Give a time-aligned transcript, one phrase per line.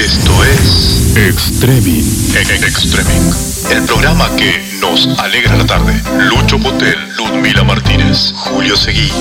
[0.00, 2.02] Esto es Extreming.
[2.34, 3.32] Extreming.
[3.70, 5.92] El programa que nos alegra la tarde.
[6.18, 9.12] Lucho Potel, Ludmila Martínez, Julio Seguí.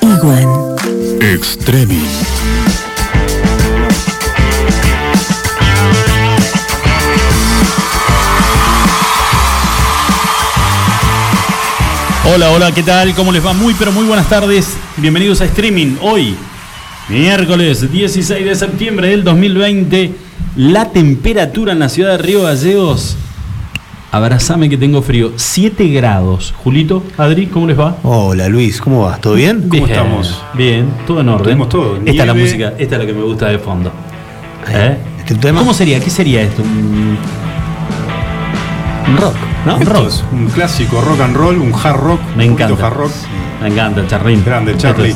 [0.00, 0.48] Iguan.
[1.20, 2.39] Extreming.
[12.32, 13.12] Hola, hola, ¿qué tal?
[13.14, 13.52] ¿Cómo les va?
[13.52, 14.76] Muy, pero muy buenas tardes.
[14.98, 15.96] Bienvenidos a Streaming.
[16.00, 16.36] Hoy,
[17.08, 20.12] miércoles 16 de septiembre del 2020,
[20.54, 23.16] la temperatura en la ciudad de Río Gallegos.
[24.12, 25.32] Abrazame que tengo frío.
[25.34, 26.54] 7 grados.
[26.62, 27.96] Julito, Adri, ¿cómo les va?
[28.04, 29.20] Hola Luis, ¿cómo vas?
[29.20, 29.68] ¿Todo bien?
[29.68, 29.88] Bien,
[30.54, 31.44] Bien, todo en orden.
[31.44, 33.90] Tenemos todo, Esta es la música, esta es la que me gusta de fondo.
[34.68, 34.96] ¿Eh?
[35.18, 35.58] ¿Este tema?
[35.58, 35.98] ¿Cómo sería?
[35.98, 36.62] ¿Qué sería esto?
[39.18, 39.34] Rock,
[39.66, 39.78] ¿no?
[39.80, 40.06] Rock.
[40.08, 42.20] es un clásico rock and roll, un hard rock.
[42.36, 42.86] Me un encanta.
[42.86, 43.12] hard rock.
[43.62, 44.42] Me encanta, el charrín.
[44.44, 45.14] Grande, el Charlie.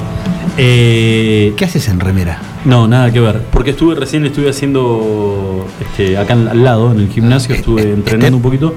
[0.56, 2.38] Eh, ¿Qué haces en remera?
[2.64, 3.42] no, nada que ver.
[3.50, 7.92] Porque estuve recién, estuve haciendo este, acá al lado, en el gimnasio, Eh, estuve eh,
[7.94, 8.74] entrenando este- un poquito,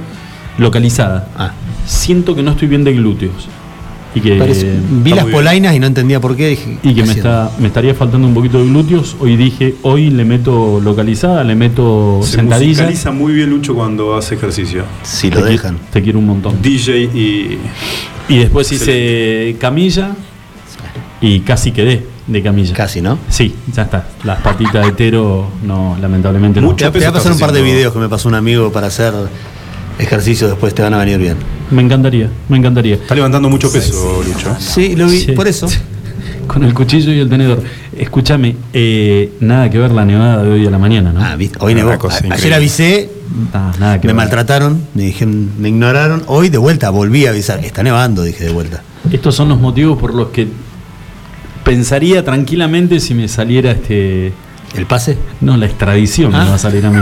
[0.57, 1.27] localizada.
[1.37, 1.51] Ah,
[1.85, 3.47] Siento que no estoy bien de glúteos.
[4.17, 4.73] Y que, parece-
[5.03, 6.47] vi las polainas y no entendía por qué.
[6.49, 9.15] Dije, y que ¿qué me, está, me estaría faltando un poquito de glúteos.
[9.19, 12.69] Hoy dije, hoy le meto localizada, le meto Se sentadilla.
[12.71, 14.83] musicaliza muy bien Lucho cuando hace ejercicio.
[15.03, 15.77] Si Te lo dejan.
[15.91, 16.61] Te quiero un montón.
[16.61, 17.57] DJ y.
[18.29, 20.11] Y después hice camilla
[21.21, 22.73] y casi quedé de camilla.
[22.73, 23.17] Casi, ¿no?
[23.29, 24.07] Sí, ya está.
[24.23, 26.67] Las patitas de tero, no, lamentablemente no.
[26.67, 26.85] Mucho.
[26.85, 28.87] Te, te voy a pasar un par de videos que me pasó un amigo para
[28.87, 29.13] hacer
[29.99, 31.37] ejercicio después te van a venir bien.
[31.71, 32.95] Me encantaría, me encantaría.
[32.95, 34.55] Está levantando mucho peso, Lucho.
[34.59, 35.31] Sí, lo vi, Sí.
[35.33, 35.67] por eso.
[36.47, 37.61] Con el cuchillo y el tenedor.
[37.97, 41.21] Escúchame, eh, nada que ver la nevada de hoy a la mañana, ¿no?
[41.21, 41.97] Ah, viste, hoy nevó.
[41.97, 42.55] cosa Ayer increíble.
[42.55, 43.09] avisé,
[43.53, 44.15] Ah, nada que me ver.
[44.15, 46.23] maltrataron, me dijeron, me ignoraron.
[46.27, 47.59] Hoy de vuelta volví a avisar.
[47.65, 48.81] Está nevando, dije de vuelta.
[49.11, 50.47] Estos son los motivos por los que
[51.65, 54.31] pensaría tranquilamente si me saliera este.
[54.75, 55.17] ¿El pase?
[55.41, 56.43] No, la extradición Ah.
[56.43, 57.01] me va a salir a mí.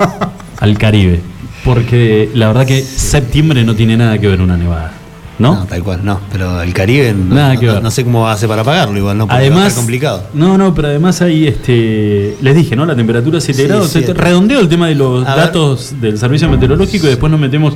[0.60, 1.20] al Caribe.
[1.66, 4.92] Porque la verdad que septiembre no tiene nada que ver una nevada.
[5.38, 5.66] ¿No?
[5.68, 6.18] tal cual, no.
[6.32, 7.82] Pero el Caribe, no, Nada que no- ver.
[7.82, 9.26] no sé cómo va a hacer para pagarlo igual, ¿no?
[9.28, 10.28] Además, complicado.
[10.32, 12.86] No, no, pero además ahí, este, les dije, ¿no?
[12.86, 13.90] La temperatura 7 Sí, grados.
[13.90, 14.14] siete.
[14.14, 15.44] Redondeo el tema de los A ver.
[15.46, 17.74] datos del servicio meteorológico y después nos metemos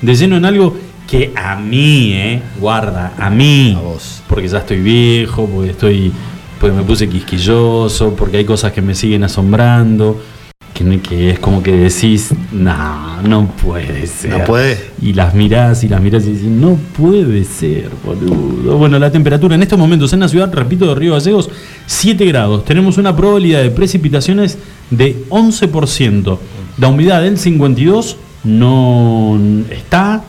[0.00, 0.76] de lleno en algo
[1.10, 2.42] que a mí, ¿eh?
[2.60, 3.74] Guarda, a mí.
[3.76, 4.22] A vos.
[4.28, 6.12] Porque ya estoy viejo, porque estoy,
[6.60, 10.22] porque me puse quisquilloso, porque hay cosas que me siguen asombrando.
[10.80, 14.30] Que, que es como que decís, no, no puede ser.
[14.30, 14.78] No puede.
[15.02, 18.78] Y las mirás y las mirás y decís, no puede ser, boludo.
[18.78, 21.50] Bueno, la temperatura en estos momentos en la ciudad, repito, de Río Gallegos,
[21.84, 22.64] 7 grados.
[22.64, 24.56] Tenemos una probabilidad de precipitaciones
[24.90, 26.38] de 11%.
[26.78, 29.38] La humedad del 52 no
[29.70, 30.24] está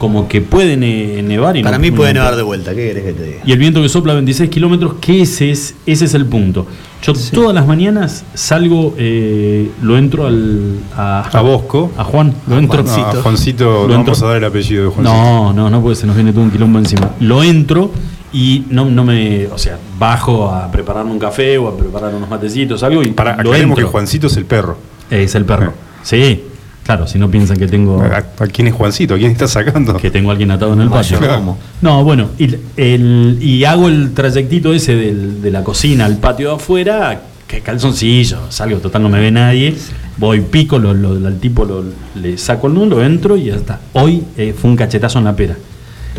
[0.00, 1.58] como que puede ne- nevar.
[1.58, 2.70] Y Para no- mí puede no- nevar de vuelta.
[2.70, 3.38] ¿Qué querés que te diga?
[3.44, 6.66] y el viento que sopla a 26 kilómetros, que ese es, ese es el punto.
[7.02, 11.92] Yo todas las mañanas salgo, eh, lo entro al, a, A Bosco.
[11.98, 12.82] a Juan, lo entro.
[12.82, 14.26] No, a Juancito, Lo no vamos entro.
[14.26, 15.14] a dar el apellido de Juancito.
[15.14, 17.10] No, no, no, porque se nos viene todo un quilombo encima.
[17.20, 17.90] Lo entro
[18.32, 22.28] y no, no me, o sea, bajo a prepararme un café o a preparar unos
[22.30, 23.92] matecitos, algo y Para, lo aclaremos que entro.
[23.92, 24.78] Juancito es el perro.
[25.10, 25.74] Es el perro.
[26.02, 26.44] Sí,
[26.84, 29.14] claro, si no piensan que tengo ¿A, a quién es Juancito?
[29.14, 29.96] ¿A quién está sacando?
[29.96, 31.20] que tengo a alguien atado en el patio.
[31.20, 31.58] Mayordomo.
[31.82, 36.50] No, bueno, y, el- y hago el trayectito ese del- de la cocina al patio
[36.50, 39.74] de afuera, que calzoncillo, salgo, total no me ve nadie,
[40.18, 41.84] voy, pico, lo, lo- al tipo lo-
[42.20, 43.80] le saco el nudo, entro y ya está.
[43.92, 45.56] Hoy eh, fue un cachetazo en la pera.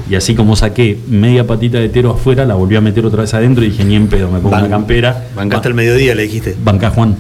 [0.10, 3.34] Y así como saqué media patita de tero afuera, la volví a meter otra vez
[3.34, 5.26] adentro y dije, ni en pedo, me pongo Ban- una campera.
[5.36, 6.56] Bancaste el mediodía, le dijiste.
[6.64, 7.16] Banca Juan,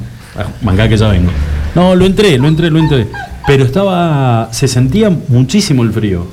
[0.62, 1.30] banca que ya vengo.
[1.76, 3.08] No, lo entré, lo entré, lo entré.
[3.48, 6.26] Pero estaba, se sentía muchísimo el frío.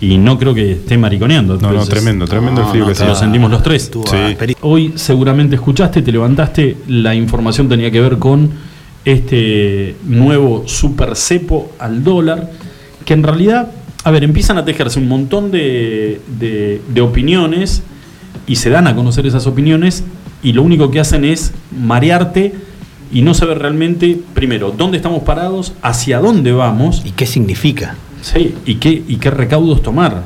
[0.00, 1.58] Y no creo que esté mariconeando.
[1.58, 3.90] No, no, tremendo, tremendo el frío no, que está- Lo sentimos los tres.
[4.10, 4.54] Sí.
[4.62, 8.50] Hoy seguramente escuchaste, te levantaste, la información tenía que ver con
[9.04, 12.50] este nuevo super cepo al dólar,
[13.04, 13.70] que en realidad,
[14.04, 17.82] a ver, empiezan a tejerse un montón de, de- de opiniones
[18.46, 20.04] y se dan a conocer esas opiniones
[20.42, 22.54] y lo único que hacen es marearte
[23.12, 27.94] y no saber realmente, primero, dónde estamos parados, hacia dónde vamos ¿Y qué significa?
[28.22, 30.22] Sí, ¿y qué, y qué recaudos tomar?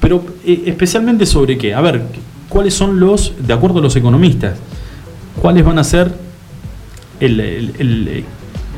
[0.00, 1.74] Pero eh, especialmente sobre qué.
[1.74, 2.02] A ver,
[2.48, 4.58] ¿cuáles son los, de acuerdo a los economistas,
[5.40, 6.12] cuáles van a ser
[7.20, 8.24] el, el- el,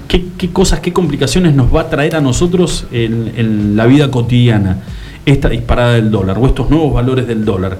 [0.08, 4.10] qué, qué cosas, qué complicaciones nos va a traer a nosotros en, en la vida
[4.10, 4.78] cotidiana
[5.26, 7.78] esta disparada del dólar o estos nuevos valores del dólar?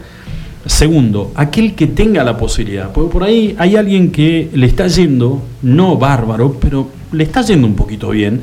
[0.69, 5.43] Segundo, aquel que tenga la posibilidad, porque por ahí hay alguien que le está yendo,
[5.63, 8.41] no bárbaro, pero le está yendo un poquito bien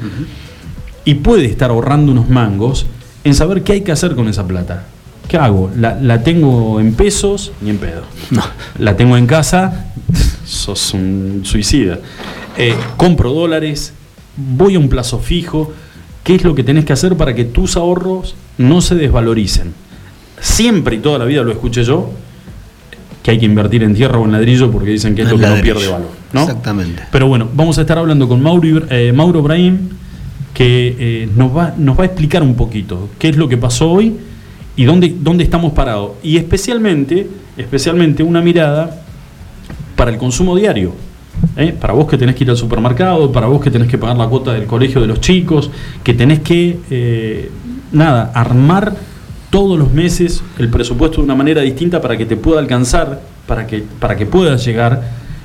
[1.06, 2.88] y puede estar ahorrando unos mangos
[3.24, 4.88] en saber qué hay que hacer con esa plata.
[5.28, 5.72] ¿qué hago?
[5.76, 8.04] La, la tengo en pesos, ni en pedo.
[8.80, 9.92] La tengo en casa,
[10.46, 12.00] sos un suicida.
[12.58, 13.94] Eh, compro dólares,
[14.36, 15.74] voy a un plazo fijo.
[16.24, 19.74] ¿Qué es lo que tenés que hacer para que tus ahorros no se desvaloricen?
[20.40, 22.12] Siempre y toda la vida lo escuché yo,
[23.24, 25.48] que hay que invertir en tierra o en ladrillo porque dicen que es lo que
[25.48, 26.10] no pierde valor.
[26.32, 26.42] ¿no?
[26.42, 27.04] Exactamente.
[27.12, 29.90] Pero bueno, vamos a estar hablando con Mauro, eh, Mauro Brahim,
[30.54, 33.92] que eh, nos, va, nos va a explicar un poquito qué es lo que pasó
[33.92, 34.16] hoy
[34.76, 36.12] y dónde, dónde estamos parados.
[36.22, 37.28] Y especialmente,
[37.58, 39.02] especialmente una mirada
[39.96, 40.94] para el consumo diario.
[41.58, 41.74] ¿eh?
[41.80, 44.28] Para vos que tenés que ir al supermercado, para vos que tenés que pagar la
[44.28, 45.72] cuota del colegio de los chicos,
[46.04, 47.52] que tenés que, eh,
[47.92, 48.96] nada, armar
[49.56, 53.66] todos los meses el presupuesto de una manera distinta para que te pueda alcanzar, para
[53.66, 55.02] que, para que puedas llegar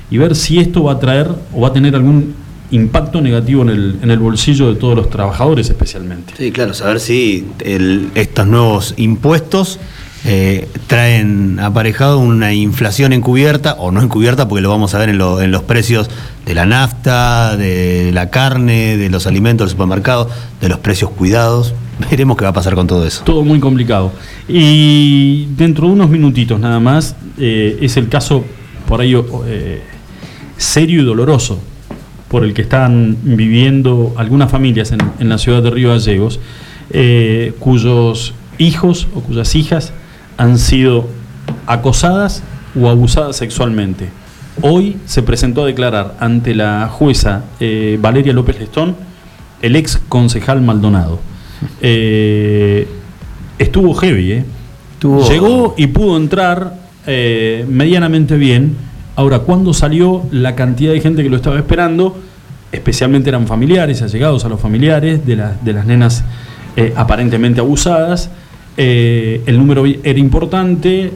[0.09, 2.33] y ver si esto va a traer o va a tener algún
[2.71, 6.33] impacto negativo en el, en el bolsillo de todos los trabajadores especialmente.
[6.37, 9.79] Sí, claro, saber si el- estos nuevos impuestos
[10.25, 15.19] eh, traen aparejado una inflación encubierta o no encubierta, porque lo vamos a ver en,
[15.19, 16.09] lo- en los precios
[16.45, 20.29] de la nafta, de la carne, de los alimentos del supermercado,
[20.59, 21.73] de los precios cuidados.
[22.09, 23.23] Veremos qué va a pasar con todo eso.
[23.23, 24.11] Todo muy complicado.
[24.47, 28.43] Y dentro de unos minutitos nada más, eh, es el caso
[28.87, 29.15] por ahí
[29.45, 29.81] eh,
[30.57, 31.59] serio y doloroso
[32.27, 36.39] por el que están viviendo algunas familias en, en la ciudad de Río Gallegos,
[36.91, 39.93] eh, cuyos hijos o cuyas hijas
[40.37, 41.07] han sido
[41.67, 42.43] acosadas
[42.79, 44.09] o abusadas sexualmente.
[44.61, 47.43] Hoy se presentó a declarar ante la jueza
[47.99, 48.95] Valeria López Lestón
[49.61, 51.30] el ex concejal Maldonado.
[51.81, 52.87] Eh,
[53.59, 54.45] estuvo heavy, ¿eh?
[54.93, 56.75] Estuvo- Llegó y pudo entrar
[57.07, 58.75] eh, medianamente bien.
[59.15, 62.17] Ahora, cuando salió, la cantidad de gente que lo estaba esperando,
[62.71, 66.23] especialmente eran familiares, allegados a los familiares de, las de las nenas
[66.75, 68.29] eh, aparentemente abusadas,
[68.77, 71.11] el número era importante,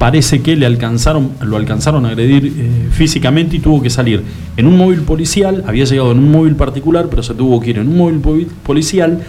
[0.00, 4.22] parece que le alcanzaron, lo alcanzaron a agredir eh, físicamente y tuvo que salir
[4.56, 7.78] en un móvil policial, había llegado en un móvil particular, pero se tuvo que ir
[7.78, 9.20] en un móvil po- policial.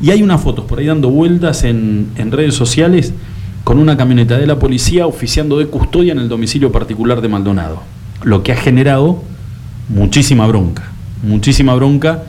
[0.00, 3.12] Y hay unas fotos por ahí dando vueltas en, en redes sociales
[3.64, 7.82] con una camioneta de la policía oficiando de custodia en el domicilio particular de Maldonado.
[8.22, 9.22] Lo que ha generado
[9.90, 10.90] muchísima bronca,
[11.22, 12.22] muchísima bronca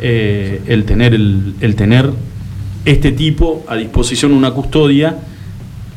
[0.00, 2.10] eh, el, tener el tener
[2.86, 5.18] este tipo a disposición una custodia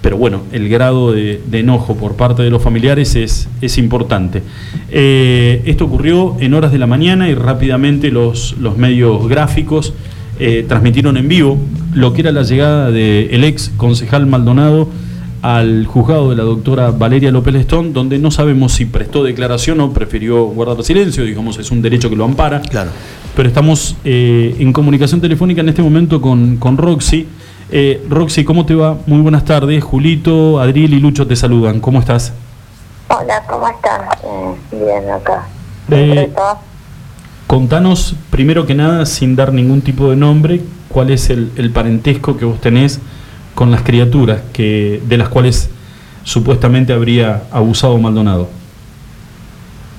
[0.06, 4.44] pero bueno, el grado de, de enojo por parte de los familiares es, es importante.
[4.92, 9.96] Eh, esto ocurrió en horas de la mañana y rápidamente los, los medios gráficos
[10.40, 11.58] eh, transmitieron en vivo
[11.96, 14.90] lo que era la llegada del ex concejal Maldonado
[15.42, 19.92] al juzgado de la doctora Valeria López Lestón, donde no sabemos si prestó declaración o
[19.92, 22.62] prefirió guardar silencio, digamos, es un derecho que lo ampara.
[22.62, 22.92] Claro.
[23.36, 27.26] Pero estamos eh, en comunicación telefónica en este momento con, con Roxy.
[27.72, 28.98] Eh, Roxy, ¿cómo te va?
[29.08, 29.84] Muy buenas tardes.
[29.84, 31.80] Julito, Adriel y Lucho te saludan.
[31.80, 32.34] ¿Cómo estás?
[33.10, 34.02] Hola, ¿cómo están?
[34.24, 35.48] Eh, bien, acá.
[35.92, 36.32] Eh,
[37.48, 42.38] Contanos, primero que nada, sin dar ningún tipo de nombre, cuál es el, el parentesco
[42.38, 43.00] que vos tenés
[43.54, 45.70] con las criaturas que, de las cuales
[46.24, 48.50] supuestamente habría abusado Maldonado.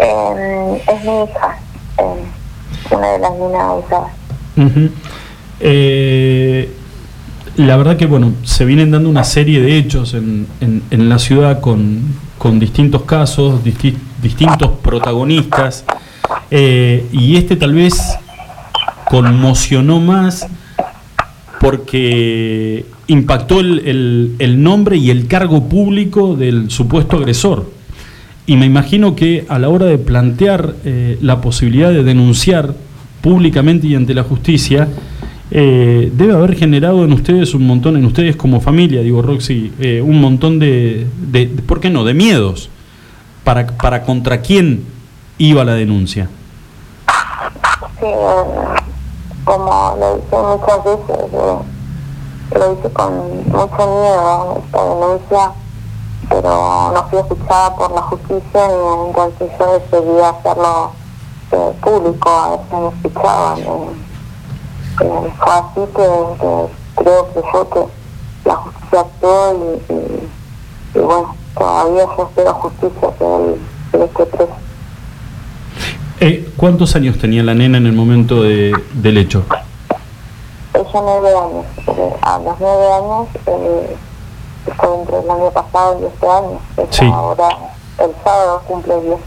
[0.01, 1.59] eh, es mi hija,
[1.99, 2.25] eh,
[2.91, 4.11] una de las niñas abusadas.
[4.57, 4.91] Ujú.
[5.61, 6.75] Eh,
[7.57, 11.61] la verdad que bueno, se vienen dando una serie de hechos en, en- la ciudad
[11.61, 12.01] con,
[12.39, 15.85] con distintos casos, disti- distintos protagonistas,
[16.51, 17.99] eh, y este tal vez
[19.09, 20.47] conmocionó más
[21.61, 27.71] porque impactó el, el- el nombre y el cargo público del supuesto agresor.
[28.47, 32.75] Y me imagino que a la hora de plantear eh, la posibilidad de denunciar
[33.21, 34.89] públicamente y ante la justicia,
[35.51, 40.03] eh, debe haber generado en ustedes un montón, en ustedes como familia, digo Roxy, eh,
[40.03, 42.69] un montón de, de, ¿por qué no?, de miedos
[43.45, 44.85] para, para contra quién
[45.39, 46.29] iba la denuncia.
[48.01, 48.45] Sí, eh,
[49.45, 55.53] como lo hice muchas veces, eh, lo hice con mucho miedo esta denuncia,
[56.29, 60.93] pero no fui escuchada por la justicia y entonces yo decidí hacerlo
[61.53, 64.06] eh, público, a si me escuchaban.
[65.01, 65.33] Eh.
[65.39, 66.07] Fue así que,
[66.41, 67.81] que creo que yo que
[68.49, 73.61] la justicia actuó y, y, y bueno, todavía yo espero justicia que él,
[74.03, 74.53] esté preso.
[76.21, 79.45] Eh, ¿Cuántos años tenía la nena en el momento de- del hecho?
[80.75, 83.97] Ella nueve años, eh, a los nueve años, eh,
[84.77, 86.59] fue entre el año pasado y este año,
[86.91, 87.07] Sí.
[87.13, 87.49] ahora
[87.99, 89.19] el sábado cumple 10.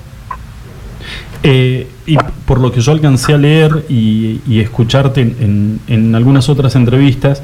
[1.41, 6.15] Eh, y por lo que yo alcancé a leer y, y escucharte en, en- en
[6.15, 7.41] algunas otras entrevistas,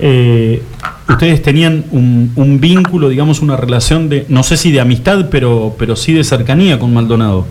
[0.00, 0.62] eh,
[1.08, 5.74] ustedes tenían un, un vínculo, digamos, una relación de, no sé si de amistad, pero,
[5.78, 7.44] pero sí de cercanía con Maldonado.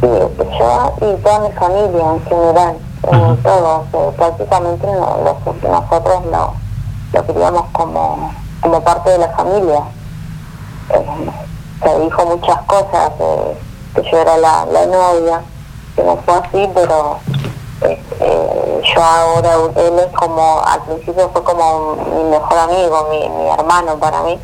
[0.00, 6.22] Sí, yo y toda mi familia en general, eh, todos, eh, prácticamente no- los- nosotros
[6.30, 6.54] lo,
[7.14, 8.30] lo queríamos como,
[8.60, 9.78] como parte de la familia.
[10.90, 11.30] Eh,
[11.82, 13.56] se dijo muchas cosas, eh,
[13.96, 15.42] que yo era la, la novia,
[15.94, 17.18] que no fue así, pero
[17.80, 23.48] eh, yo ahora, él es como, al principio fue como mi mejor amigo, mi, mi
[23.50, 24.38] hermano para mí.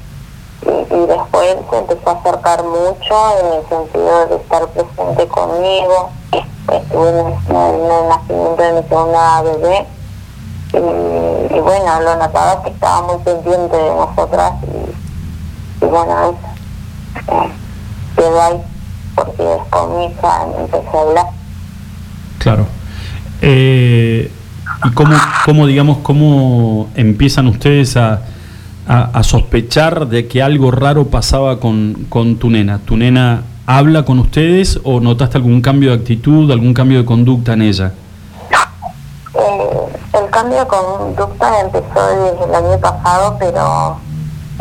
[0.62, 6.10] Y, y después se empezó a acercar mucho en el sentido de estar presente conmigo.
[6.72, 9.86] Estuve en el, en el nacimiento de mi segunda bebé.
[10.74, 17.32] Y, bueno, lo notaba que estaba muy pendiente de nosotras y, y bueno, eso.
[17.32, 17.52] Eh,
[18.16, 18.71] quedó ahí
[19.24, 21.26] porque después mi hija me empezó a hablar.
[22.38, 22.66] Claro.
[23.40, 24.30] Eh,
[24.84, 25.14] ¿Y cómo,
[25.44, 28.22] cómo, digamos, cómo empiezan ustedes a,
[28.88, 32.78] a- a sospechar de que algo raro pasaba con, con tu nena?
[32.78, 37.52] ¿Tu nena habla con ustedes o notaste algún cambio de actitud, algún cambio de conducta
[37.52, 37.92] en ella?
[39.34, 43.96] Eh, el cambio de conducta empezó desde el año pasado, pero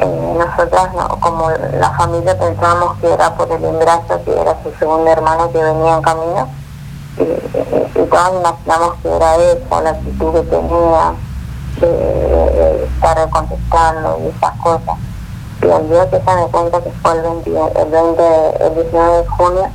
[0.02, 4.72] eh, nosotras, no, como la familia, pensábamos que era por el embarazo, que era su
[4.80, 6.50] segundo hermano que venía en camino,
[7.18, 11.14] y, y, y todos imaginamos que era eso, la actitud que tenía,
[11.80, 14.98] de, de estar contestando y esas cosas.
[15.62, 19.18] Y el día que se me cuenta que fue el 20, el 20, el 19
[19.18, 19.70] de junio,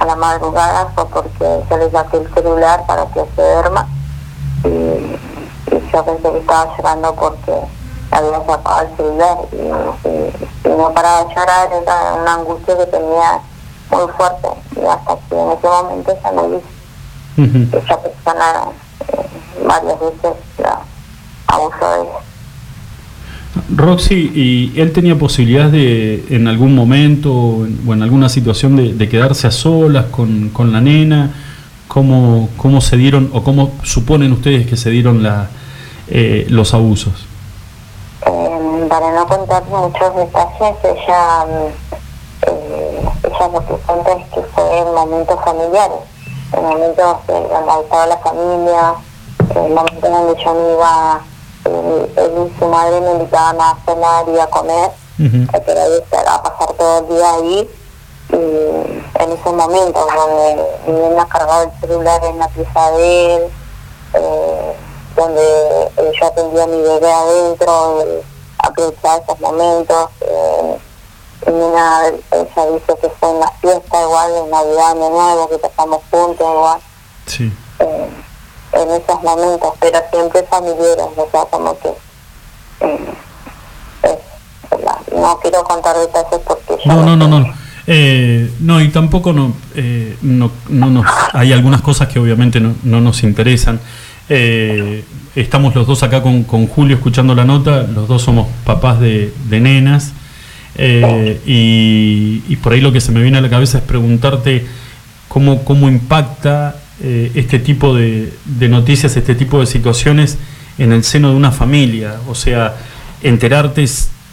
[0.00, 3.86] a la madrugada fue porque se le saqué el celular para que se duerma.
[4.64, 7.52] Y, y yo pensé que estaba llorando porque
[8.12, 12.86] había sacado el celular y, y- y no paraba de llorar, era una angustia que
[12.86, 13.40] tenía
[13.90, 16.64] muy fuerte y hasta que en ese momento ya me dice
[17.38, 17.70] Ujú.
[17.70, 18.44] que esa persona
[19.08, 19.26] eh,
[19.66, 20.80] varias veces la
[21.48, 22.18] abusó de ella.
[23.76, 28.76] Roxy, ¿y él tenía posibilidades de, en algún momento o en, o en alguna situación
[28.76, 31.30] de, de quedarse a solas con, con la nena?
[31.88, 35.48] ¿Cómo, ¿Cómo se dieron o cómo suponen ustedes que se dieron la,
[36.08, 37.12] eh, los abusos?
[38.92, 41.66] Para no contar muchos detalles, ella, mm,
[42.42, 46.00] eh, ella lo que cuenta es que fue en momentos familiares,
[46.52, 48.94] en momentos donde estaba la familia,
[49.54, 51.20] en momentos donde yo me iba,
[51.64, 55.56] él y su madre me invitaban a cenar y a comer, Ujú.
[55.56, 57.70] a que era a pasar todo el día ahí.
[58.28, 63.42] Y en esos momentos donde mi nena cargaba el celular en la pieza de él,
[64.12, 64.76] eh,
[65.16, 65.42] donde
[65.96, 68.04] eh, yo atendía a mi bebé adentro,
[68.72, 70.10] aprovechaba esos momentos.
[70.20, 70.76] Eh,
[71.46, 75.58] mi nena, ella dice que fue en la fiesta igual, en Navidad, Año Nuevo, que
[75.58, 76.80] pasamos juntos igual,
[77.26, 77.52] Sí.
[77.80, 78.08] eh,
[78.74, 81.88] en esos momentos, pero siempre familiares, o sea, como que...
[82.80, 84.18] eh,
[85.14, 87.54] no quiero contar detalles porque No, no, no, no.
[87.86, 92.74] Eh, no, y tampoco no, eh, no, no nos, hay algunas cosas que obviamente no,
[92.84, 93.80] no nos interesan.
[94.28, 95.04] Eh,
[95.36, 99.32] estamos los dos acá con, con Julio escuchando la nota, los dos somos papás de,
[99.48, 100.12] de nenas.
[100.76, 104.64] eh, y, por ahí lo que se me viene a la cabeza es preguntarte
[105.28, 108.32] cómo, cómo impacta eh, este tipo de,
[108.68, 110.38] noticias, este tipo de situaciones
[110.78, 112.16] en el seno de una familia.
[112.28, 112.76] O sea,
[113.22, 113.84] enterarte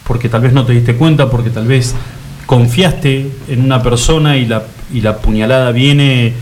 [0.06, 1.94] porque tal vez no te diste cuenta, porque tal vez
[2.46, 6.32] confiaste en una persona y la, y la puñalada viene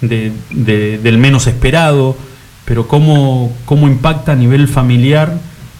[0.00, 2.16] de- de- del menos esperado,
[2.68, 5.32] pero cómo, cómo impacta a nivel familiar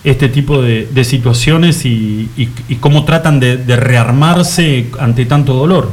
[0.05, 5.53] este tipo de, de situaciones y, y- y cómo tratan de, de rearmarse ante tanto
[5.53, 5.91] dolor.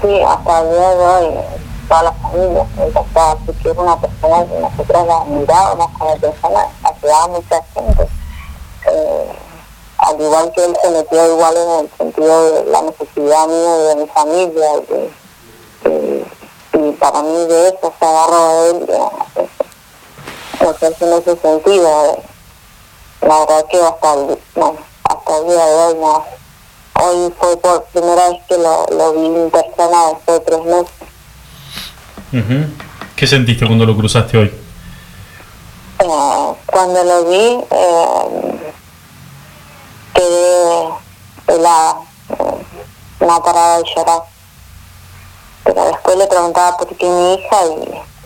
[0.00, 1.34] Sí, hasta el día de hoy,
[1.88, 6.60] toda la familia se impactaba porque era una persona que nosotros la mirábamos como persona,
[6.82, 8.02] ayudaba mucha gente.
[8.90, 9.32] Eh,
[9.98, 13.88] al igual que él se metió igual en el sentido de la necesidad mía y
[13.88, 14.66] de mi familia.
[14.78, 15.17] Y
[16.98, 18.86] para mí de eso se agarró de él.
[18.88, 19.48] eh,
[20.60, 20.70] No
[21.18, 22.22] ese sentido, eh,
[23.22, 26.24] la verdad que hasta el, no, hasta el día de hoy no.
[27.00, 30.92] Hoy fue por primera vez que lo, lo vi en persona después de tres meses.
[33.16, 34.52] ¿Qué sentiste cuando lo cruzaste hoy?
[36.00, 38.72] Eh, cuando lo vi, eh,
[40.14, 40.88] quedé
[41.48, 42.00] helada,
[42.30, 42.64] eh,
[43.20, 44.22] una parada de llorar.
[45.68, 47.56] Pero después le preguntaba por qué mi hija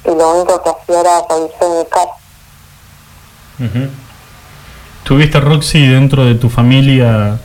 [0.07, 2.13] y, y lo único que hacía era reírse de mi cara.
[5.03, 7.41] ¿Tuviste, Roxy, dentro de tu familia?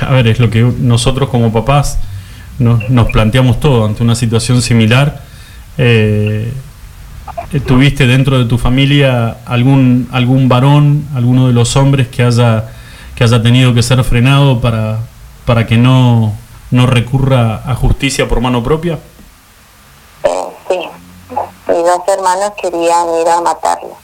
[0.00, 2.00] A ver, es lo que nosotros como papás
[2.58, 5.22] nos, nos planteamos todo ante una situación similar.
[5.78, 6.52] eh,
[7.52, 12.64] eh, tuviste dentro de tu familia algún algún varón, alguno de los hombres que haya
[13.14, 14.98] que haya tenido que ser frenado para
[15.44, 16.34] para que no
[16.72, 18.98] no recurra a justicia por mano propia?
[21.66, 23.96] Mis dos hermanos querían ir a matarlo.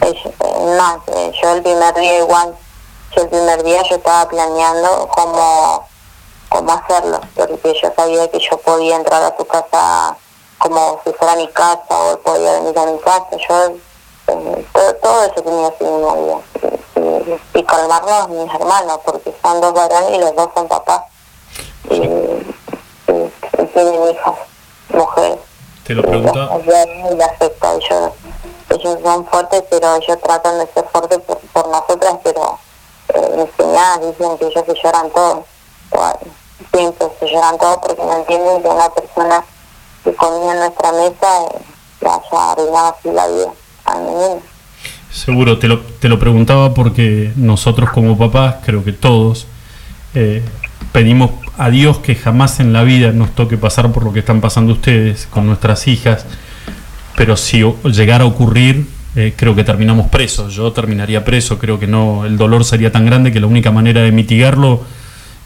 [0.00, 2.54] Ellos- eh, eh, yo el primer día igual,
[3.14, 5.86] yo el primer día yo estaba planeando cómo,
[6.48, 10.16] cómo hacerlo, porque yo sabía que yo podía entrar a su casa
[10.58, 13.66] como si fuera mi casa o podía venir a mi casa, yo
[14.28, 16.38] eh, todo, todo eso tenía así mismo día.
[17.54, 21.02] Y, y calmarnos mis hermanos, porque son dos varones y los dos son papás.
[21.90, 22.56] Y, y-
[23.58, 24.34] y tienen hijas,
[24.90, 25.38] mujeres.
[25.84, 26.58] Te lo preguntaba.
[26.60, 27.74] Y le afecta.
[27.74, 28.12] Ellos,
[28.70, 32.58] ellos son fuertes, pero ellos tratan de ser fuertes por, por nosotras, pero
[33.14, 35.44] eh, mis dicen que ellos se lloran todos.
[36.72, 39.44] Siempre se lloran todos porque no entienden que una persona
[40.04, 41.58] que comía en nuestra mesa eh,
[42.00, 43.52] le haya arruinado así la vida
[43.84, 44.40] a mi.
[45.10, 49.46] Seguro, te lo, te lo preguntaba porque nosotros como papás, creo que todos,
[50.14, 50.42] eh,
[50.92, 54.40] pedimos a Dios que jamás en la vida nos toque pasar por lo que están
[54.40, 56.24] pasando ustedes con nuestras hijas,
[57.16, 60.54] pero si llegara a ocurrir, eh, creo que terminamos presos.
[60.54, 64.00] Yo terminaría preso, creo que no, el dolor sería tan grande que la única manera
[64.02, 64.80] de mitigarlo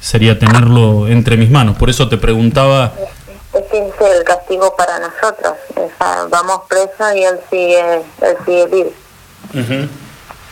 [0.00, 1.76] sería tenerlo entre mis manos.
[1.76, 2.92] Por eso te preguntaba,
[3.54, 5.54] es el castigo para nosotros.
[5.74, 8.92] O sea, vamos presos y él sigue, él sigue libre.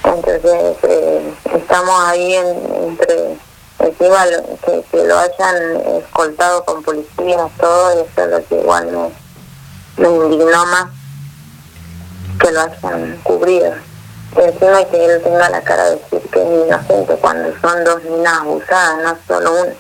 [0.05, 3.17] Entonces, eh, estamos ahí en- entre,
[3.79, 4.25] encima
[4.65, 10.15] que, que lo hayan escoltado con policías, todo, eso es lo que igual me, me
[10.15, 10.87] indignó más
[12.39, 13.73] que lo hayan cubrido.
[14.37, 18.03] Y encima que él tenga la cara de decir que es inocente cuando son dos
[18.05, 19.73] niñas abusadas, no solo una.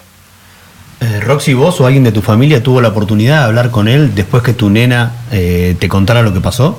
[1.00, 4.14] Eh, Roxy, vos o alguien de tu familia tuvo la oportunidad de hablar con él
[4.14, 6.78] después que tu nena eh, te contara lo que pasó?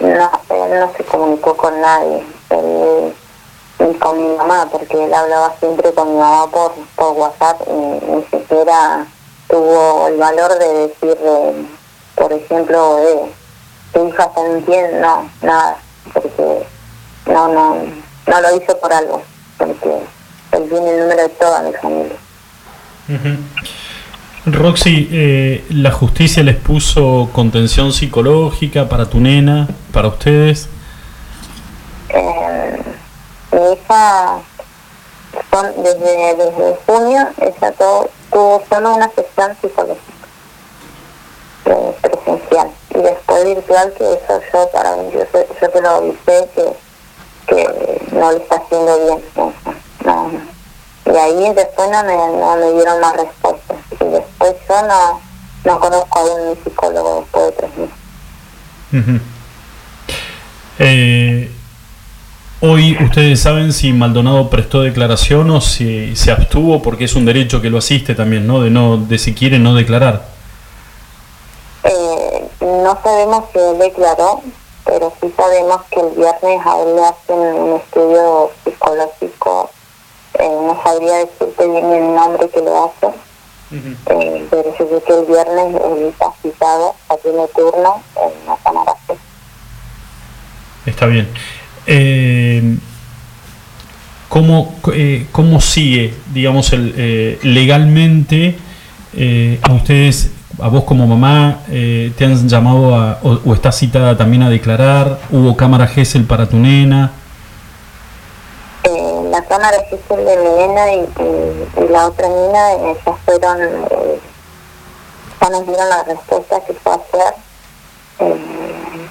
[0.00, 3.14] No, él no se comunicó con nadie, él,
[3.78, 7.72] ni con mi mamá, porque él hablaba siempre con mi mamá por, por WhatsApp y
[7.72, 9.06] ni siquiera
[9.48, 11.66] tuvo el valor de decir, eh,
[12.14, 13.32] por ejemplo, eh,
[13.92, 15.76] tu hija está mintiendo, no, nada,
[16.12, 16.66] porque
[17.26, 17.76] no, no,
[18.26, 19.22] no lo hizo por algo,
[19.58, 19.98] porque
[20.52, 22.16] él tiene el número de toda mi familia.
[24.46, 30.68] Roxy, eh, ¿la justicia les puso contención psicológica para tu nena, para ustedes?
[32.10, 32.78] Eh,
[33.58, 34.40] hija
[35.50, 37.72] son, desde, desde junio ella
[38.30, 40.02] tuvo solo una sesión psicológica
[41.66, 45.24] eh, presencial y después virtual que eso yo para mí yo,
[45.60, 46.76] yo te lo avisé que,
[47.46, 49.22] que no le está haciendo bien
[50.04, 50.30] no.
[51.06, 55.20] y ahí después no me, no me dieron más respuestas y después yo no,
[55.64, 57.94] no conozco a un psicólogo después de tres meses
[62.64, 67.60] hoy ustedes saben si Maldonado prestó declaración o si se abstuvo porque es un derecho
[67.60, 68.62] que lo asiste también, ¿no?
[68.62, 70.24] De no, de si quiere no declarar.
[71.84, 74.40] Eh, no sabemos si él declaró,
[74.84, 79.70] pero sí sabemos que el viernes a él le hacen un estudio psicológico.
[80.38, 83.14] Eh, no sabría decirte bien el nombre que lo hace,
[83.72, 88.56] eh, pero yo sé que el viernes él está citado, ya tiene turno en la
[88.64, 88.94] cámara.
[90.86, 91.28] Está bien.
[91.86, 92.76] Eh,
[94.28, 98.58] ¿cómo, eh, ¿Cómo sigue, digamos, eh, legalmente
[99.62, 104.42] a ustedes, a vos como mamá, te han llamado a, o, o estás citada también
[104.42, 105.20] a declarar?
[105.30, 107.12] ¿Hubo cámara GESEL para tu nena?
[109.34, 111.08] La cámara es el de mi nena y,
[111.90, 113.58] la otra eh, ya fueron,
[115.40, 117.34] ya nos dieron la respuesta que fue hacer,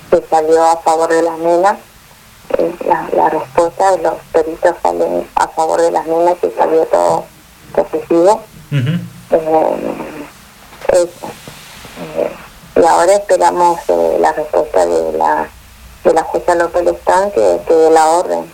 [0.10, 1.78] que salió a favor de las nenas.
[2.58, 6.86] Eh, la, la respuesta de los peritos salen a favor de las nenas que salió
[6.86, 7.26] todo
[7.74, 8.42] positivo.
[8.72, 9.96] Eh,
[10.90, 11.28] eso.
[12.18, 12.32] Eh,
[12.76, 15.48] y ahora esperamos eh, la respuesta de la
[16.04, 18.52] de la jueza López Lestán que, que la orden.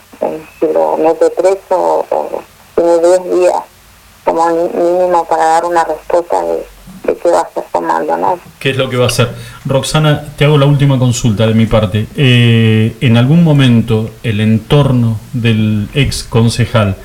[0.59, 2.41] Si lo mete preso o, o
[2.75, 3.55] tiene 10 días
[4.25, 6.67] como ni- mínimo para dar una respuesta de,
[7.15, 8.39] qué va a hacer Maldonado.
[8.59, 9.29] ¿Qué es lo que va a hacer?
[9.65, 12.07] Roxana, te hago la última consulta de mi parte.
[12.15, 16.95] Eh, ¿En algún momento el entorno del ex concejal,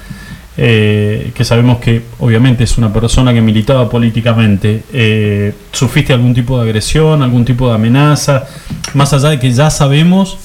[0.57, 6.59] eh, que sabemos que obviamente es una persona que militaba políticamente, eh, ¿sufriste algún tipo
[6.59, 8.47] de agresión, algún tipo de amenaza?
[8.95, 10.39] Más allá de que ya sabemos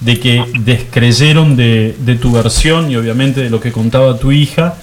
[0.00, 4.76] de que descreyeron de, de tu versión y obviamente de lo que contaba tu hija,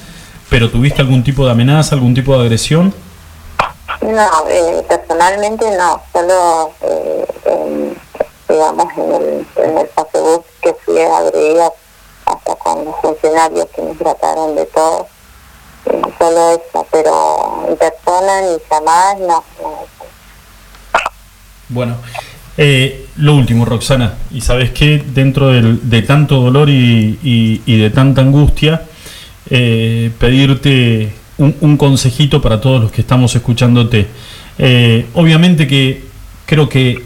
[0.49, 2.93] pero ¿tuviste algún tipo de amenaza, algún tipo de agresión?
[4.05, 7.97] No, eh, personalmente no, solo eh, en,
[8.47, 11.71] digamos en el, en el Facebook que fui agredida
[12.25, 15.07] hasta con los funcionarios que me trataron de todo,
[15.87, 19.43] eh, solo eso, pero en persona ni llamadas no.
[19.61, 19.85] no.
[21.69, 21.97] Bueno,
[22.57, 27.79] eh, lo último, Roxana, y sabes que dentro del- de tanto dolor y, y- y
[27.79, 28.83] de tanta angustia,
[29.49, 34.07] eh, pedirte un, consejito para todos los que estamos escuchándote.
[34.57, 36.03] Eh, obviamente que
[36.45, 37.03] creo que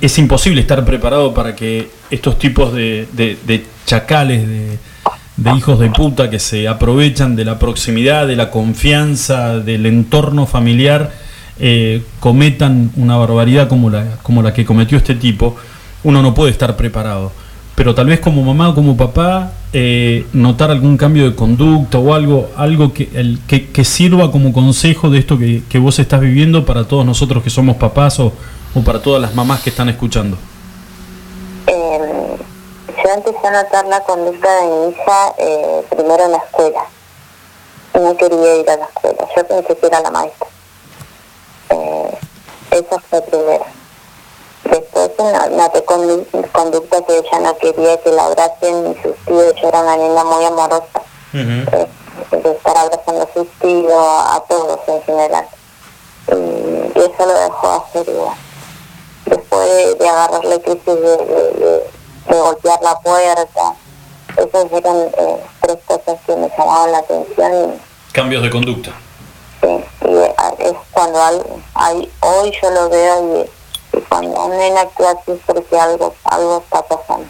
[0.00, 3.06] es imposible estar preparado para que estos tipos de
[3.86, 4.78] chacales, de,
[5.40, 10.46] de hijos de puta que se aprovechan de la proximidad, de la confianza, del entorno
[10.46, 11.12] familiar,
[11.58, 15.56] eh, cometan una barbaridad como la, como la que cometió este tipo,
[16.04, 17.32] uno no puede estar preparado.
[17.74, 22.12] Pero tal vez como mamá o como papá, eh, notar algún cambio de conducta o
[22.12, 26.66] algo, algo que, el, que, sirva como consejo de esto que, que vos estás viviendo
[26.66, 28.32] para todos nosotros que somos papás o,
[28.74, 30.36] o para todas las mamás que están escuchando.
[31.66, 32.36] Eh,
[32.88, 36.84] yo empecé a notar la conducta de mi hija eh, primero en la escuela.
[37.94, 39.28] No quería ir a la escuela.
[39.36, 40.46] Yo pensé que era la maestra.
[41.70, 42.18] Eh,
[42.72, 43.64] esa fue primero.
[44.70, 49.54] Después no- noté condu- conducta que ella no quería que la abracen ni sus tíos.
[49.60, 50.86] Yo era una niña muy amorosa.
[51.32, 51.86] eh,
[52.32, 55.46] de estar abrazando a sus tíos, a todos en general.
[56.28, 58.36] Y, y eso lo dejó hacer igual
[59.26, 61.90] después de, de agarrarle crisis de, de-
[62.28, 63.74] golpear la puerta.
[64.36, 68.90] Esas eran eh, tres cosas que me llamaban la atención y, Cambios de conducta.
[69.60, 71.20] sí, y, eh, es cuando
[71.74, 73.50] hay, hoy yo lo veo y,
[73.92, 77.28] y cuando un nene actúa así es porque algo, algo está pasando.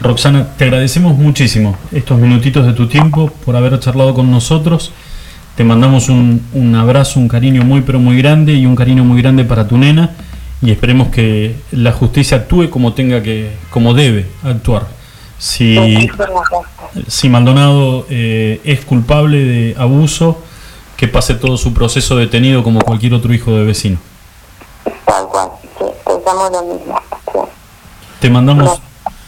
[0.00, 4.92] Roxana, te agradecemos muchísimo estos minutitos de tu tiempo por haber charlado con nosotros.
[5.56, 9.22] Te mandamos un, un abrazo, un cariño muy pero muy grande y un cariño muy
[9.22, 10.10] grande para tu nena
[10.62, 14.86] y esperemos que la justicia actúe como tenga que, como debe actuar.
[15.38, 16.08] Si,
[17.08, 20.42] si Maldonado eh, es culpable de abuso,
[20.96, 23.98] que pase todo su proceso detenido como cualquier otro hijo de vecino.
[25.04, 27.00] Tal cual, sí, pensamos lo mismo.
[27.32, 27.38] sí.
[28.20, 28.80] Te mandamos,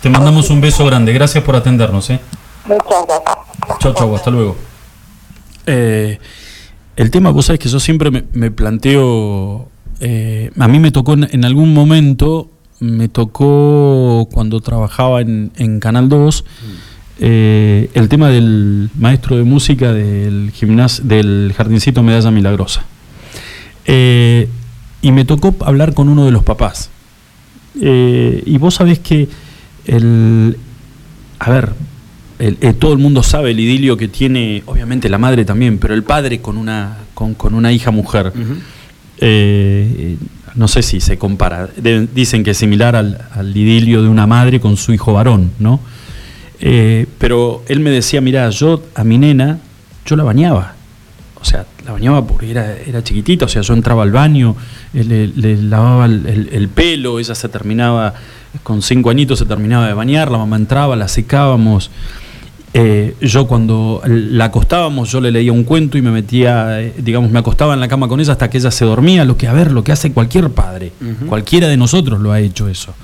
[0.03, 1.13] te mandamos un beso grande.
[1.13, 2.09] Gracias por atendernos.
[2.11, 2.21] ¿eh?
[2.67, 3.79] Muchas gracias.
[3.79, 4.57] Chau, chau, hasta luego.
[5.67, 6.19] Eh,
[6.97, 9.69] el tema, vos sabés que yo siempre me, me planteo,
[10.01, 15.81] eh, a mí me tocó en, en algún momento, me tocó cuando trabajaba en, en
[15.81, 16.45] Canal 2,
[17.21, 22.85] eh, el tema del maestro de música del gimnasio, del Jardincito Medalla Milagrosa.
[23.85, 24.49] Eh,
[25.03, 26.91] y me tocó hablar con uno de los papás.
[27.81, 29.29] Eh, y vos sabés que
[29.87, 30.57] el,
[31.39, 31.73] a ver,
[32.39, 35.95] el- eh, todo el mundo sabe el idilio que tiene, obviamente la madre también, pero
[35.95, 38.33] el padre con una, con, con una hija mujer.
[39.21, 40.17] Eh,
[40.55, 41.69] no sé si se compara.
[41.77, 45.51] De- dicen que es similar al, al idilio de una madre con su hijo varón,
[45.59, 45.81] ¿no?
[46.61, 49.59] Eh, pero él me decía, mira, yo a mi nena,
[50.05, 50.75] yo la bañaba.
[51.41, 54.57] O sea, la bañaba porque era, era chiquitita, o sea, yo entraba al baño,
[54.93, 58.13] eh, le, le lavaba el, el- el pelo, ella se terminaba,
[58.65, 61.91] con cinco añitos se terminaba de bañar, la mamá entraba, la secábamos.
[62.75, 67.31] Eh, yo cuando la acostábamos, yo le leía un cuento y me metía, eh, digamos,
[67.31, 69.53] me acostaba en la cama con ella hasta que ella se dormía, lo que, a
[69.55, 70.93] ver, lo que hace cualquier padre,
[71.29, 72.95] cualquiera de nosotros lo ha hecho eso.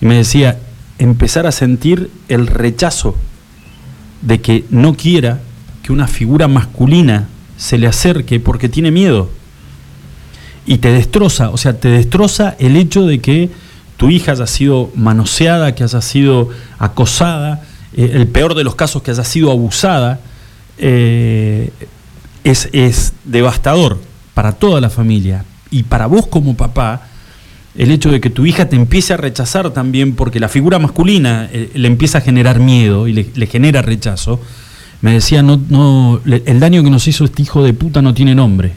[0.00, 0.58] Y me decía,
[0.98, 3.14] empezar a sentir el rechazo
[4.22, 5.40] de que no quiera
[5.82, 7.28] que una figura masculina
[7.58, 9.28] se le acerque porque tiene miedo.
[10.64, 13.50] Y te destroza, o sea, te destroza el hecho de que
[13.96, 19.02] tu hija haya sido manoseada, que haya sido acosada, eh, el peor de los casos
[19.02, 20.20] que haya sido abusada,
[20.78, 21.70] eh,
[22.44, 23.98] es, es devastador
[24.34, 25.44] para toda la familia.
[25.70, 27.08] Y para vos como papá,
[27.76, 31.48] el hecho de que tu hija te empiece a rechazar también porque la figura masculina
[31.52, 34.40] eh, le empieza a generar miedo y le, le genera rechazo,
[35.00, 38.34] me decía, no, no, el daño que nos hizo este hijo de puta no tiene
[38.34, 38.72] nombre.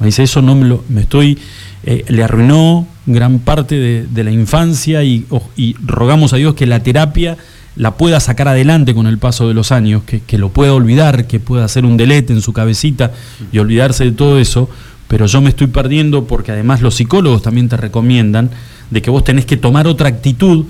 [0.00, 1.38] Me dice, eso no me lo, me estoy,
[1.84, 6.82] eh, le arruinó gran parte de, la infancia y, y rogamos a Dios que la
[6.82, 7.36] terapia
[7.76, 11.26] la pueda sacar adelante con el paso de los años, que, que lo pueda olvidar,
[11.26, 13.12] que pueda hacer un delete en su cabecita
[13.52, 14.68] y olvidarse de todo eso,
[15.06, 18.50] pero yo me estoy perdiendo porque además los psicólogos también te recomiendan
[18.90, 20.66] de que vos tenés que tomar otra actitud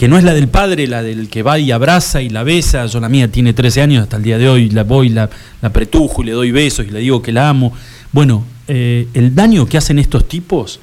[0.00, 2.86] que no es la del padre, la del que va y abraza y la besa.
[2.86, 5.28] Yo la mía tiene 13 años, hasta el día de hoy la voy, la,
[5.60, 7.74] la pretujo y le doy besos y le digo que la amo.
[8.10, 10.80] Bueno, eh, el daño que hacen estos tipos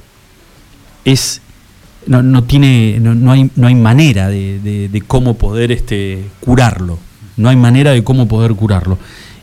[1.04, 1.40] es
[2.06, 6.24] no, no tiene no, no hay no hay manera de, de- de cómo poder este
[6.38, 6.98] curarlo
[7.36, 8.98] no hay manera de cómo poder curarlo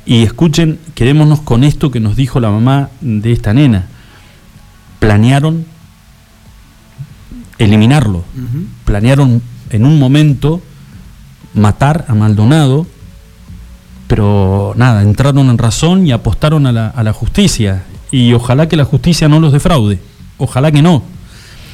[0.06, 3.88] y escuchen quedémonos con esto que nos dijo la mamá de esta nena
[5.00, 5.66] planearon
[7.58, 8.24] eliminarlo.
[8.86, 10.62] Planearon en un momento
[11.54, 12.86] matar a Maldonado,
[14.08, 17.84] pero nada, entraron en razón y apostaron a la, a la justicia.
[18.12, 20.00] Y ojalá que la justicia no los defraude.
[20.38, 21.04] Ojalá que no.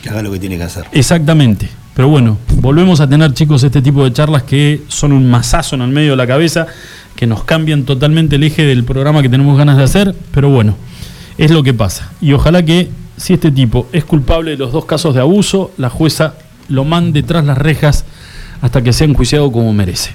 [0.01, 0.85] Que haga lo que tiene que hacer.
[0.91, 1.69] Exactamente.
[1.93, 5.81] Pero bueno, volvemos a tener, chicos, este tipo de charlas que son un masazo en
[5.81, 6.67] el medio de la cabeza,
[7.15, 10.15] que nos cambian totalmente el eje del programa que tenemos ganas de hacer.
[10.33, 10.75] Pero bueno,
[11.37, 12.09] es lo que pasa.
[12.21, 15.89] Y ojalá que, si este tipo es culpable de los dos casos de abuso, la
[15.89, 16.35] jueza
[16.71, 18.05] lo mande tras las rejas
[18.61, 20.11] hasta que sea enjuiciado como merece.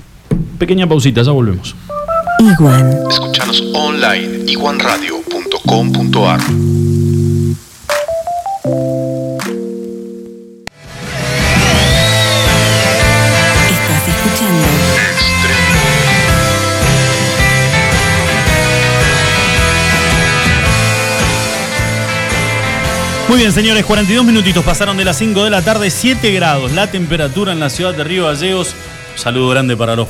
[0.59, 1.77] Pequeña pausita, ya volvemos.
[2.39, 2.93] Iguan.
[3.11, 6.41] Escuchanos online iguanradio.com.ar.
[23.37, 26.87] Muy bien, señores, 42 minutitos pasaron de las 5 de la tarde, 7 grados la
[26.87, 28.69] temperatura en la ciudad de Río Gallegos.
[29.13, 30.09] Un saludo grande para los,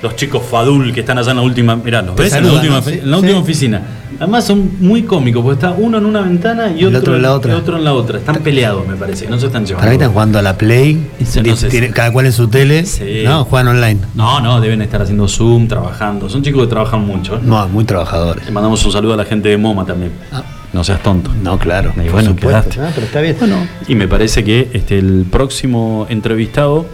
[0.00, 1.74] los chicos Fadul que están allá en la última.
[1.74, 2.88] Mirá, los ves en la última, ¿no?
[2.88, 3.42] en la última sí.
[3.42, 3.82] oficina.
[4.20, 7.34] Además son muy cómicos, porque está uno en una ventana y otro, otro en la
[7.34, 7.52] otra.
[7.54, 8.18] y otro en la otra.
[8.18, 9.80] Están peleados, me parece, no se están llevando.
[9.80, 11.10] Para mí están jugando a la Play,
[11.44, 13.24] no sé si- cada cual en su tele, Sí.
[13.24, 13.46] ¿no?
[13.46, 13.98] Juegan online.
[14.14, 16.28] No, no, deben estar haciendo Zoom, trabajando.
[16.28, 17.34] Son chicos que trabajan mucho.
[17.34, 17.40] ¿eh?
[17.42, 18.44] No, muy trabajadores.
[18.46, 20.12] Le mandamos un saludo a la gente de MoMA también.
[20.30, 20.44] Ah.
[20.74, 21.30] No seas tonto.
[21.42, 21.92] No, claro.
[21.96, 22.48] Y por bueno, supuesto.
[22.70, 22.80] quedaste.
[22.82, 23.36] Ah, pero está bien.
[23.38, 23.56] Bueno,
[23.88, 26.84] y me parece que este, el próximo entrevistado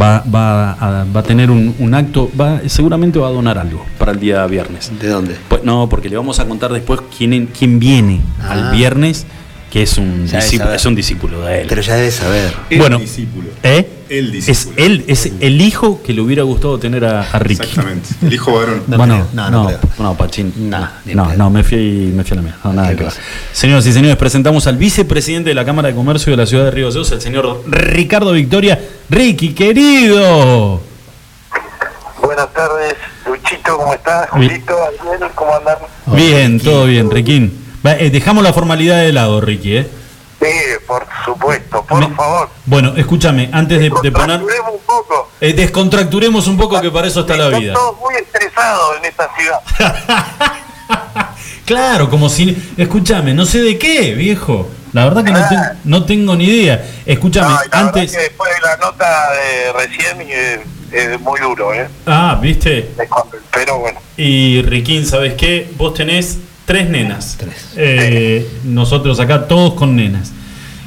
[0.00, 3.84] va, va, a, va a tener un, un acto, va, seguramente va a donar algo
[3.98, 4.92] para el día viernes.
[5.00, 5.36] ¿De dónde?
[5.48, 8.52] Pues no, porque le vamos a contar después quién, quién viene Ah.
[8.52, 9.26] al viernes,
[9.70, 11.66] que es un, debe discípulo, es un discípulo de él.
[11.68, 12.52] Pero ya debes saber.
[12.76, 13.48] bueno, discípulo.
[13.62, 13.88] ¿eh?
[14.08, 17.62] El Es él, es el hijo que le hubiera gustado tener a, a Ricky.
[17.62, 18.08] Exactamente.
[18.22, 18.82] El hijo varón.
[18.88, 20.14] No bueno, no, no, no, no.
[20.16, 23.04] Pachín, No, no, no, me fui, me fui a la mía, no, nada Qué que
[23.04, 23.12] ver.
[23.52, 26.72] Señoras y señores, presentamos al vicepresidente de la Cámara de Comercio de la ciudad de
[26.72, 28.80] Río Gallegos, el señor Ricardo Victoria.
[29.08, 30.80] Ricky, querido.
[32.20, 34.28] Buenas tardes, Luchito, ¿cómo estás?
[34.34, 34.48] Bien.
[34.48, 34.76] Julito,
[35.36, 35.76] ¿cómo andan?
[36.06, 37.69] Bien, todo bien, Riquín.
[37.84, 39.88] Eh, dejamos la formalidad de lado, Ricky, ¿eh?
[40.40, 40.46] Sí,
[40.86, 42.48] por supuesto, por Me- favor.
[42.64, 44.40] Bueno, escúchame, antes de, de poner...
[44.42, 45.30] Un poco.
[45.40, 47.74] eh, descontracturemos un poco, que para eso está la vida.
[47.74, 49.60] todos muy estresados en esta ciudad.
[51.64, 52.56] Claro, como si...
[52.76, 54.68] Escúchame, no sé de qué, viejo.
[54.92, 56.84] La verdad que no, ten- no tengo ni idea.
[57.06, 58.10] Escúchame, No, y la antes...
[58.10, 61.86] que después de la nota de recién eh, es muy duro, ¿eh?
[62.06, 62.90] Ah, viste.
[63.52, 65.70] Pero bueno, Y Riquín, ¿sabes qué?
[65.76, 66.38] Vos tenés
[66.70, 67.36] tres nenas.
[67.36, 67.72] Tres.
[67.76, 70.32] Eh, nosotros acá todos con nenas.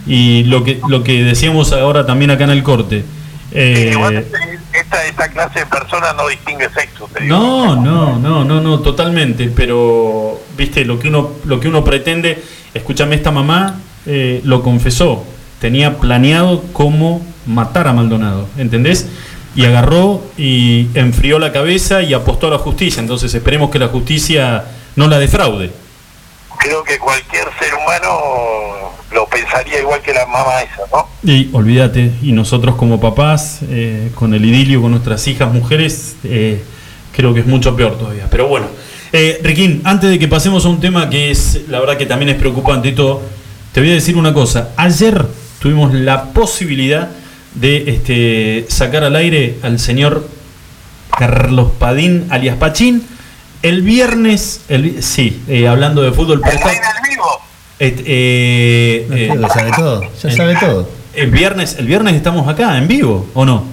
[0.07, 3.03] Y lo que, lo que decíamos ahora también acá en el corte.
[3.51, 4.25] eh, igual
[4.73, 7.37] esta, esta clase de personas no distingue sexo, te digo.
[7.37, 9.51] no, no, no, no, no, totalmente.
[9.53, 12.41] Pero, viste, lo que uno, lo que uno pretende,
[12.73, 15.25] escúchame, esta mamá eh, lo confesó.
[15.59, 19.09] Tenía planeado cómo matar a Maldonado, ¿entendés?
[19.53, 23.01] Y agarró y enfrió la cabeza y apostó a la justicia.
[23.01, 24.63] Entonces esperemos que la justicia
[24.95, 25.71] no la defraude.
[26.57, 31.07] Creo que cualquier ser humano lo pensaría igual que la mamá esa, ¿no?
[31.23, 36.63] Y olvídate, y nosotros como papás, eh, con el idilio, con nuestras hijas mujeres, eh,
[37.11, 38.27] creo que es mucho peor todavía.
[38.29, 38.67] Pero bueno,
[39.11, 42.29] eh, Riquín, antes de que pasemos a un tema que es, la verdad que también
[42.29, 43.21] es preocupante y todo,
[43.71, 44.69] te voy a decir una cosa.
[44.77, 45.25] Ayer
[45.59, 47.09] tuvimos la posibilidad
[47.55, 50.27] de este, sacar al aire al señor
[51.17, 53.03] Carlos Padín, alias Pachín.
[53.63, 57.25] El viernes, el, vi- sí, eh, hablando de fútbol, El del vivo.
[57.79, 60.01] et- eh, No, eh, sabe todo.
[60.21, 60.89] Ya sabe todo.
[61.15, 63.63] el viernes, el viernes estamos acá en vivo, ¿o no?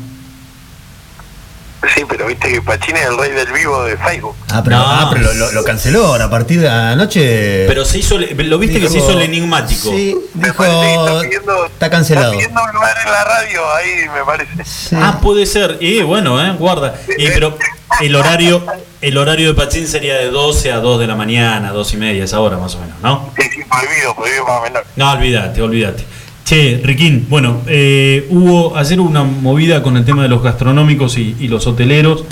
[1.95, 4.37] Sí, pero viste que Pachín es el rey del vivo de Facebook.
[4.53, 4.85] Ah, pero, No.
[4.87, 7.67] ah, pero lo, lo- lo canceló ahora a partir de anoche.
[7.67, 9.91] Pero se hizo, el- lo viste que se dijo- hizo el enigmático.
[9.91, 10.63] Sí, dijo.
[10.65, 12.33] está, pidiendo, Está cancelado.
[12.33, 14.65] Está pidiendo un lugar en la radio, ahí me parece.
[14.65, 14.97] Sí.
[14.99, 15.79] Ah, puede ser.
[15.81, 16.95] Y bueno, eh, guarda.
[17.17, 17.57] Y, pero
[18.01, 18.63] el horario,
[19.01, 22.25] el horario de Pachín sería de 12 a 2 de la mañana, 2 y media,
[22.25, 23.31] esa hora más o menos, ¿no?
[23.39, 24.85] Sí, sí, prohibido, prohibido más menor.
[24.97, 26.05] No, olvídate, olvídate.
[26.45, 31.47] Che, Riquín, bueno, eh, hubo ayer una movida con el tema de los gastronómicos y,
[31.49, 32.25] los hoteleros,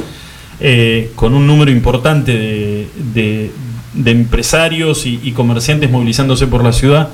[0.61, 3.51] eh, con un número importante de,
[4.05, 7.11] empresarios y, comerciantes movilizándose por la ciudad.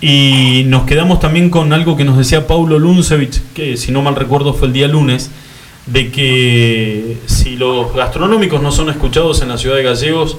[0.00, 4.16] Y nos quedamos también con algo que nos decía Paulo Luncevich, que si no mal
[4.16, 5.30] recuerdo fue el día lunes,
[5.86, 10.38] de que si los gastronómicos no son escuchados en la ciudad de Gallegos,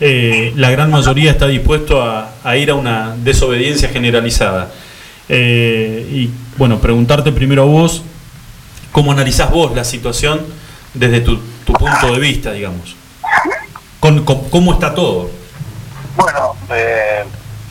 [0.00, 4.72] eh, la gran mayoría está dispuesto a ir a una desobediencia generalizada.
[5.32, 8.02] Eh, y bueno, preguntarte primero a vos,
[8.90, 10.44] ¿cómo analizás vos la situación
[10.92, 12.96] desde tu, tu punto de vista, digamos?
[14.00, 15.30] Con, ¿Cómo está todo?
[16.16, 17.24] Bueno, eh,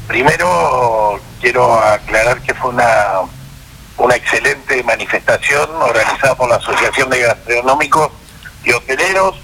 [0.08, 3.24] primero quiero aclarar que fue una,
[3.98, 8.10] una excelente manifestación organizada por la Asociación de Gastronómicos
[8.64, 9.36] y Hoteleros.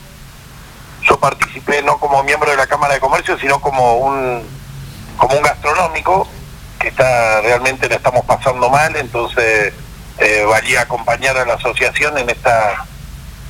[1.01, 4.41] Yo participé no como miembro de la Cámara de Comercio, sino como un,
[5.17, 6.30] como un gastronómico,
[6.87, 9.73] está realmente la estamos pasando mal, entonces
[10.17, 12.85] eh, valía acompañar a la asociación en esta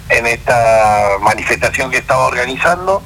[0.09, 3.01] en esta manifestación que estaba organizando.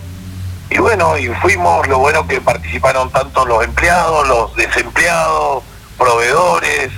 [0.70, 5.64] Y bueno, y fuimos, lo bueno que participaron tanto los empleados, los desempleados,
[5.98, 6.92] proveedores,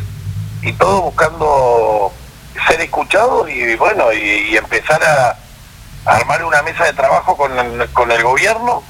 [0.61, 2.11] y todos buscando
[2.67, 5.37] ser escuchados y bueno, y, empezar a,
[6.03, 7.51] armar una mesa de trabajo con
[7.93, 8.83] con el gobierno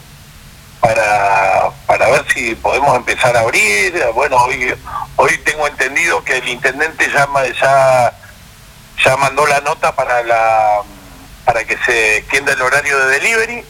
[0.82, 3.94] para, para ver si podemos empezar a abrir.
[4.13, 4.74] Bueno, hoy,
[5.15, 7.28] hoy tengo entendido que el intendente ya,
[7.62, 8.13] ya,
[9.04, 10.82] ya mandó la nota para la
[11.46, 13.63] para que se extienda el horario de delivery.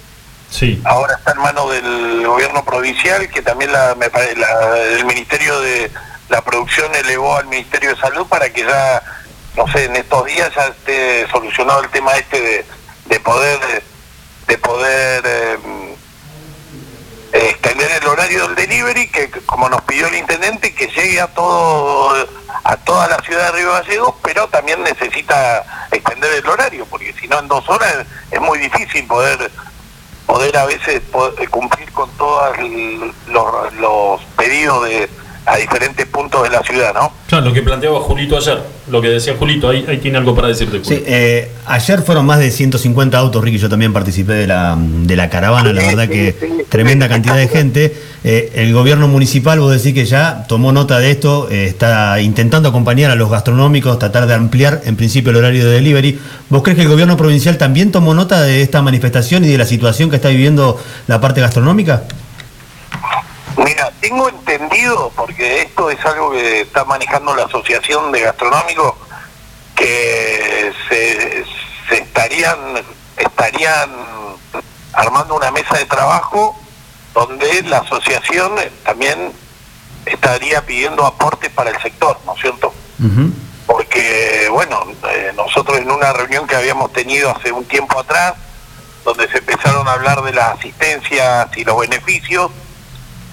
[0.50, 0.82] Sí.
[0.86, 5.90] Ahora está en manos del gobierno provincial, que también la, me la- el Ministerio de
[6.30, 9.02] la Producción elevó al Ministerio de Salud para que ya,
[9.56, 12.66] no sé, en estos días ya esté solucionado el tema este de,
[13.06, 13.60] de poder
[14.48, 15.58] de poder eh,
[17.34, 21.28] eh, extender el horario del delivery, que como nos pidió el intendente, que llegue a
[21.28, 22.16] todo
[22.64, 27.28] a toda la ciudad de Río Gallegos, pero también necesita extender el horario, porque si
[27.28, 29.52] no en dos horas es muy difícil poder
[30.26, 32.56] poder a veces po- eh, cumplir con todos
[33.28, 35.10] los, los pedidos de
[35.46, 37.12] a diferentes puntos de la ciudad, ¿no?
[37.28, 40.50] Claro, lo que planteaba Julito ayer, lo que decía Julito, ahí, ahí tiene algo para
[40.50, 40.80] decirte.
[40.80, 41.00] Julio.
[41.00, 45.16] Sí, eh, ayer fueron más de 150 autos, Ricky, yo también participé de la, de
[45.16, 46.66] la caravana, la verdad sí, que sí.
[46.70, 47.96] tremenda cantidad de gente.
[48.24, 52.70] Eh, el gobierno municipal, vos decís que ya tomó nota de esto, eh, está intentando
[52.70, 56.20] acompañar a los gastronómicos, tratar de ampliar en principio el horario de delivery.
[56.50, 59.66] ¿Vos crees que el gobierno provincial también tomó nota de esta manifestación y de la
[59.66, 62.04] situación que está viviendo la parte gastronómica?
[63.64, 68.96] Mira, tengo entendido, porque esto es algo que está manejando la Asociación de Gastronómicos,
[69.76, 71.46] que se,
[71.90, 72.58] se estarían,
[73.18, 73.90] estarían
[74.94, 76.60] armando una mesa de trabajo
[77.14, 79.32] donde la asociación también
[80.06, 82.74] estaría pidiendo aportes para el sector, ¿no es cierto?
[83.68, 88.34] Porque bueno, eh, nosotros en una reunión que habíamos tenido hace un tiempo atrás,
[89.04, 92.52] donde se empezaron a hablar de las asistencias y los beneficios,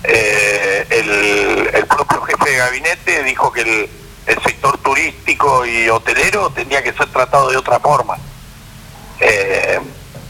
[0.04, 3.90] eh, el, el propio jefe de gabinete dijo que el,
[4.26, 8.16] el sector turístico y hotelero tendría que ser tratado de otra forma.
[9.20, 9.80] Eh,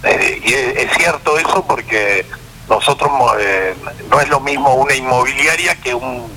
[0.05, 2.25] eh, y es, es cierto eso porque
[2.69, 3.75] nosotros eh,
[4.11, 6.31] no es lo mismo una inmobiliaria que un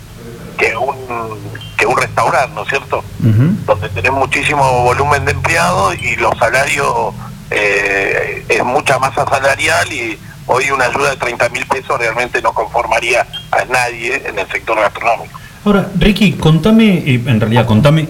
[0.57, 3.03] que un que un restaurante, ¿no es cierto?
[3.19, 7.13] Donde tenés muchísimo volumen de empleados y los salarios
[7.49, 12.53] eh, es mucha masa salarial y hoy una ayuda de 30 mil pesos realmente no
[12.53, 15.39] conformaría a nadie en el sector gastronómico.
[15.63, 18.07] Ahora, Ricky, contame, en realidad, contame,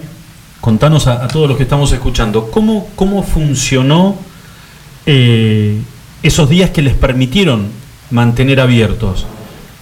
[0.60, 4.16] contanos a, a todos los que estamos escuchando, ¿cómo, cómo funcionó
[5.06, 5.80] eh,
[6.22, 7.68] esos días que les permitieron
[8.10, 9.26] mantener abiertos?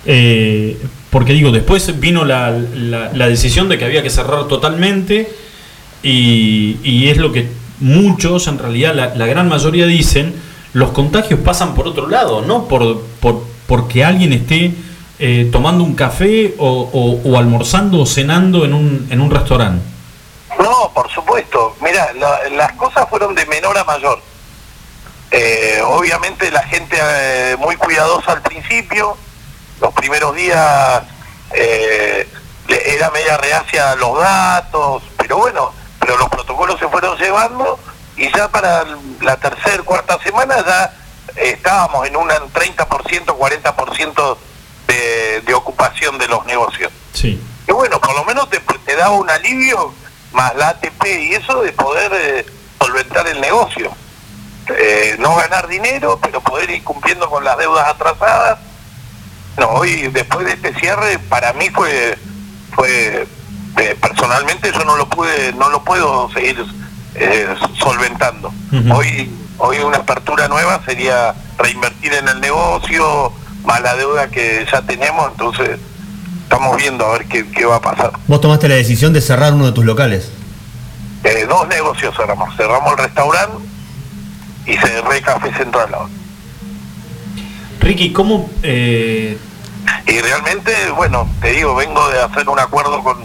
[0.07, 0.79] Eh,
[1.11, 5.29] porque digo, después vino la, la- la decisión de que había que cerrar totalmente
[6.03, 7.49] y, y es lo que
[7.81, 10.35] muchos, en realidad la, la gran mayoría dicen,
[10.73, 14.75] los contagios pasan por otro lado, no por, por porque alguien esté
[15.19, 19.85] eh, tomando un café o, almorzando o cenando en un, en un restaurante.
[20.59, 21.77] No, por supuesto.
[21.81, 24.21] Mira, la- las cosas fueron de menor a mayor.
[25.31, 29.17] Eh, obviamente la gente eh, muy cuidadosa al principio,
[29.81, 31.03] los primeros días
[31.55, 32.29] eh,
[32.69, 37.79] era media reacia a los datos, pero bueno, pero los protocolos se fueron llevando
[38.21, 38.85] y ya para
[39.23, 40.93] la tercera, cuarta semana ya
[41.37, 44.37] estábamos en un 30%, 40%
[44.87, 46.93] de, de ocupación de los negocios.
[47.15, 47.43] Sí.
[47.67, 49.95] Y bueno, por lo menos te, te daba un alivio
[50.33, 52.47] más la ATP y eso de poder eh,
[52.79, 53.91] solventar el negocio.
[54.69, 58.59] Eh, no ganar dinero, pero poder ir cumpliendo con las deudas atrasadas.
[59.57, 62.19] No, hoy después de este cierre para mí fue
[62.75, 63.27] fue
[63.79, 66.65] eh, personalmente yo no lo pude no lo puedo seguir
[67.15, 67.47] eh,
[67.79, 68.53] solventando.
[68.95, 73.33] Hoy hoy una apertura nueva sería reinvertir en el negocio,
[73.65, 75.79] más la deuda que ya tenemos, entonces
[76.45, 78.13] estamos viendo a ver qué, qué va a pasar.
[78.27, 80.31] Vos tomaste la decisión de cerrar uno de tus locales.
[81.25, 82.57] Eh, dos negocios cerramos.
[82.57, 83.59] Cerramos el restaurante
[84.67, 86.09] y cerré el Café Central ahora.
[87.81, 88.51] Ricky, ¿cómo...
[88.63, 89.37] eh,
[90.07, 93.19] Y realmente, bueno, te digo, vengo de hacer un acuerdo con,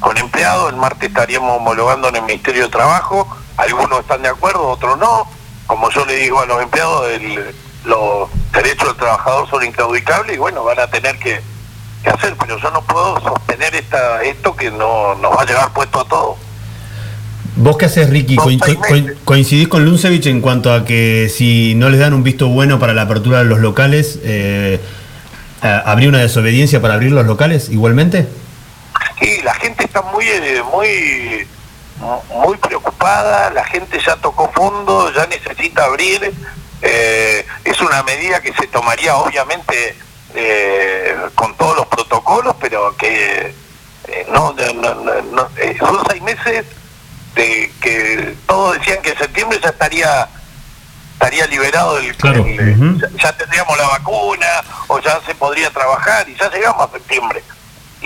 [0.00, 0.72] con empleados.
[0.72, 3.26] El martes estaríamos homologando en el Ministerio de Trabajo.
[3.56, 5.26] Algunos están de acuerdo, otros no.
[5.66, 10.38] Como yo le digo a los empleados, el- los derechos del trabajador son inclaudicables y
[10.38, 11.40] bueno, van a tener que,
[12.02, 15.72] que hacer, pero yo no puedo sostener esta, esto que no nos va a llevar
[15.72, 16.36] puesto a todos.
[17.54, 18.36] ¿Vos qué haces, Ricky?
[19.24, 22.92] ¿Coincidís con Luncevich en cuanto a que si no les dan un visto bueno para
[22.92, 24.80] la apertura de los locales, eh,
[25.62, 28.28] ¿habría una desobediencia para abrir los locales igualmente?
[29.20, 31.48] Sí, la gente está muy, eh, muy,
[32.34, 36.32] muy preocupada, la gente ya tocó fondo, ya necesita abrir.
[36.82, 39.96] eh, es una medida que se tomaría obviamente
[40.34, 43.54] eh, con todos los protocolos, pero que
[44.08, 45.48] eh, no, no, no,
[45.78, 46.66] son seis meses
[47.34, 50.28] de que todos decían que en septiembre ya estaría
[51.14, 52.44] estaría liberado el, Claro.
[52.44, 54.46] el- ya tendríamos la vacuna
[54.88, 57.42] o ya se podría trabajar y ya llegamos a septiembre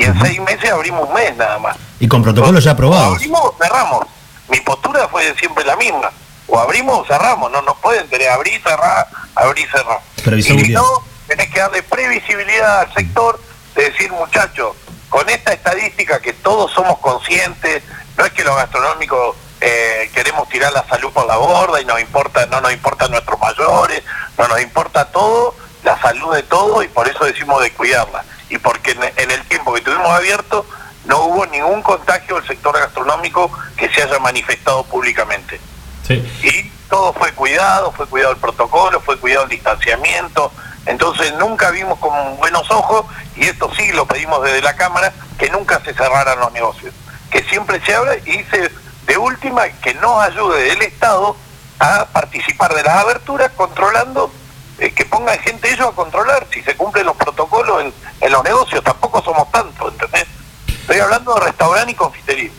[0.00, 1.76] y en seis meses abrimos un mes nada más.
[1.98, 3.16] Y con protocolos ya aprobados.
[3.16, 4.06] abrimos o cerramos.
[4.48, 6.10] Mi postura fue siempre la misma.
[6.46, 10.00] O abrimos o cerramos no nos pueden tener abrir cerrar abrir cerrar.
[10.38, 13.38] Y si no tenés que darle previsibilidad al sector
[13.74, 14.74] de decir muchachos
[15.10, 17.82] con esta estadística que todos somos conscientes
[18.16, 22.00] no es que los gastronómicos eh, queremos tirar la salud por la borda y nos
[22.00, 24.02] importa no nos importan nuestros mayores
[24.38, 28.58] no nos importa todo la salud de todos y por eso decimos de cuidarla y
[28.58, 30.66] porque en, en el tiempo que tuvimos abierto
[31.06, 35.60] no hubo ningún contagio del sector gastronómico que se haya manifestado públicamente.
[36.06, 36.14] Sí.
[36.42, 40.52] y todo fue cuidado, fue cuidado el protocolo, fue cuidado el distanciamiento,
[40.86, 45.48] entonces nunca vimos con buenos ojos, y esto sí lo pedimos desde la Cámara, que
[45.50, 46.92] nunca se cerraran los negocios,
[47.30, 48.72] que siempre se abra y se,
[49.06, 51.36] de última que nos ayude el Estado
[51.78, 54.32] a participar de las aberturas controlando,
[54.80, 57.84] eh, que pongan gente ellos a controlar si se cumplen los protocolos
[58.20, 60.26] en, los negocios, tampoco somos tantos, ¿entendés?
[60.66, 62.50] Estoy hablando de restaurante y confitería.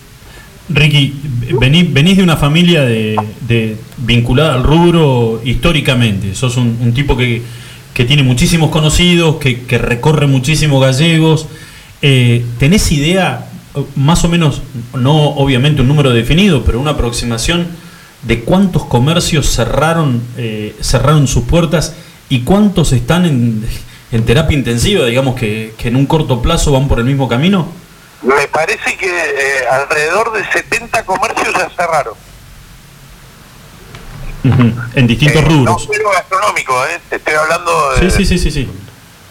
[0.69, 1.19] Ricky,
[1.59, 6.35] venís, venís de una familia de, vinculada al rubro históricamente.
[6.35, 7.41] Sos un, tipo que,
[7.95, 11.47] que tiene muchísimos conocidos, que, recorre muchísimos gallegos.
[12.03, 13.49] Eh, ¿Tenés idea,
[13.95, 14.61] más o menos,
[14.93, 17.67] no obviamente un número definido, pero una aproximación
[18.21, 21.95] de cuántos comercios cerraron, eh, cerraron sus puertas
[22.31, 23.67] y cuántos están en,
[24.11, 27.67] en terapia intensiva, digamos que, que en un corto plazo van por el mismo camino?
[28.23, 32.13] Me parece que eh, alrededor de 70 comercios ya cerraron.
[34.95, 35.87] En distintos Eh, rubros.
[35.87, 38.69] No solo gastronómico, eh, estoy hablando de, Sí, sí, sí, sí, sí.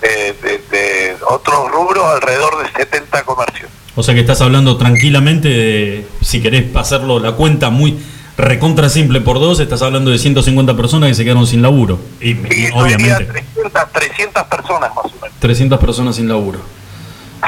[0.02, 3.68] de- de- de otros rubros, alrededor de 70 comercios.
[3.96, 7.98] O sea que estás hablando tranquilamente de, si querés hacerlo la cuenta muy
[8.40, 11.98] recontra simple por dos, estás hablando de 150 personas que se quedaron sin laburo.
[12.20, 12.32] Y,
[12.74, 15.36] obviamente 300, 300 personas más o menos.
[15.38, 16.60] 300 personas sin laburo.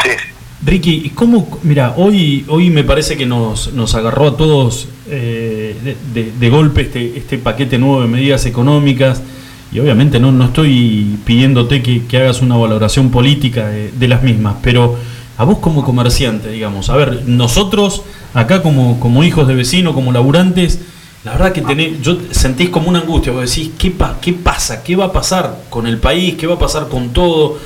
[0.03, 0.11] Sí.
[0.65, 1.59] Ricky, ¿y ¿cómo?
[1.65, 6.49] Mira, hoy, hoy me parece que nos, nos agarró a todos eh, de, de- de
[6.51, 9.21] golpe este, este paquete nuevo de medidas económicas
[9.73, 14.23] y obviamente no, no estoy pidiéndote que, que hagas una valoración política de, de las
[14.23, 14.97] mismas, pero
[15.39, 18.03] a vos como comerciante, digamos, a ver, nosotros
[18.35, 20.81] acá como, como hijos de vecino, como laburantes,
[21.25, 24.83] la verdad que tenés, yo sentís como una angustia, vos decís, ¿qué, ¿qué pasa?
[24.83, 26.35] ¿Qué va a pasar con el país?
[26.35, 27.59] ¿Qué va a pasar con todo?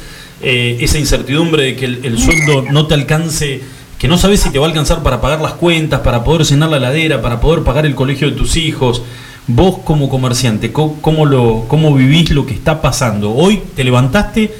[0.42, 3.62] Eh, esa incertidumbre de que el, el sueldo no te alcance,
[3.98, 6.68] que no sabes si te va a alcanzar para pagar las cuentas, para poder llenar
[6.68, 9.02] la ladera, para poder pagar el colegio de tus hijos.
[9.46, 13.32] Vos como comerciante, ¿cómo, cómo lo, ¿cómo vivís lo que está pasando?
[13.32, 14.54] Hoy te levantaste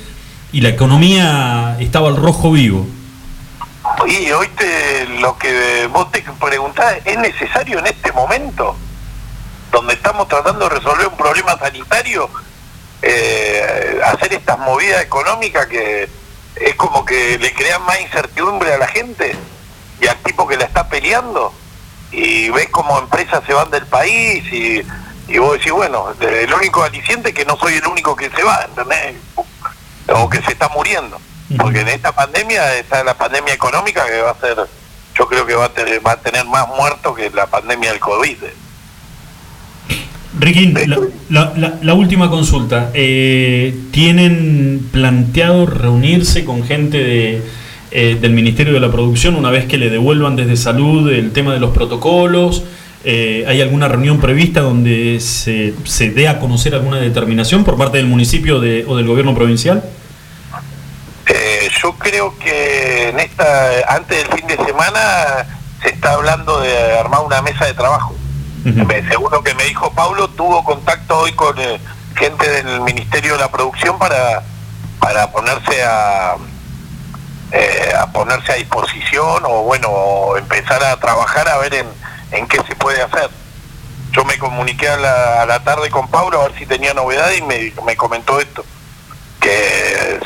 [0.53, 2.87] y la economía estaba al rojo vivo.
[4.07, 8.77] Y hoy te, lo que vos te preguntás, ¿es necesario en este momento,
[9.73, 12.29] donde estamos tratando de resolver un problema sanitario,
[13.03, 16.09] eh, hacer estas movidas económicas que
[16.57, 19.37] es como que le crean más incertidumbre a la gente
[20.01, 21.53] y al tipo que la está peleando?
[22.13, 24.83] Y ves como empresas se van del país y,
[25.29, 28.43] y vos decís, bueno, el único aliciente es que no soy el único que se
[28.43, 29.17] va, ¿entendés?
[30.09, 31.19] O que se está muriendo.
[31.59, 34.57] Porque en esta pandemia está la pandemia económica que va a ser,
[35.17, 38.01] yo creo que va a tener, va a tener más muertos que la pandemia del
[38.01, 38.37] COVID.
[40.39, 40.99] Ricky, la,
[41.31, 42.91] la- la- la última consulta.
[42.95, 47.43] Eh, ¿Tienen planteado reunirse con gente de,
[47.91, 51.55] eh, del Ministerio de la Producción una vez que le devuelvan desde salud el tema
[51.55, 52.65] de los protocolos?
[53.05, 57.99] Eh, ¿Hay alguna reunión prevista donde se, se dé a conocer alguna determinación por parte
[57.99, 59.85] del municipio de- o del gobierno provincial?
[61.29, 65.47] Eh, yo creo que en esta, antes del fin de semana
[65.83, 68.15] se está hablando de armar una mesa de trabajo.
[68.65, 71.79] Me- Según lo que me dijo Pablo, tuvo contacto hoy con eh,
[72.17, 74.43] gente del Ministerio de la Producción para,
[74.99, 76.35] para ponerse a,
[77.53, 81.87] eh, a ponerse a disposición o bueno, empezar a trabajar a ver en,
[82.33, 83.31] en qué se puede hacer.
[84.13, 87.31] Yo me comuniqué a la, a la tarde con Pablo a ver si tenía novedad
[87.37, 88.65] y me, me comentó esto,
[89.41, 89.51] que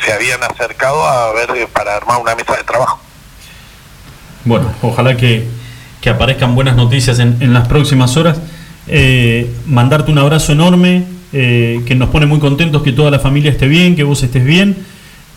[0.05, 3.01] se habían acercado a ver eh, para armar una mesa de trabajo.
[4.44, 5.46] Bueno, ojalá que,
[6.01, 8.38] que aparezcan buenas noticias en, en las próximas horas.
[8.86, 13.51] Eh, mandarte un abrazo enorme, eh, que nos pone muy contentos que toda la familia
[13.51, 14.84] esté bien, que vos estés bien,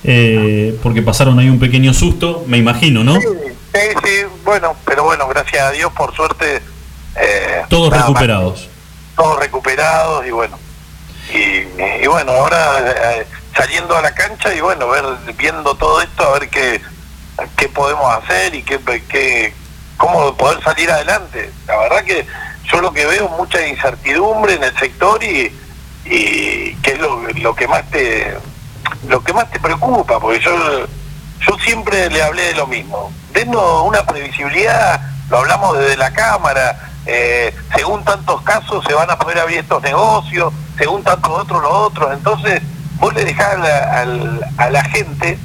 [0.04, 3.16] eh, porque pasaron ahí un pequeño susto, me imagino, ¿no?
[3.20, 3.28] Sí,
[3.74, 6.62] sí, sí, bueno, pero bueno, gracias a Dios, por suerte.
[7.16, 8.02] eh, Todos más.
[8.02, 8.70] recuperados.
[9.16, 10.58] todos recuperados y bueno
[11.32, 11.38] y,
[12.04, 12.80] y bueno ahora
[13.20, 15.04] eh, saliendo a la cancha y bueno ver
[15.38, 16.82] viendo todo esto a ver qué
[17.56, 19.54] qué podemos hacer y qué, qué
[19.98, 22.26] cómo poder salir adelante la verdad que
[22.72, 25.56] yo lo que veo es mucha incertidumbre en el sector y,
[26.06, 28.36] y que es lo, lo que más te
[29.08, 30.86] lo que más te preocupa porque yo
[31.48, 36.94] yo siempre le hablé de lo mismo denos una previsibilidad lo hablamos desde la cámara
[37.06, 41.72] eh, según tantos casos se van a poder abrir estos negocios, según tantos otros los
[41.72, 42.62] otros, entonces
[43.00, 45.38] vos le dejás a la, gente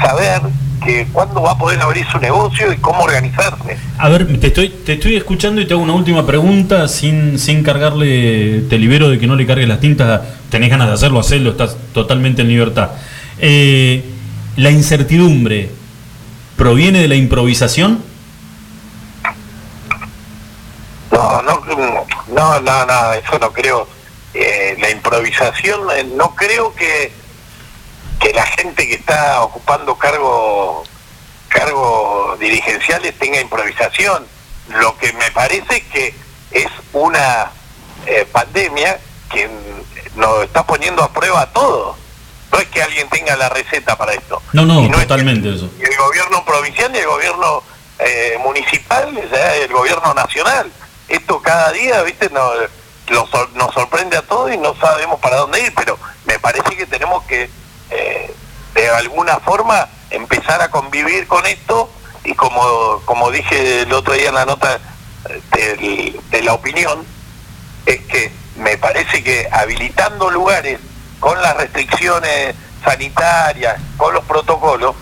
[0.00, 0.40] saber
[0.84, 3.76] que cuándo va a poder abrir su negocio y cómo organizarse.
[3.98, 7.62] A ver, te estoy, te estoy escuchando y te hago una última pregunta sin, sin
[7.62, 10.20] cargarle, te libero de que no le cargues las tintas,
[10.50, 12.90] tenés ganas de hacerlo, hacerlo, estás totalmente en libertad.
[13.38, 14.11] Eh,
[14.56, 15.70] ¿La incertidumbre
[16.56, 18.04] proviene de la improvisación?
[21.10, 21.60] No, no,
[22.28, 23.88] no, no, no, eso no creo.
[24.34, 27.12] Eh, la improvisación, eh, no creo que,
[28.20, 30.84] que la gente que está ocupando cargo
[31.48, 34.26] cargos dirigenciales tenga improvisación.
[34.68, 36.14] Lo que me parece es que
[36.50, 37.50] es una
[38.06, 38.98] eh, pandemia
[39.30, 41.96] que mm, nos está poniendo a prueba a todos.
[42.52, 44.42] No es que alguien tenga la receta para esto.
[44.52, 45.70] No, no, Y es que totalmente eso.
[45.80, 47.62] el gobierno provincial y el gobierno
[47.98, 50.70] eh, municipal, o sea, el gobierno nacional.
[51.08, 52.54] Esto cada día, viste, nos,
[53.08, 56.86] lo nos sorprende a todos y no sabemos para dónde ir, pero me parece que
[56.86, 57.48] tenemos que,
[57.90, 58.34] eh,
[58.74, 61.90] de alguna forma, empezar a convivir con esto
[62.24, 64.78] y como, como dije el otro día en la nota
[65.28, 65.40] eh,
[65.78, 67.04] del- de la opinión,
[67.86, 70.78] es que me parece que habilitando lugares
[71.22, 74.96] con las restricciones sanitarias, con los protocolos,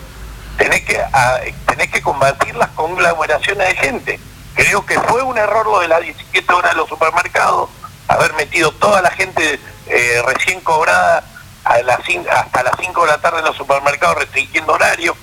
[0.55, 4.19] tenés que, a- tenés que combatir las conglomeraciones de gente.
[4.53, 7.71] Creo que fue un error lo de las 17 horas de los supermercados,
[8.07, 11.23] haber metido toda la gente eh, recién cobrada
[11.63, 12.01] a las
[12.31, 15.15] hasta las 5 de la tarde en los supermercados restringiendo horario.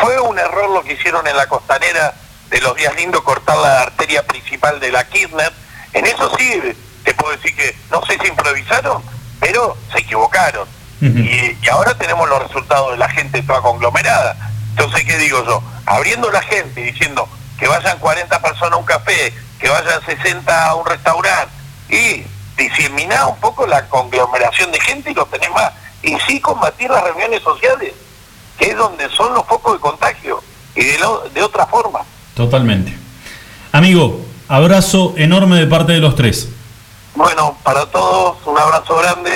[0.00, 2.14] Fue un error lo que hicieron en la costanera
[2.48, 5.52] de los días lindos, cortar la arteria principal de la Kirchner.
[5.94, 6.60] En eso sí,
[7.02, 9.02] te puedo decir que no sé si improvisaron,
[9.44, 10.66] pero se equivocaron.
[11.02, 14.34] Y, y ahora tenemos los resultados de la gente toda conglomerada.
[14.70, 15.62] Entonces, ¿qué digo yo?
[15.84, 17.28] Abriendo la gente, diciendo
[17.58, 21.52] que vayan 40 personas a un café, que vayan 60 a un restaurante,
[21.90, 22.24] y
[22.56, 25.72] diseminar un poco la conglomeración de gente y lo tenés más.
[26.02, 27.92] Y sí combatir las reuniones sociales,
[28.58, 30.42] que es donde son los focos de contagio,
[30.74, 32.00] y de, lo- de otra forma.
[32.34, 32.96] Totalmente.
[33.72, 36.48] Amigo, abrazo enorme de parte de los tres.
[37.16, 39.30] Bueno, para todos, un abrazo grande.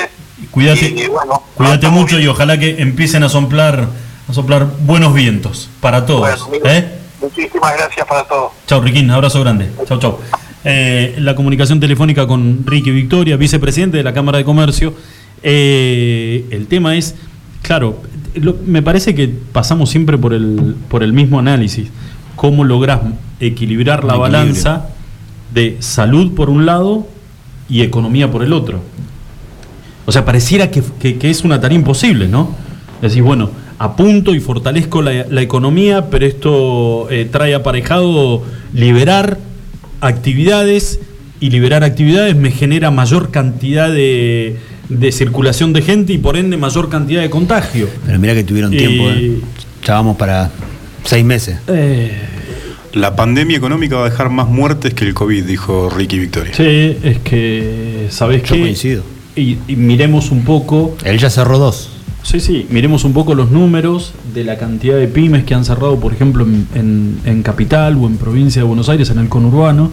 [0.50, 2.28] Cuídate, Y, bueno, cuídate mucho bien.
[2.28, 3.88] y ojalá que empiecen a soplar,
[4.28, 6.48] a soplar buenos vientos para todos.
[6.48, 6.94] Bueno, ¿eh?
[7.20, 8.52] Muchísimas gracias para todos.
[8.66, 9.70] Chau, Riquín, abrazo grande.
[9.86, 10.18] Chau, chau.
[10.64, 14.94] Eh, la comunicación telefónica con Ricky Victoria, vicepresidente de la Cámara de Comercio.
[15.42, 17.14] Eh, el tema es,
[17.62, 18.00] claro,
[18.34, 21.88] lo- me parece que pasamos siempre por el, por el mismo análisis.
[22.36, 23.00] ¿Cómo lográs
[23.40, 24.88] equilibrar la balanza
[25.52, 27.06] de salud por un lado
[27.68, 28.80] y economía por el otro?
[30.06, 32.54] O sea, pareciera que, que- que es una tarea imposible, ¿no?
[33.02, 38.42] Decís, bueno, apunto y fortalezco la, la economía, pero esto eh, trae aparejado
[38.72, 39.38] liberar
[40.00, 41.00] actividades
[41.40, 44.56] y liberar actividades me genera mayor cantidad de,
[44.88, 47.88] de circulación de gente y por ende mayor cantidad de contagio.
[48.06, 49.38] Pero mira que tuvieron tiempo, ¿eh?
[49.86, 50.50] Ya vamos para
[51.04, 51.58] seis meses.
[51.68, 52.12] Eh,
[52.94, 56.52] La pandemia económica va a dejar más muertes que el COVID, dijo Ricky Victoria.
[56.54, 58.60] sí, es que, ¿sabés Yo qué?
[58.62, 59.02] coincido.
[59.36, 61.90] Y, y miremos un poco Él ya cerró dos.
[62.24, 65.98] Sí, sí, miremos un poco los números de la cantidad de pymes que han cerrado,
[66.00, 69.92] por ejemplo, en, en- en Capital o en provincia de Buenos Aires, en el conurbano.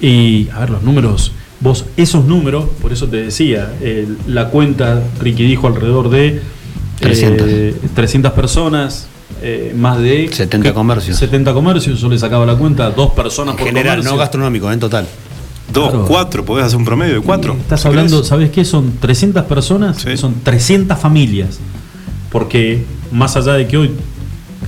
[0.00, 5.02] Y, a ver, los números, vos, esos números, por eso te decía, el- la cuenta,
[5.20, 6.40] Ricky dijo, alrededor de
[7.00, 7.46] 300.
[7.48, 9.06] eh, 300 personas,
[9.42, 10.28] eh, más de...
[10.32, 10.74] 70 ¿qué?
[10.74, 11.16] comercios.
[11.18, 14.12] 70 comercios, yo le sacaba la cuenta, dos personas En por general, comercio.
[14.12, 15.06] no gastronómico, en total.
[15.72, 16.04] Dos, Claro.
[16.06, 17.54] cuatro, podés hacer un promedio de cuatro.
[17.58, 18.28] Estás hablando, querés.
[18.28, 18.64] ¿sabes qué?
[18.64, 20.16] Son 300 personas, Sí.
[20.16, 21.58] son 300 familias.
[22.30, 23.90] Porque más allá de que hoy,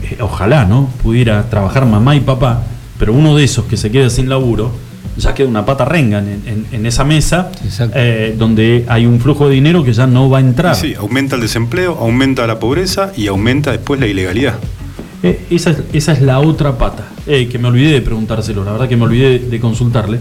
[0.03, 0.89] eh, ojalá, ¿no?
[1.03, 2.63] Pudiera trabajar mamá y papá,
[2.99, 4.71] pero uno de esos que se queda sin laburo,
[5.19, 7.51] ya queda una pata renga en, en- en esa mesa,
[7.95, 10.75] eh, donde hay un flujo de dinero que ya no va a entrar.
[10.77, 14.55] Sí, aumenta el desempleo, aumenta la pobreza y aumenta después la ilegalidad.
[15.23, 18.73] Eh, esa, es, esa es la otra pata, eh, que me olvidé de preguntárselo, la
[18.73, 20.19] verdad que me olvidé de, de consultarle,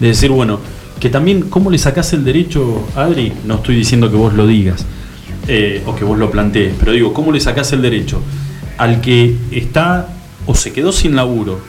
[0.00, 0.58] de decir, bueno,
[0.98, 3.32] que también, ¿cómo le sacás el derecho, Adri?
[3.46, 4.84] No estoy diciendo que vos lo digas,
[5.46, 8.20] eh, o que vos lo plantees, pero digo, ¿cómo le sacás el derecho
[8.78, 10.08] al que está
[10.46, 11.60] o se quedó sin laburo,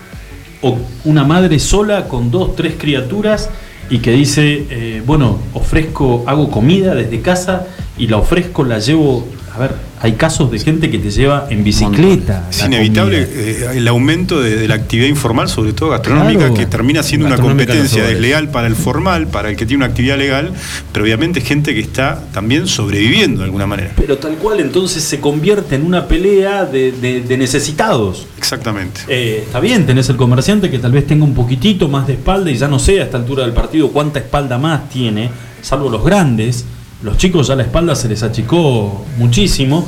[0.62, 3.50] o una madre sola con dos, tres criaturas
[3.90, 7.66] y que dice, eh, bueno, ofrezco, hago comida desde casa
[7.98, 11.64] y la ofrezco, la llevo, a ver, hay casos de gente que te lleva en
[11.66, 12.48] bicicleta.
[12.50, 16.54] Es inevitable eh, el aumento de, de la actividad informal, sobre todo gastronómica, Claro.
[16.54, 20.18] que termina siendo una competencia desleal para el formal, para el que tiene una actividad
[20.18, 20.54] legal,
[20.94, 23.92] pero obviamente gente que está también sobreviviendo de alguna manera.
[23.98, 28.26] Pero tal cual entonces se convierte en una pelea de, de- de necesitados.
[28.50, 29.02] Exactamente.
[29.08, 32.50] Eh, está bien, tenés el comerciante que tal vez tenga un poquitito más de espalda
[32.50, 35.30] y ya no sé a esta altura del partido cuánta espalda más tiene,
[35.62, 36.66] salvo los grandes.
[37.04, 39.88] Los chicos ya la espalda se les achicó muchísimo.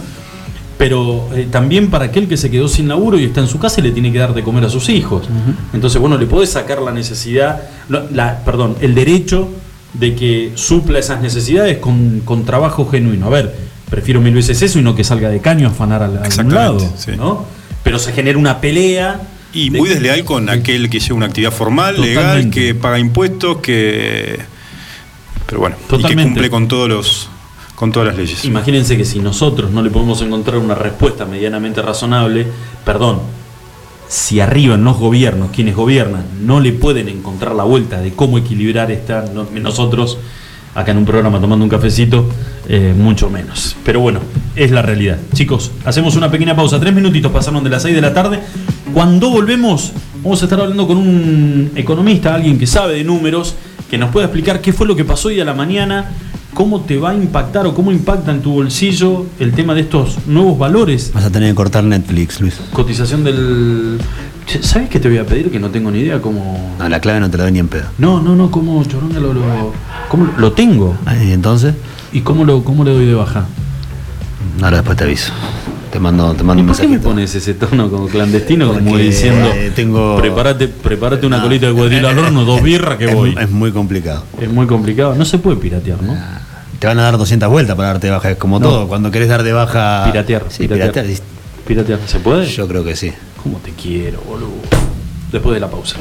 [0.77, 3.81] Pero eh, también para aquel que se quedó sin laburo y está en su casa
[3.81, 5.27] y le tiene que dar de comer a sus hijos.
[5.73, 9.47] Entonces, bueno, le podés sacar la necesidad, no, la, perdón, el derecho
[9.93, 13.27] de que supla esas necesidades con, con trabajo genuino.
[13.27, 13.55] A ver,
[13.91, 16.25] prefiero mil veces eso y no que salga de caño a afanar al, a algún
[16.25, 16.93] Exactamente, lado.
[16.97, 17.11] sí.
[17.15, 17.45] ¿no?
[17.83, 19.21] Pero se genera una pelea.
[19.53, 22.59] Y de- muy desleal con aquel que lleva una actividad formal, legal, Totalmente.
[22.59, 24.39] que paga impuestos, que.
[25.45, 26.23] Pero bueno, y que Totalmente.
[26.33, 27.29] cumple con todos los
[27.75, 28.45] con todas las leyes.
[28.45, 32.45] Imagínense que si nosotros no le podemos encontrar una respuesta medianamente razonable,
[32.85, 33.21] perdón,
[34.07, 38.37] si arriba en los gobiernos, quienes gobiernan, no le pueden encontrar la vuelta de cómo
[38.37, 40.19] equilibrar esta, no- nosotros,
[40.75, 42.29] acá en un programa tomando un cafecito,
[42.73, 43.75] eh, mucho menos.
[43.83, 44.19] Pero bueno,
[44.55, 45.17] es la realidad.
[45.33, 48.39] Chicos, hacemos una pequeña pausa, tres minutitos pasaron de las 6 de la tarde.
[48.93, 49.91] Cuando volvemos,
[50.23, 53.55] vamos a estar hablando con un economista, alguien que sabe de números,
[53.89, 56.11] que nos pueda explicar qué fue lo que pasó hoy a la mañana,
[56.53, 60.17] cómo te va a impactar o cómo impacta en tu bolsillo el tema de estos
[60.27, 61.11] nuevos valores.
[61.13, 62.57] Vas a tener que cortar Netflix, Luis.
[62.71, 63.97] Cotización del...
[64.61, 65.49] ¿Sabes qué te voy a pedir?
[65.51, 66.73] Que no tengo ni idea cómo...
[66.79, 67.83] No, la clave no te la doy ni en pedo.
[67.97, 69.41] No, no, no, cómo choronga lo, lo,
[70.09, 70.95] cómo lo- lo tengo.
[71.05, 71.73] Ah, ¿Y entonces?
[72.13, 73.45] ¿Y cómo, lo, cómo le doy de baja?
[74.61, 75.31] Ahora después te aviso.
[75.91, 77.09] Te mando, te mando ¿Y un por qué me mensaje.
[77.09, 81.73] pones ese tono como clandestino, como diciendo, eh, tengo- prepárate, prepárate una No, colita de
[81.73, 83.35] cuadril al horno, dos birras que es, voy?
[83.39, 84.23] Es muy complicado.
[84.39, 85.15] Es muy complicado.
[85.15, 86.15] No se puede piratear, ¿no?
[86.79, 88.31] Te van a dar 200 vueltas para darte de baja.
[88.31, 88.67] Es como No.
[88.67, 88.87] todo.
[88.87, 90.05] Cuando querés dar de baja.
[90.11, 90.45] Piratear.
[90.49, 90.91] Sí, piratear.
[90.93, 91.17] piratear.
[91.67, 91.99] Piratear.
[92.07, 92.45] ¿Se puede?
[92.47, 93.11] Yo creo que sí.
[93.43, 94.49] ¿Cómo te quiero, boludo?
[95.31, 95.97] Después de la pausa.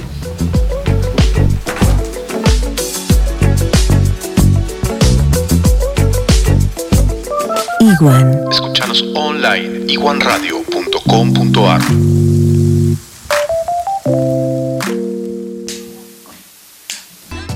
[8.01, 8.45] Iguan.
[8.51, 11.83] Escuchanos online iguanradio.com.ar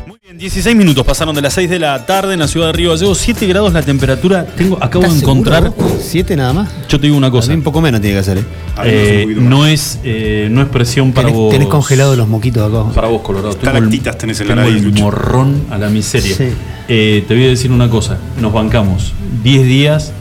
[0.07, 2.72] Muy bien, 16 minutos pasaron de las 6 de la tarde en la ciudad de
[2.74, 4.45] Río Gallegos, 7 grados la temperatura.
[4.45, 5.62] Tengo, acabo de ¿Estás encontrar.
[5.62, 6.03] seguro vos?
[6.03, 6.70] ¿Siete nada más?
[6.90, 7.55] Yo te digo una cosa.
[7.55, 8.45] Un poco menos tiene que hacer, ¿eh?
[8.84, 11.53] Eh, no es eh, no es presión para tenés, vos.
[11.53, 12.92] tenés congelados los moquitos acá.
[12.95, 13.53] Para vos, Colorado.
[13.53, 16.36] Estalactitas tenés en la tengo nariz, el morrón a la miseria.
[16.36, 16.49] Sí.
[16.88, 18.18] Eh, te voy a decir una cosa.
[18.38, 20.12] Nos bancamos 10 días,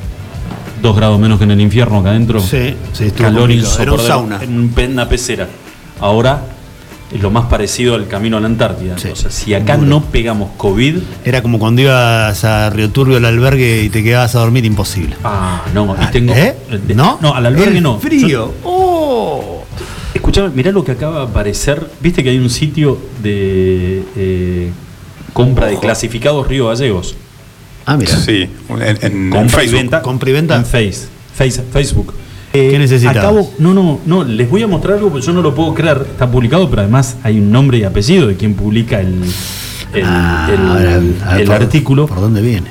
[0.84, 2.42] 2 grados menos que en el infierno acá adentro.
[2.42, 3.50] Sí, sí, Calor.
[3.52, 4.40] Era un sauna.
[4.44, 5.48] En una pecera.
[6.02, 6.42] Ahora
[7.12, 8.98] es lo más parecido al camino a la Antártida.
[8.98, 9.08] Sí.
[9.08, 9.88] O sea, si acá Duro.
[9.88, 10.98] no pegamos COVID.
[11.24, 15.16] Era como cuando ibas a Río Turbio al albergue y te quedabas a dormir imposible.
[15.24, 16.34] Ah, no, y tengo.
[16.34, 16.54] ¿Eh?
[16.86, 17.18] de- ¿No?
[17.22, 17.98] No, al albergue El no.
[18.00, 18.28] Frío.
[18.28, 19.64] Yo- ¡Oh!
[20.14, 21.88] Escuchame, mirá lo que acaba de aparecer.
[22.02, 24.72] Viste que hay un sitio de eh,
[25.32, 27.16] compra de clasificados Río Gallegos.
[27.86, 28.16] Ah, mira.
[28.16, 29.80] Sí, en, en- en Compra y Facebook.
[29.82, 30.02] venta.
[30.02, 30.56] Compra y venta.
[30.56, 31.08] En Face,
[31.38, 32.14] Face- Facebook.
[32.52, 33.18] ¿Qué necesitas?
[33.18, 36.06] Acabo, no, no, no, les voy a mostrar algo porque yo no lo puedo creer.
[36.12, 39.24] Está publicado, pero además hay un nombre y apellido de quien publica el,
[39.94, 42.06] el, Ah, el- ahora, a ver, el por- artículo.
[42.08, 42.68] ¿Por dónde viene?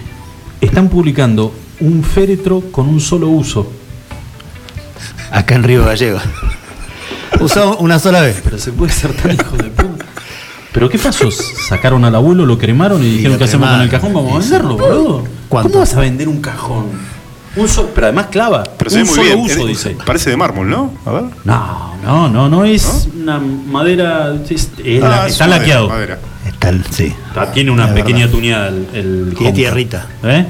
[0.60, 3.72] Están publicando un féretro con un solo uso.
[5.32, 6.20] Acá en Río Gallego.
[7.40, 8.40] Usado una sola vez.
[8.44, 10.04] Pero se puede ser tan hijo de puta.
[10.72, 11.30] ¿Pero qué pasó?
[11.30, 14.14] ¿Sacaron al abuelo, lo cremaron y dijeron qué hacemos con el cajón?
[14.14, 15.24] Vamos a venderlo, boludo.
[15.48, 15.68] ¿Cuánto?
[15.70, 16.86] ¿Cómo vas a vender un cajón?
[17.54, 18.64] Un solo, pero además clava.
[18.78, 19.40] Pero se un ve muy solo bien.
[19.40, 19.96] uso, Es- dice.
[20.06, 20.94] Parece de mármol, ¿no?
[21.04, 21.24] A ver.
[21.44, 24.34] No, no, no, no es una madera.
[24.48, 25.88] es- es la- Ah, es está madera, laqueado.
[25.90, 26.18] madera.
[26.46, 27.14] Está sí.
[27.28, 28.32] Está- tiene una pequeña verdad.
[28.32, 29.36] tuneada el.
[29.38, 30.06] el tierrita.
[30.22, 30.46] ¿Eh?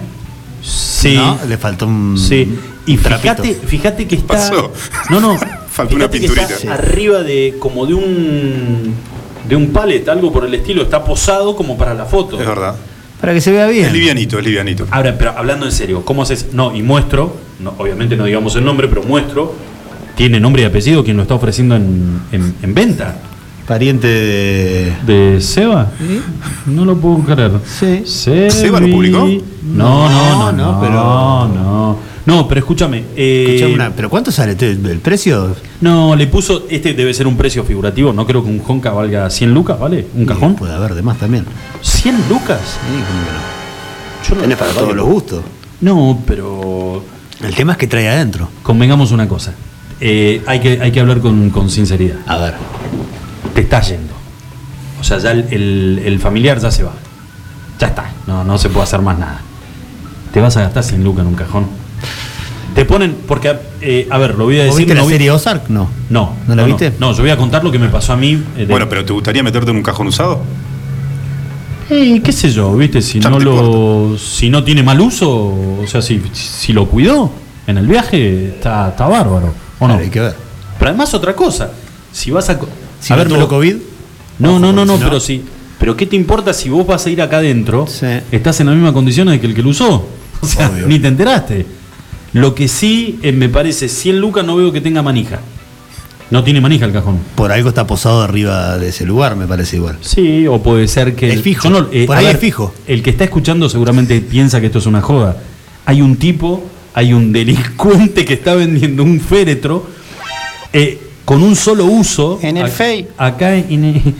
[0.62, 1.16] Sí.
[1.16, 2.16] No, le faltó un.
[2.16, 2.57] Sí,
[2.87, 4.35] y fíjate, fíjate que está.
[4.35, 4.73] Pasó.
[5.11, 5.37] No, no.
[5.73, 6.43] Faltó una que pinturita.
[6.47, 6.68] está Sí.
[6.68, 8.95] Arriba de como de un
[9.49, 12.40] de un pallet, algo por el estilo, está posado como para la foto.
[12.40, 12.74] Es verdad.
[13.20, 13.86] Para que se vea bien.
[13.86, 14.86] Es livianito, es livianito.
[14.90, 16.49] Ahora, pero hablando en serio, ¿cómo haces?
[16.53, 19.55] No, y muestro, no, obviamente no digamos el nombre, pero muestro,
[20.16, 23.16] tiene nombre y apellido quien lo está ofreciendo en, en- en venta.
[23.66, 24.93] Pariente de.
[25.07, 25.88] ¿De Seba?
[26.66, 27.53] No lo puedo creer.
[27.64, 28.03] Sí.
[28.05, 29.18] Sebi- ¿Seba lo publicó?
[29.62, 31.99] No, no, no, No, no, no, pero- No, no.
[32.27, 33.05] No, pero escúchame.
[33.16, 35.57] eh, una- ¿Pero cuánto sale el precio?
[35.81, 36.66] No, le puso.
[36.70, 38.12] Este debe ser un precio figurativo.
[38.12, 40.07] No creo que un Honka valga 100 lucas, ¿vale?
[40.14, 40.55] ¿Un cajón?
[40.55, 41.45] Puede haber de más también.
[41.83, 42.61] ¿100 lucas?
[42.61, 44.29] Sí, ¿cómo que no?
[44.29, 45.43] Yo no- Tenés para todos los gustos.
[45.81, 47.05] No, pero.
[47.43, 48.49] El tema es que trae adentro.
[48.62, 49.53] Convengamos una cosa.
[50.01, 52.18] Eh, hay, que, hay que hablar con, con sinceridad.
[52.27, 52.55] A ver.
[53.55, 54.12] Te está yendo.
[55.01, 56.93] O sea, ya el, el- el familiar ya se va.
[57.81, 58.11] Ya está.
[58.29, 59.41] No, no se puede hacer más nada.
[60.33, 61.66] Te vas a gastar 100 lucas en un cajón.
[62.75, 63.14] Te ponen.
[63.29, 64.87] Porque, eh, a ver, lo voy a ¿Vos decir.
[64.87, 65.68] viste la no vi- serie Ozark?
[65.68, 65.89] No.
[66.11, 66.33] No.
[66.49, 66.93] ¿No la viste?
[66.99, 68.33] No, yo voy a contar lo que me pasó a mí.
[68.57, 70.41] eh, de- Bueno, pero ¿te gustaría meterte en un cajón usado?
[71.91, 73.03] Eh, qué sé yo, ¿viste?
[73.03, 77.31] Si Ya no lo si no tiene mal uso, o sea, si, si lo cuidó
[77.66, 79.95] en el viaje, está, está bárbaro, ¿o no?
[79.95, 80.35] Claro, hay que ver.
[80.79, 81.70] Pero además otra cosa,
[82.12, 82.59] si vas a...
[83.01, 83.77] Si a ver, me tuvo lo- COVID.
[84.39, 85.45] No, no, no, no, pero sí.
[85.79, 87.87] Pero ¿qué te importa si vos vas a ir acá adentro?
[87.89, 88.07] Sí.
[88.31, 90.07] Estás en las mismas condiciones que el que lo usó.
[90.43, 90.89] O sea, Obvio.
[90.89, 91.64] ni te enteraste.
[92.33, 95.41] Lo que sí eh, me parece, 100 lucas no veo que tenga manija.
[96.30, 97.18] No tiene manija el cajón.
[97.35, 99.99] Por algo está posado arriba de ese lugar, me parece igual.
[100.01, 101.30] Sí, o puede ser que.
[101.30, 101.68] Es fijo.
[101.68, 102.72] no- eh, Por ahí ver, es fijo.
[102.87, 105.37] El que está escuchando seguramente piensa que esto es una joda.
[105.85, 106.64] Hay un tipo,
[106.95, 109.87] hay un delincuente que está vendiendo un féretro
[110.72, 112.39] eh, con un solo uso.
[112.43, 113.09] En el Ac- Face.
[113.18, 113.85] Acá en.
[113.85, 114.14] el-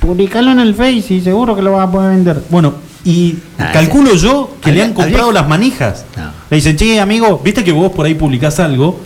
[0.00, 2.42] Publicalo en el Face y seguro que lo vas a poder vender.
[2.50, 2.74] Bueno,
[3.06, 6.04] y Ah, calculo yo que le han comprado habría- las manijas.
[6.16, 6.24] No.
[6.50, 9.00] Le dicen, che, amigo, viste que vos por ahí publicás algo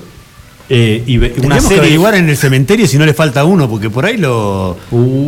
[0.68, 1.80] eh, y ve- una Tenemos que serie.
[1.80, 4.76] averiguar en el cementerio si no le falta uno, porque por ahí lo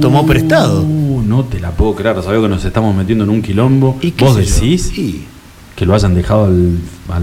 [0.01, 0.83] tomó prestado.
[0.83, 3.99] Uh, no te la puedo creer, sabés que nos estamos metiendo en un quilombo.
[4.01, 4.55] ¿Y qué ¿Vos sé yo?
[4.55, 5.25] decís Sí.
[5.77, 7.23] que lo hayan dejado al, al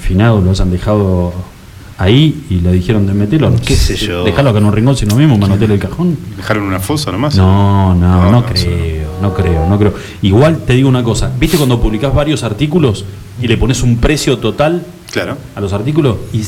[0.00, 1.32] finado, lo hayan dejado
[1.98, 3.52] ahí y le dijeron de meterlo?
[3.64, 4.22] ¿Qué sé yo?
[4.22, 6.16] Dejarlo acá en un rincón si no mismo, manotearle el cajón.
[6.36, 7.34] ¿Dejaron una fosa nomás?
[7.34, 9.94] No, no, no, No, no, creo, no creo, no creo.
[10.22, 13.04] Igual te digo una cosa, ¿viste cuando publicás varios artículos
[13.40, 15.36] y le pones un precio total Claro.
[15.54, 16.16] a los artículos?
[16.32, 16.38] Y,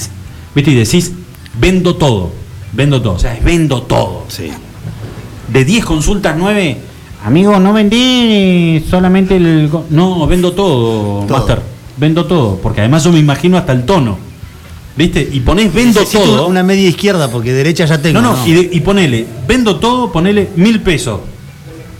[0.54, 0.70] ¿viste?
[0.70, 1.12] y decís,
[1.58, 2.30] vendo todo,
[2.72, 4.24] vendo todo, o sea, es vendo todo.
[4.28, 4.50] Sí.
[5.52, 6.76] De 10 consultas, 9,
[7.22, 9.70] Amigo, no vendí solamente el.
[9.90, 11.36] no, vendo todo, Todo.
[11.38, 11.60] Master,
[11.98, 14.16] vendo todo, porque además yo me imagino hasta el tono,
[14.96, 15.28] ¿viste?
[15.30, 16.46] Y ponés vendo Necesito todo.
[16.46, 18.22] Una media izquierda, porque derecha ya tengo.
[18.22, 21.20] no, no, Y, de- y ponele, vendo todo, ponele mil pesos.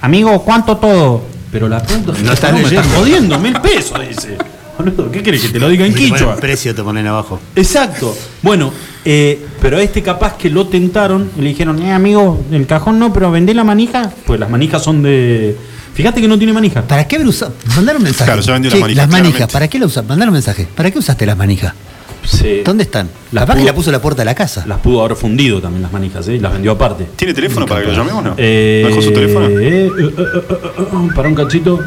[0.02, 1.22] Amigo, ¿cuánto todo?
[1.52, 4.36] Pero la puta, No estás me estás jodiendo, mil pesos, dice.
[4.78, 6.34] Boludo, ¿qué querés que te lo diga en ponen quichua?
[6.34, 7.38] el precio te ponen abajo.
[7.54, 8.16] Exacto.
[8.40, 8.72] Bueno,
[9.04, 12.98] eh, pero a este capaz que lo tentaron y le dijeron, Eh, amigo, el cajón
[12.98, 14.10] no, pero vendí la manija.
[14.26, 15.56] pues las manijas son de.
[15.92, 16.82] Fíjate que no tiene manija.
[16.82, 17.52] ¿Para qué haber usado?
[17.76, 18.24] Mandar un mensaje.
[18.24, 19.52] Claro, ya vendió Che, las manijas, Las manijas, claramente.
[19.52, 20.08] ¿para qué la usaste?
[20.08, 20.68] Mandar un mensaje.
[20.74, 21.74] ¿Para qué usaste las manijas?
[22.24, 22.62] Sí.
[22.64, 23.08] ¿Dónde están?
[23.32, 24.64] Las Capaz que pudo- la puso a la puerta de la casa.
[24.66, 26.36] Las pudo haber fundido también las manijas, ¿eh?
[26.36, 27.06] Y las vendió aparte.
[27.16, 28.34] ¿Tiene teléfono para que lo llamemos o no?
[28.36, 29.46] Eh, ¿No dejó su teléfono?
[29.48, 31.80] eh, eh, eh, para un cachito.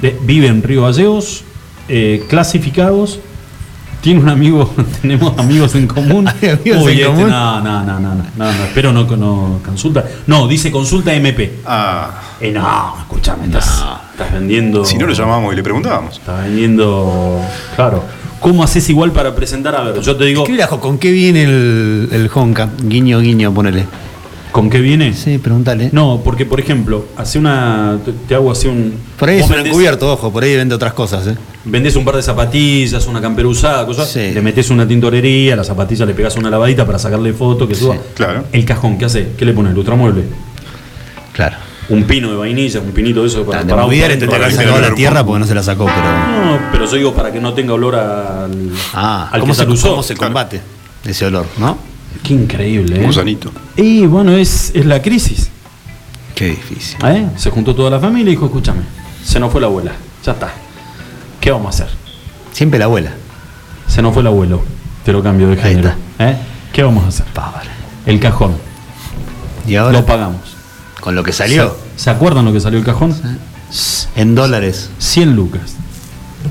[0.00, 1.44] De- vive en Río Gallegos,
[1.88, 3.20] eh, clasificados.
[4.00, 4.72] Tiene un amigo,
[5.02, 6.26] tenemos amigos en común.
[6.42, 7.28] ¿Hay amigos Uy, en este, común?
[7.28, 10.04] No, no, no, no, no, no, no, espero no, no consulta.
[10.26, 11.58] No, dice consulta MP.
[11.66, 14.82] Ah, Eh, no, escúchame, estás, estás vendiendo.
[14.86, 16.16] si no lo llamábamos y le preguntábamos.
[16.16, 17.42] Estás vendiendo.
[17.76, 18.02] Claro.
[18.40, 19.74] ¿Cómo haces igual para presentar?
[19.76, 20.44] A ver, yo te digo,
[20.80, 22.70] ¿con qué viene el, el Honka?
[22.82, 23.84] Guiño, guiño, ponele.
[24.52, 25.14] ¿con qué viene?
[25.14, 25.90] Sí, pregúntale.
[25.92, 27.98] No, porque por ejemplo, hace una.
[28.04, 28.94] te- Te hago así un.
[29.18, 31.36] Por ahí es un encubierto, ojo, por ahí vende otras cosas, ¿eh?
[31.64, 34.10] Vendés un par de zapatillas, una campera usada, cosas.
[34.10, 34.32] Sí.
[34.32, 37.74] Le metés una tintorería, a la zapatilla le pegás una lavadita para sacarle foto, que
[37.76, 37.96] suba.
[38.14, 38.44] claro.
[38.50, 39.28] El cajón, ¿qué hace?
[39.38, 39.72] ¿Qué le pones?
[39.74, 40.24] ¿Lustramueble?
[41.32, 41.56] Claro.
[41.90, 44.80] Un pino de vainilla, un pinito de eso para, para auto entre adentro.
[44.80, 46.02] la tierra porque no se la sacó, pero.
[46.02, 49.62] No, pero yo digo para que no tenga olor al, Ah, al ¿cómo que se,
[49.62, 49.90] se lo usó.
[49.90, 50.60] cómo se combate
[51.04, 51.76] ese olor, no?
[52.22, 53.06] Qué increíble, Un ¿eh?
[53.06, 53.50] gusanito.
[53.76, 55.50] Y bueno, es, es la crisis.
[56.34, 56.96] Qué difícil.
[57.04, 57.26] ¿eh?
[57.36, 58.82] Se juntó toda la familia y dijo, escúchame,
[59.24, 59.92] se nos fue la abuela,
[60.24, 60.52] ya está.
[61.40, 61.96] ¿Qué vamos a hacer?
[62.52, 63.12] Siempre la abuela.
[63.88, 64.62] Se nos fue el abuelo,
[65.04, 65.92] te lo cambio de Ahí género.
[66.18, 66.36] ¿eh?
[66.72, 67.26] ¿Qué vamos a hacer?
[68.06, 68.52] El cajón,
[69.66, 70.49] Y ahora, lo pagamos.
[71.00, 73.14] Con lo que salió, ¿Se, se acuerdan lo que salió el cajón?
[74.16, 74.90] en dólares.
[74.98, 75.74] 100 lucas.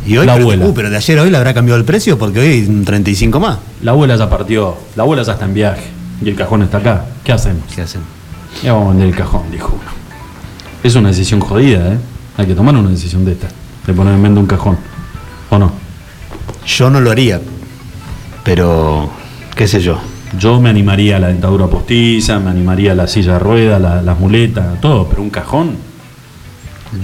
[0.06, 0.66] Y hoy, La pero, abuela.
[0.68, 2.86] uh, pero de ayer a hoy le habrá cambiado el precio porque hoy hay un
[2.86, 3.58] 35 más.
[3.82, 5.84] La abuela ya partió, la abuela ya está en viaje
[6.24, 7.06] y el cajón está acá.
[7.24, 7.64] ¿Qué hacemos?
[7.74, 8.02] ¿Qué hacen?
[8.64, 9.90] Ya vamos a vender el cajón, dijo uno.
[10.84, 11.98] Es una decisión jodida, ¿eh?
[12.38, 13.48] Hay que tomar una decisión de esta,
[13.86, 14.78] de poner en venta un cajón.
[15.50, 15.72] ¿O no?
[16.66, 17.42] Yo no lo haría,
[18.44, 19.10] pero
[19.56, 20.00] qué sé yo.
[20.38, 24.02] Yo me animaría a la dentadura postiza, me animaría a la silla de ruedas, la-
[24.02, 25.76] las muletas, todo, pero un cajón.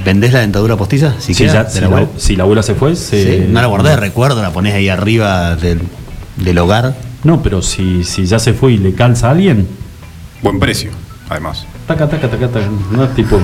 [0.03, 1.13] ¿Vendés la dentadura postiza?
[1.19, 2.07] Si, Si, queda, ya- de si la la, abuela?
[2.17, 4.89] si la abuela se fue, se- Sí, No la guardás de recuerdo, la ponés ahí
[4.89, 5.81] arriba del,
[6.37, 6.95] del hogar.
[7.23, 9.67] No, pero si, si ya se fue y le calza a alguien,
[10.41, 10.91] Buen precio,
[11.29, 11.65] además.
[11.87, 12.67] Taca, taca, taca, taca.
[12.91, 13.39] No es tipo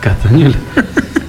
[0.00, 0.56] castañuela.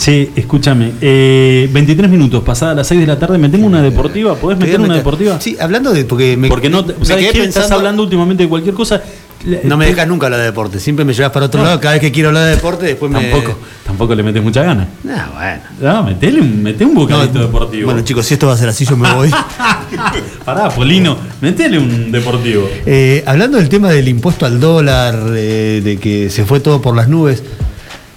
[0.00, 0.92] Che, escúchame.
[1.02, 4.34] eh, 23 minutos, pasada las 6 de la tarde, me tengo una deportiva.
[4.34, 5.38] ¿Podés meter una meter- deportiva?
[5.38, 6.06] Sí, hablando de.
[6.06, 7.38] Porque me, Porque no, me ¿sabes qué?
[7.40, 9.02] Estás pensando- hablando últimamente de cualquier cosa.
[9.64, 10.80] No me dejas nunca hablar de deporte.
[10.80, 11.66] Siempre me llevas para otro No.
[11.66, 11.80] lado.
[11.80, 13.20] Cada vez que quiero hablar de deporte, después me.
[13.30, 14.88] Tampoco, tampoco le metes mucha gana.
[15.06, 15.92] Ah, bueno.
[15.94, 17.84] No, metele un, meté un bocadito No, deportivo.
[17.86, 19.30] Bueno, chicos, si esto va a ser así, yo me voy.
[20.46, 22.66] Pará, Polino, metele un deportivo.
[22.86, 26.94] Eh, hablando del tema del impuesto al dólar, eh, de que se fue todo por
[26.96, 27.42] las nubes,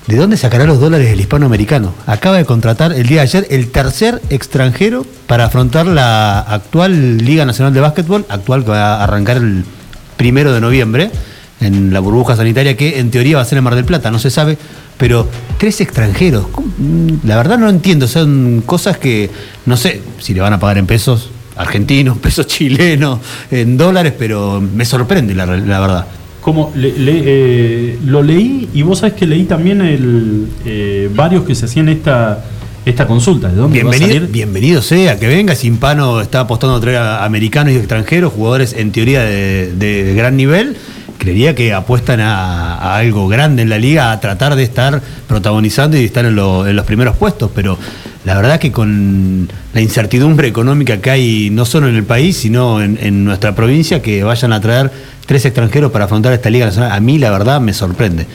[0.08, 1.94] ¿de dónde sacará los dólares el hispanoamericano?
[2.06, 7.46] Acaba de contratar el día de ayer el tercer extranjero para afrontar la actual Liga
[7.46, 9.64] Nacional de Básquetbol, actual que va a arrancar el
[10.18, 11.12] primero de noviembre,
[11.62, 14.20] en la burbuja sanitaria, que en teoría va a ser en Mar del Plata, no
[14.20, 14.58] se sabe,
[14.98, 15.28] pero
[15.58, 16.48] tres extranjeros.
[16.78, 19.30] Mm, La verdad no entiendo, son cosas que
[19.66, 24.62] no sé si le van a pagar en pesos argentinos, pesos chilenos, en dólares, pero
[24.62, 26.06] me sorprende la verdad.
[26.44, 31.46] Como le- le- eh, lo leí y vos sabés que leí también el, eh, varios
[31.46, 32.44] que se hacían esta,
[32.86, 33.48] esta consulta.
[33.48, 34.32] ¿De dónde va a Bienvenido, salir?
[34.32, 35.56] bienvenido sea, que venga.
[35.56, 40.14] Simpano está apostando a traer a americanos y extranjeros, jugadores en teoría de, de- de
[40.16, 40.76] gran nivel.
[41.18, 45.96] Creería que apuestan a, a algo grande en la liga, a tratar de estar protagonizando
[45.98, 47.78] y estar en, lo- en los primeros puestos, pero
[48.26, 52.82] la verdad que con la incertidumbre económica que hay no solo en el país, sino
[52.82, 54.92] en, en nuestra provincia, que vayan a traer
[55.26, 58.26] tres extranjeros para afrontar esta liga nacional, a mí la verdad me sorprende.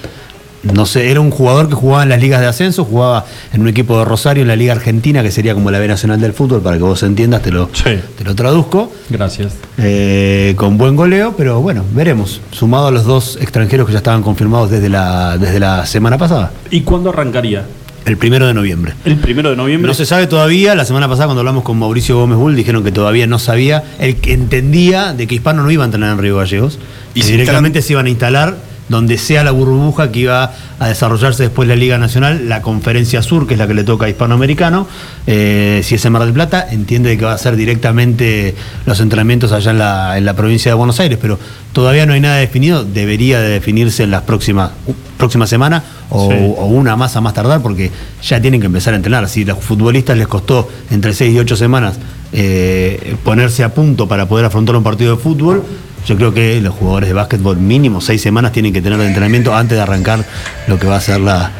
[0.74, 3.68] No sé, era un jugador que jugaba en las ligas de ascenso, jugaba en un
[3.68, 6.60] equipo de Rosario en la Liga Argentina, que sería como la B Nacional del Fútbol,
[6.62, 8.00] para que vos entiendas, te lo, Sí.
[8.18, 8.92] te lo traduzco.
[9.08, 9.52] Gracias.
[9.78, 12.40] Eh, con buen goleo, pero bueno, veremos.
[12.50, 16.50] Sumado a los dos extranjeros que ya estaban confirmados desde la, desde la semana pasada,
[16.72, 17.62] ¿Y cuándo arrancaría?
[18.08, 18.94] El primero de noviembre.
[19.04, 19.88] El primero de noviembre.
[19.88, 22.92] No se sabe todavía, la semana pasada cuando hablamos con Mauricio Gómez Bull dijeron que
[22.92, 26.36] todavía no sabía, el que entendía de que Hispano no iba a entrenar en Río
[26.36, 26.78] Gallegos
[27.14, 28.56] Y directamente se iban a instalar
[28.88, 33.46] donde sea la burbuja que iba a desarrollarse después la Liga Nacional, la Conferencia Sur,
[33.46, 34.86] que es la que le toca a Hispanoamericano,
[35.26, 38.54] eh, si es en Mar del Plata, entiende que va a ser directamente
[38.86, 41.38] los entrenamientos allá en la, en la provincia de Buenos Aires, pero
[41.72, 44.70] todavía no hay nada definido, debería de definirse en las próximas
[45.18, 46.36] próxima semana o, Sí.
[46.56, 47.90] o una más a más tardar porque
[48.22, 49.28] ya tienen que empezar a entrenar.
[49.28, 51.98] Si a los futbolistas les costó entre 6 y 8 semanas
[52.32, 55.64] eh, ponerse a punto para poder afrontar un partido de fútbol,
[56.08, 59.54] yo creo que los jugadores de básquetbol mínimo 6 semanas tienen que tener de entrenamiento
[59.54, 60.24] antes de arrancar
[60.66, 61.50] lo que va a ser la,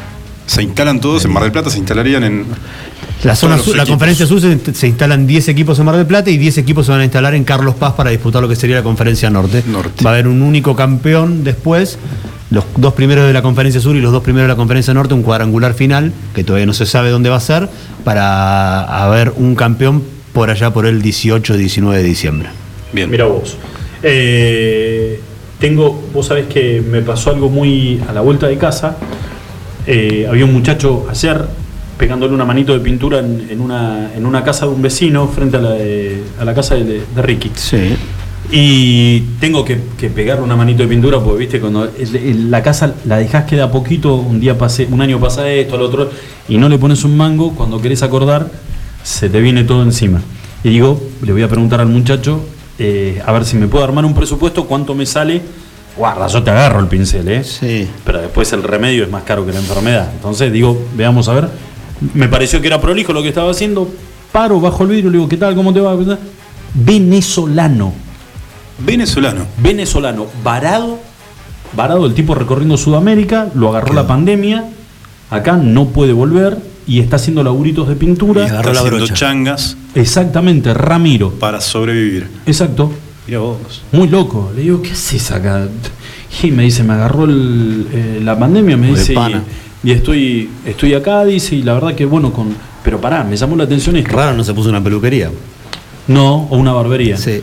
[0.47, 2.45] Se instalan todos, en Mar del Plata se instalarían en.
[3.23, 6.31] la zona sur, la conferencia sur se, se instalan 10 equipos en Mar del Plata
[6.31, 8.77] y 10 equipos se van a instalar en Carlos Paz para disputar lo que sería
[8.77, 9.63] la conferencia norte.
[9.67, 10.03] Norte.
[10.03, 11.99] Va a haber un único campeón después,
[12.49, 15.13] los dos primeros de la conferencia sur y los dos primeros de la conferencia norte,
[15.13, 17.69] un cuadrangular final, que todavía no se sabe dónde va a ser,
[18.03, 20.01] para haber un campeón
[20.33, 22.49] por allá por el 18-19 de diciembre.
[22.91, 23.11] Bien.
[23.11, 23.55] Mira vos.
[24.03, 25.19] Eh,
[25.59, 28.97] tengo, vos sabés que me pasó algo muy a la vuelta de casa.
[29.85, 31.45] Eh, había un muchacho ayer
[31.97, 35.57] pegándole una manito de pintura en, en una, en una casa de un vecino frente
[35.57, 37.51] a la, de- a la casa de, de Ricky.
[37.55, 37.93] Sí.
[38.51, 42.63] Y tengo que, que pegarle una manito de pintura porque, viste, cuando el- el- la
[42.63, 46.09] casa la dejás queda poquito, un día pasé, un año pasa esto, al otro,
[46.47, 48.49] y no le pones un mango, cuando querés acordar,
[49.03, 50.21] se te viene todo encima.
[50.63, 52.41] Y digo, le voy a preguntar al muchacho,
[52.79, 55.41] eh, a ver si me puedo armar un presupuesto, cuánto me sale.
[55.97, 57.43] Guarda, yo te agarro el pincel, ¿eh?
[57.43, 57.87] Sí.
[58.05, 60.09] Pero después el remedio es más caro que la enfermedad.
[60.15, 61.49] Entonces digo, veamos a ver.
[62.13, 63.89] Me pareció que era prolijo lo que estaba haciendo.
[64.31, 65.55] Paro, bajo el vidrio, le digo, ¿qué tal?
[65.55, 65.97] ¿Cómo te va?
[66.73, 67.93] Venezolano
[68.77, 69.45] Venezolano.
[69.57, 70.99] venezolano, varado,
[71.75, 74.69] varado el tipo recorriendo Sudamérica, lo agarró la pandemia,
[75.29, 76.57] acá no puede volver
[76.89, 78.41] y está haciendo laburitos de pintura.
[78.41, 79.13] Y agarró Está la haciendo brocha.
[79.13, 81.31] changas Exactamente, Ramiro.
[81.31, 82.27] para sobrevivir.
[82.45, 82.91] Exacto.
[83.27, 83.57] Mira vos.
[83.91, 84.51] Muy loco.
[84.55, 85.67] Le digo, ¿qué haces acá?
[86.43, 89.43] Y me dice, me agarró el, eh, la pandemia, me De dice, pana.
[89.83, 92.55] y, y estoy, estoy acá, dice, y la verdad que bueno, con.
[92.83, 94.15] Pero pará, me llamó la atención esto.
[94.15, 95.29] Raro no se puso una peluquería.
[96.07, 97.17] No, o una barbería.
[97.17, 97.41] Sí.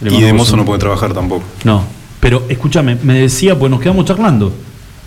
[0.00, 1.44] Le Y de mozo un- no puede trabajar tampoco.
[1.64, 1.84] No,
[2.20, 4.52] pero escúchame, me decía, pues nos quedamos charlando.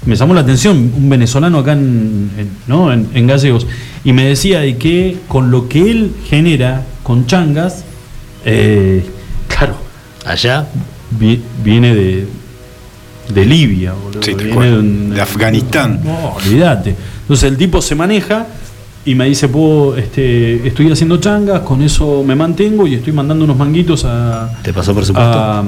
[0.06, 2.92] Me llamó la atención un venezolano acá en, en- ¿no?
[2.92, 3.68] en, en Gallegos.
[4.04, 7.84] Y me decía de que con lo que él genera con changas,
[8.46, 9.04] eh,
[9.48, 9.76] claro,
[10.26, 10.68] Allá,
[11.20, 12.26] vi- viene de,
[13.34, 16.02] de Libia, boludo, Sí, viene un- De Afganistán.
[16.04, 16.96] No, olvídate.
[17.22, 18.48] Entonces el tipo se maneja
[19.06, 23.46] y me dice, puedo, este, estoy haciendo changas, con eso me mantengo y estoy mandando
[23.46, 25.64] unos manguitos a, ¿te pasó por supuesto?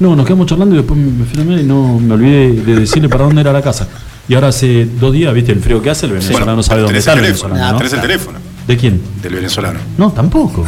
[0.00, 3.08] No, nos quedamos charlando y después me fui a y no me olvidé de decirle
[3.08, 3.88] para dónde era la casa.
[4.28, 6.98] Y ahora hace dos días, viste el frío que hace, el venezolano no sabe dónde
[6.98, 7.54] está el el teléfono.
[7.54, 7.72] venezolano.
[7.72, 7.78] ¿no?
[7.78, 9.00] tenés el teléfono ¿De quién?
[9.22, 9.78] del venezolano.
[9.96, 10.64] No, tampoco.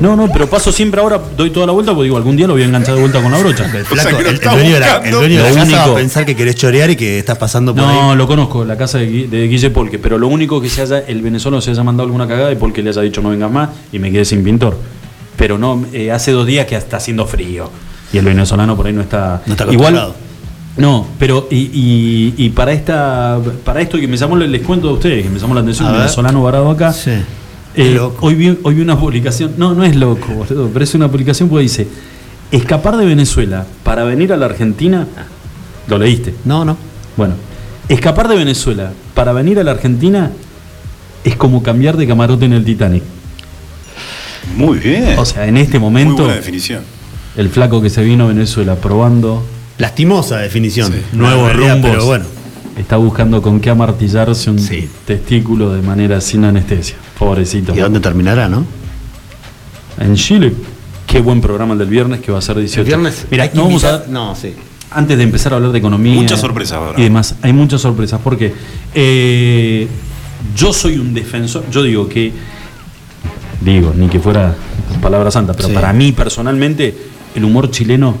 [0.00, 2.54] No, no, pero paso siempre ahora, doy toda la vuelta porque digo, algún día lo
[2.54, 3.66] voy a enganchar de vuelta con la brocha.
[3.66, 5.54] El, O sea, flaco, que lo el- dueño de la, el dueño de la Lo
[5.54, 8.16] casa va a único- pensar que querés chorear y que estás pasando por No, ahí.
[8.18, 11.60] lo conozco, la casa de Guille Polque, pero lo único que se haya, el venezolano
[11.60, 14.10] se haya mandado alguna cagada y Polque le haya dicho no vengas más y me
[14.10, 14.76] quedé sin pintor.
[15.36, 17.70] Pero no, eh, hace dos días que está haciendo frío
[18.12, 19.42] y el venezolano por ahí no está.
[19.46, 20.12] No está igual.
[20.76, 24.92] No, pero y, y- y para esta para esto que me llamó, les cuento a
[24.92, 26.92] ustedes, que me llamó la atención, A venezolano varado acá.
[26.94, 27.10] Sí.
[27.74, 31.08] Eh, hoy, vi, hoy vi una publicación, no, no es loco, boludo, pero es una
[31.10, 31.86] publicación porque dice,
[32.50, 35.06] escapar de Venezuela para venir a la Argentina,
[35.88, 36.76] lo leíste, No, no.
[37.16, 37.34] bueno,
[37.88, 40.30] escapar de Venezuela para venir a la Argentina
[41.24, 43.02] es como cambiar de camarote en el Titanic.
[44.56, 45.18] Muy bien.
[45.18, 46.82] O sea, en este Muy momento, buena definición.
[47.36, 49.42] El flaco que se vino a Venezuela probando
[49.78, 50.92] Lastimosa definición.
[50.92, 50.98] Sí.
[51.16, 52.24] nuevos La realidad, rumbos, Pero bueno.
[52.78, 54.88] está buscando con qué amartillarse un Sí.
[55.06, 56.96] testículo de manera sin anestesia.
[57.18, 57.74] Pobrecito.
[57.74, 58.64] ¿Y dónde terminará, no?
[59.98, 60.52] En Chile,
[61.06, 62.80] qué buen programa el del viernes que va a ser 18.
[62.80, 63.26] El viernes.
[63.30, 64.54] Mira, hay que no vamos a No, sí.
[64.90, 66.98] antes de empezar a hablar de economía Muchas sorpresas ahora.
[67.00, 68.52] y demás, hay muchas sorpresas porque
[68.94, 69.88] eh,
[70.56, 72.32] yo soy un defensor, yo digo que
[73.60, 74.54] digo, ni que fuera
[75.00, 75.74] palabra santa, pero Sí.
[75.74, 76.94] para mí personalmente
[77.34, 78.16] el humor chileno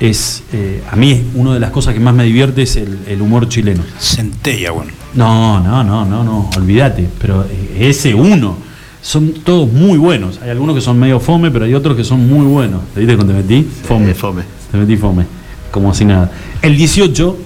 [0.00, 3.22] es eh, a mí una de las cosas que más me divierte es el, el
[3.22, 3.82] humor chileno.
[4.00, 4.90] Centella, bueno.
[5.14, 8.56] No, no, no, no, no, olvídate, pero eh, ese uno
[9.00, 10.40] son todos muy buenos.
[10.42, 12.80] Hay algunos que son medio fome, pero hay otros que son muy buenos.
[12.94, 13.68] ¿Te viste cuando te metí?
[13.84, 14.14] Fome.
[14.14, 14.42] fome.
[14.70, 15.24] Te metí fome.
[15.70, 16.30] Como si nada.
[16.62, 17.36] El 18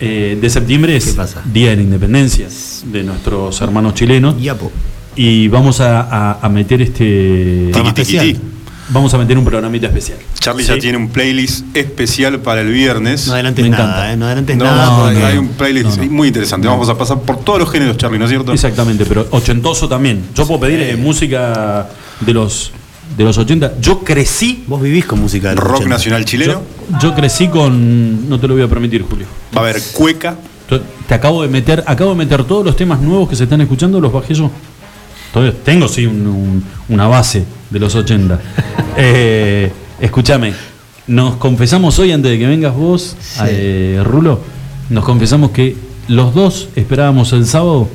[0.00, 1.16] eh, de septiembre es.
[1.52, 2.46] Día de la Independencia
[2.86, 4.40] de nuestros hermanos chilenos.
[4.40, 4.70] Yapo.
[5.14, 7.70] Y vamos a, a- a meter este.
[7.72, 8.40] Tiki, tiki, tiki.
[8.88, 10.18] Vamos a meter un programita especial.
[10.38, 10.72] Charlie Sí.
[10.74, 13.26] ya tiene un playlist especial para el viernes.
[13.28, 14.12] No adelantes Me nada, encanta.
[14.12, 14.16] ¿eh?
[14.16, 14.86] No adelantes No, nada.
[14.86, 16.10] no, porque- hay un playlist no, no.
[16.12, 16.66] muy interesante.
[16.68, 18.52] Vamos a pasar por todos los géneros, Charlie, ¿no es cierto?
[18.52, 20.24] Exactamente, pero ochentoso también.
[20.34, 21.88] Yo puedo pedir eh, música
[22.20, 22.72] de los
[23.16, 23.74] de los 80.
[23.80, 25.88] Yo crecí Vos vivís con música del Rock 80.
[25.88, 26.62] nacional chileno.
[26.94, 28.28] Yo, yo crecí con.
[28.28, 29.26] No te lo voy a permitir, Julio.
[29.56, 30.36] Va a haber cueca.
[31.06, 34.00] Te acabo de meter, acabo de meter todos los temas nuevos que se están escuchando,
[34.00, 34.50] los bajé yo.
[35.32, 38.40] Todavía tengo sí un- un- una base de los 80.
[38.94, 40.52] Eh, escúchame,
[41.06, 43.16] nos confesamos hoy antes de que vengas vos,
[43.46, 44.40] eh, Rulo,
[44.90, 45.76] nos confesamos que
[46.08, 47.88] los dos esperábamos el sábado.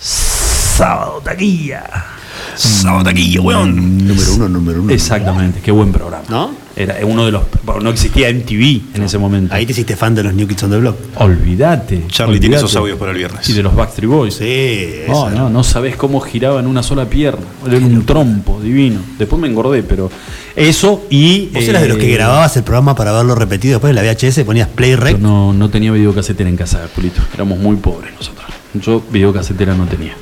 [0.00, 2.17] Sábado taquilla.
[2.58, 3.98] Sábado taquilla, weón.
[4.06, 4.92] Número uno, número uno.
[4.92, 6.24] Exactamente, qué buen programa.
[6.28, 6.50] ¿No?
[6.74, 7.42] Era uno de los.
[7.64, 9.54] bueno, No existía MTV en ese momento.
[9.54, 10.96] Ahí te hiciste fan de los New Kids on the Block.
[11.16, 12.04] Olvídate.
[12.08, 12.66] Charlie tiene olvídate.
[12.66, 13.48] esos audios para el viernes.
[13.48, 14.34] Y de los Backstreet Boys.
[14.34, 17.44] Sí, No, no, no sabés cómo giraba en una sola pierna.
[17.66, 19.00] Era un trompo divino.
[19.18, 20.10] Después me engordé, pero
[20.56, 21.46] eso y.
[21.52, 24.12] Vos eras de los que eh, grababas el programa para verlo repetido después de la
[24.12, 25.18] VHS, ponías play rec.
[25.18, 27.20] no, no tenía videocasetera en casa, Pulito.
[27.34, 28.46] Éramos muy pobres nosotros.
[28.74, 30.14] Yo videocasetera no tenía.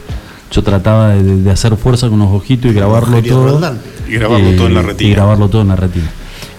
[0.53, 3.49] Yo trataba de, de hacer fuerza con los ojitos y grabarlo todo.
[3.53, 3.79] Roldán.
[4.09, 5.11] Y grabarlo todo en la retina.
[5.11, 6.07] Y grabarlo todo en la retina.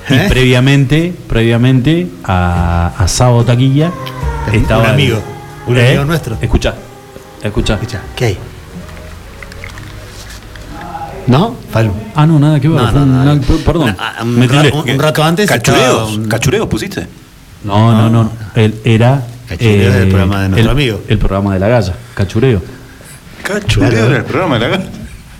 [0.09, 0.23] ¿Eh?
[0.25, 3.91] Y previamente, previamente a, a Sábado Taquilla
[4.53, 4.81] estaba.
[4.81, 5.19] Un el- amigo,
[5.67, 5.87] un ¿Eh?
[5.87, 6.37] amigo nuestro.
[6.41, 6.73] Escucha,
[7.41, 7.73] escucha.
[7.75, 8.37] Escucha, ¿qué hay?
[11.27, 11.55] ¿No?
[11.71, 11.91] Falú.
[12.15, 12.81] Ah, no, nada que ver.
[12.81, 13.31] No, fue no, un- no.
[13.33, 13.95] una- perdón.
[13.99, 14.77] Ah, un me ra- tildé.
[14.77, 16.15] un- un rato antes Cachureos.
[16.15, 17.05] un- ¿Cachureos pusiste?
[17.63, 18.31] No, no, no.
[18.55, 19.23] Él era.
[19.49, 21.01] eh, Cachureo el programa de nuestro el- amigo.
[21.07, 22.61] El programa de la galla, Cachureo.
[23.47, 24.05] Cachureo Claro.
[24.07, 24.85] era el programa de la gala.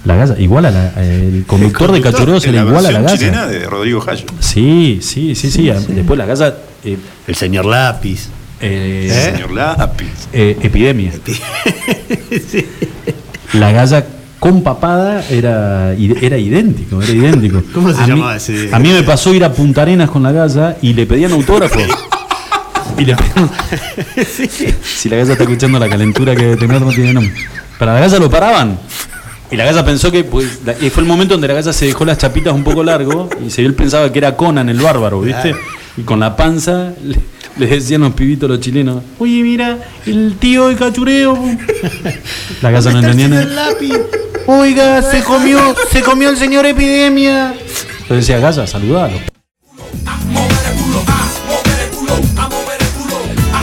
[0.06, 2.92] La galla, igual a la, el conductor de Cachureo se en le la iguala a
[2.94, 3.48] la galla.
[3.48, 4.26] de Rodrigo Jallo.
[4.40, 5.70] Sí, sí, sí, sí.
[5.90, 6.56] Después la galla.
[6.86, 6.98] eh,
[7.28, 8.30] El señor Lápiz.
[8.62, 10.06] eh, Señor Lápiz.
[10.32, 11.12] eh, epidemia.
[13.54, 14.06] La galla
[14.40, 17.62] con papada era, era idéntico, era idéntico.
[17.74, 18.70] ¿Cómo se a llamaba mí, ese?
[18.74, 21.80] A mí me pasó ir a Punta Arenas con la galla y le pedían autógrafo.
[22.98, 23.50] y le pedían-
[24.84, 27.34] Si la galla está escuchando la calentura que debe tener, no tiene nombre.
[27.80, 28.78] Para la galla lo paraban.
[29.50, 31.86] Y la galla pensó que, pues, la- y fue el momento donde la galla se
[31.86, 35.22] dejó las chapitas un poco largo y se, él pensaba que era Conan el bárbaro,
[35.22, 35.56] ¿viste?
[35.96, 37.18] Y con la panza le,
[37.58, 41.38] les decían los pibitos los chilenos, oye, mira, el tío de cachureo.
[42.62, 43.70] La galla no entendía nada.
[44.48, 47.54] Oiga, se comió, se comió el señor epidemia.
[48.10, 49.18] Yo decía, galla, saludalo.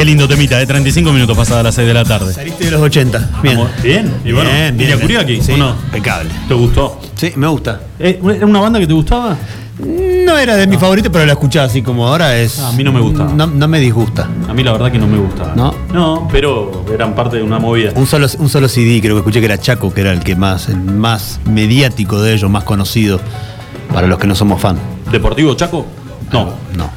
[0.05, 2.35] Qué lindo temita, de 35 minutos pasada las 6 de la tarde.
[2.35, 3.31] Saliste de los 80.
[3.43, 3.59] Bien.
[3.83, 4.91] Bien, y bueno, bien, bien.
[4.91, 5.71] ¿Iria Kuriaki, Sí, no?
[5.87, 6.29] impecable.
[6.47, 7.01] ¿Te gustó?
[7.15, 7.81] Sí, me gusta.
[7.99, 9.35] ¿Eh, ¿Era una banda que te gustaba?
[9.79, 12.59] No era de mi favorito, pero la escuchaba así como ahora es.
[12.59, 13.33] Ah, a mí no me gustaba.
[13.33, 14.29] No, no me disgusta.
[14.47, 15.55] A mí la verdad que no me gustaba.
[15.57, 15.75] ¿No?
[15.95, 17.93] No, pero eran parte de una movida.
[17.95, 20.37] Un solo, un solo CD, creo que escuché que era Chaco, que era el que
[20.37, 23.21] más, el más mediático de ellos, más conocido
[23.91, 24.77] para los que no somos fan.
[25.11, 25.87] ¿Deportivo Chaco?
[26.31, 26.53] No.
[26.77, 26.91] No.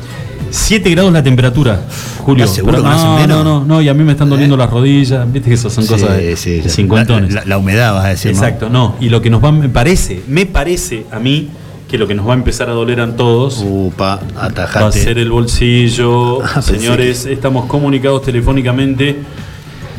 [0.51, 1.81] 7 grados la temperatura,
[2.19, 2.43] Julio.
[2.45, 4.57] ¿Estás seguro Pero que no no, no, no, no, y a mí me están doliendo
[4.57, 5.31] las rodillas.
[5.31, 7.33] Viste que esas son cosas de, Sí, de cincuentones.
[7.33, 8.31] La, la- la humedad, vas a decir.
[8.31, 8.95] Exacto, no.
[8.99, 11.49] Y lo que nos va, me parece, me parece a mí
[11.89, 14.83] que lo que nos va a empezar a doler a todos Upa, atajate.
[14.83, 16.39] va a ser el bolsillo.
[16.55, 19.15] Ah, Señores, estamos comunicados telefónicamente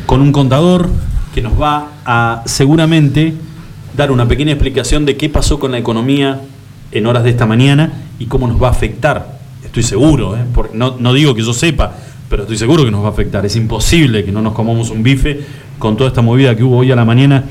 [0.05, 0.89] con un contador
[1.33, 3.33] que nos va a seguramente
[3.97, 6.41] dar una pequeña explicación de qué pasó con la economía
[6.91, 9.38] en horas de esta mañana y cómo nos va a afectar.
[9.69, 10.39] Estoy seguro, ¿eh?
[10.73, 11.93] No, no digo que yo sepa,
[12.27, 13.45] pero estoy seguro que nos va a afectar.
[13.45, 15.41] Es imposible que no nos comamos un bife
[15.77, 17.43] con toda esta movida que hubo hoy a la mañana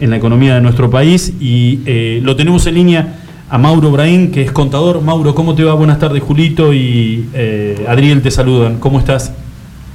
[0.00, 1.32] en la economía de nuestro país.
[1.40, 3.18] Y eh, lo tenemos en línea
[3.50, 5.00] a Mauro Braín, que es contador.
[5.00, 5.74] Mauro, ¿cómo te va?
[5.74, 8.78] Buenas tardes, Julito y eh, Adriel te saludan.
[8.78, 9.32] ¿Cómo estás?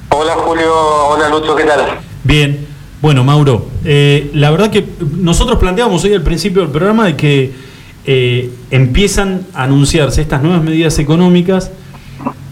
[0.09, 0.73] Hola Julio,
[1.11, 1.79] hola Lucho, ¿qué tal?
[2.25, 2.67] Bien.
[3.01, 7.68] Bueno, Mauro, eh, la verdad que nosotros planteábamos hoy al principio del programa de que
[8.05, 11.71] eh, empiezan a anunciarse estas nuevas medidas económicas,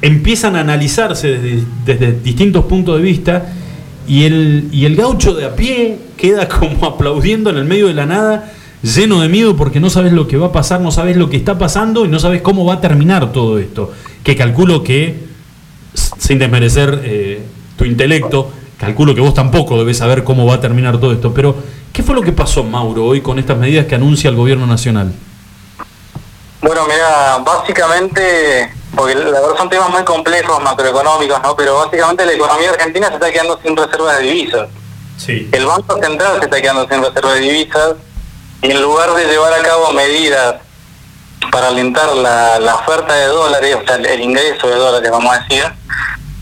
[0.02, 1.40] empiezan a analizarse
[1.86, 3.54] desde, distintos puntos de vista
[4.08, 7.94] y el, y el gaucho de a pie queda como aplaudiendo en el medio de
[7.94, 11.18] la nada, lleno de miedo porque no sabes lo que va a pasar, no sabes
[11.18, 13.92] lo que está pasando y no sabes cómo va a terminar todo esto.
[14.24, 15.16] Que calculo que,
[15.94, 17.42] sin desmerecer eh,
[17.78, 21.34] tu intelecto, calculo que vos tampoco debes saber cómo va a terminar todo esto.
[21.34, 21.56] Pero,
[21.94, 25.14] ¿qué fue lo que pasó, Mauro, hoy con estas medidas que anuncia el gobierno nacional?
[26.62, 31.56] Bueno, mira, básicamente, porque la verdad son temas muy complejos macroeconómicos, ¿no?
[31.56, 34.70] Pero básicamente la economía argentina se está quedando sin reservas de divisas.
[35.18, 35.50] Sí.
[35.52, 37.94] El Banco Central se está quedando sin reservas de divisas
[38.62, 40.56] y en lugar de llevar a cabo medidas
[41.52, 45.40] para alentar la, la oferta de dólares, o sea, el ingreso de dólares, vamos a
[45.40, 45.64] decir,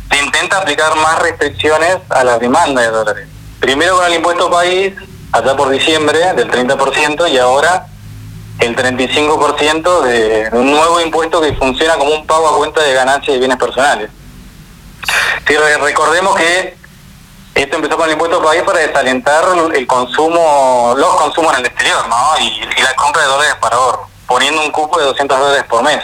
[0.10, 3.28] se intenta aplicar más restricciones a la demanda de dólares.
[3.60, 4.94] Primero con el impuesto país,
[5.32, 7.88] allá por diciembre, del 30%, y ahora
[8.60, 13.36] el 35% de un nuevo impuesto que funciona como un pago a cuenta de ganancias
[13.36, 14.10] y bienes personales.
[15.46, 16.76] Re- recordemos que
[17.54, 19.44] esto empezó con el impuesto país para desalentar
[19.74, 22.18] el consumo, los consumos en el exterior, ¿no?
[22.40, 25.84] Y, y la compra de dólares para ahorro, poniendo un cupo de 200 dólares por
[25.84, 26.00] mes.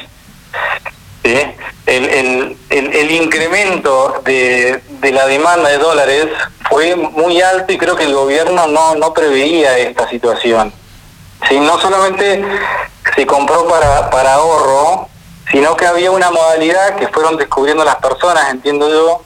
[1.23, 1.37] ¿Sí?
[1.85, 6.27] El, el, el, el incremento de, de la demanda de dólares
[6.69, 10.73] fue muy alto y creo que el gobierno no, no preveía esta situación.
[11.47, 11.59] ¿Sí?
[11.59, 12.43] No solamente
[13.15, 15.07] se compró para, para ahorro,
[15.51, 19.21] sino que había una modalidad que fueron descubriendo las personas, entiendo yo,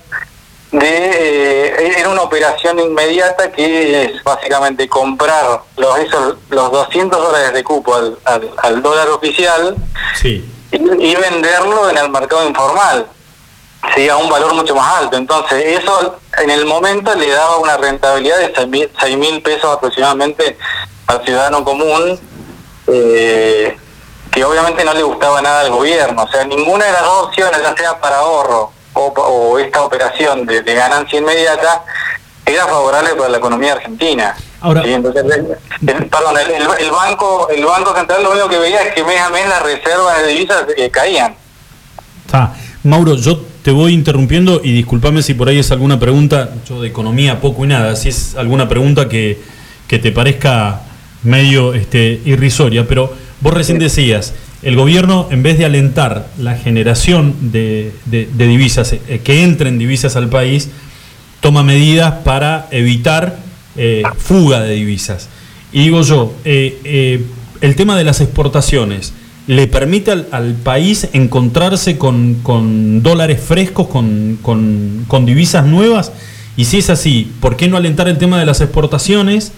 [0.72, 7.53] de eh, era una operación inmediata que es básicamente comprar los esos los 200 dólares
[7.53, 9.76] de cupo al, al, al dólar oficial
[10.16, 10.43] Sí.
[10.72, 13.07] y, y venderlo en el mercado informal
[13.95, 15.16] sí, a un valor mucho más alto.
[15.16, 20.57] Entonces, eso en el momento le daba una rentabilidad de 6 mil pesos aproximadamente
[21.08, 22.20] al ciudadano común,
[22.88, 23.76] eh,
[24.32, 26.24] que obviamente no le gustaba nada al gobierno.
[26.24, 30.45] O sea, ninguna de las dos opciones, ya sea para ahorro o, o esta operación
[30.45, 31.84] de, de ganancia inmediata,
[32.45, 34.36] era favorable para la economía argentina.
[34.62, 35.58] Ahora- Sí, entonces, el,
[35.89, 39.03] el- perdón, el, el- el banco el banco central lo único que veía es que
[39.03, 41.36] mes a mes las reservas de divisas eh, caían.
[42.34, 42.53] Ah,
[42.84, 46.88] Mauro, yo te voy interrumpiendo y discúlpame si por ahí es alguna pregunta, yo de
[46.89, 49.39] economía poco y nada, si es alguna pregunta que,
[49.88, 50.82] que te parezca
[51.26, 57.36] medio este, irrisoria, pero vos recién decías, el gobierno en vez de alentar la generación
[57.51, 57.91] de,
[58.38, 60.69] divisas, eh, que entren divisas al país,
[61.41, 63.38] toma medidas para evitar
[63.76, 65.30] eh, fuga de divisas.
[65.71, 67.23] Y digo yo, eh,
[67.61, 69.13] el tema de las exportaciones,
[69.47, 76.11] ¿le permite al, país encontrarse con, dólares frescos, con divisas nuevas?
[76.57, 79.51] Y si es así, ¿por qué no alentar el tema de las exportaciones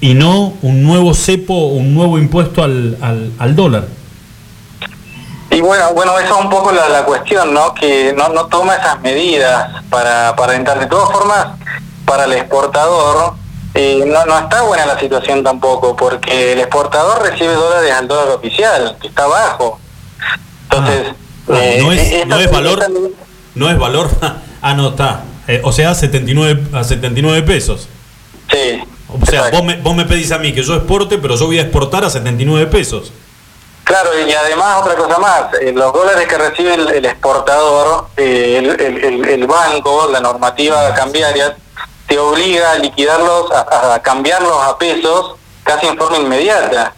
[0.00, 3.84] y no un nuevo cepo, un nuevo impuesto al, al- al dólar?
[5.50, 7.72] Y bueno, bueno, esa es un poco la, la cuestión, ¿no?
[7.72, 10.78] Que no, no toma esas medidas para, para entrar.
[10.78, 11.46] De todas formas,
[12.04, 13.34] para el exportador,
[13.74, 18.34] eh, no, no está buena la situación tampoco, porque el exportador recibe dólares al dólar
[18.36, 19.78] oficial, que está bajo.
[20.64, 21.12] Entonces,
[21.48, 22.84] Ah, eh, no, es, esta- no es valor,
[23.54, 24.10] no es valor,
[24.62, 27.88] ah, no está, Eh, o sea, 79, a 79 pesos.
[28.50, 28.82] Sí.
[29.08, 31.58] O sea, vos me, vos me pedís a mí que yo exporte, pero yo voy
[31.58, 33.12] a exportar a 79 pesos.
[33.84, 38.58] Claro, y además otra cosa más, eh, los dólares que recibe el, el exportador, eh,
[38.78, 41.56] el, el- banco, la normativa cambiaria,
[42.08, 46.94] te obliga a liquidarlos, a, a cambiarlos a pesos casi en forma inmediata.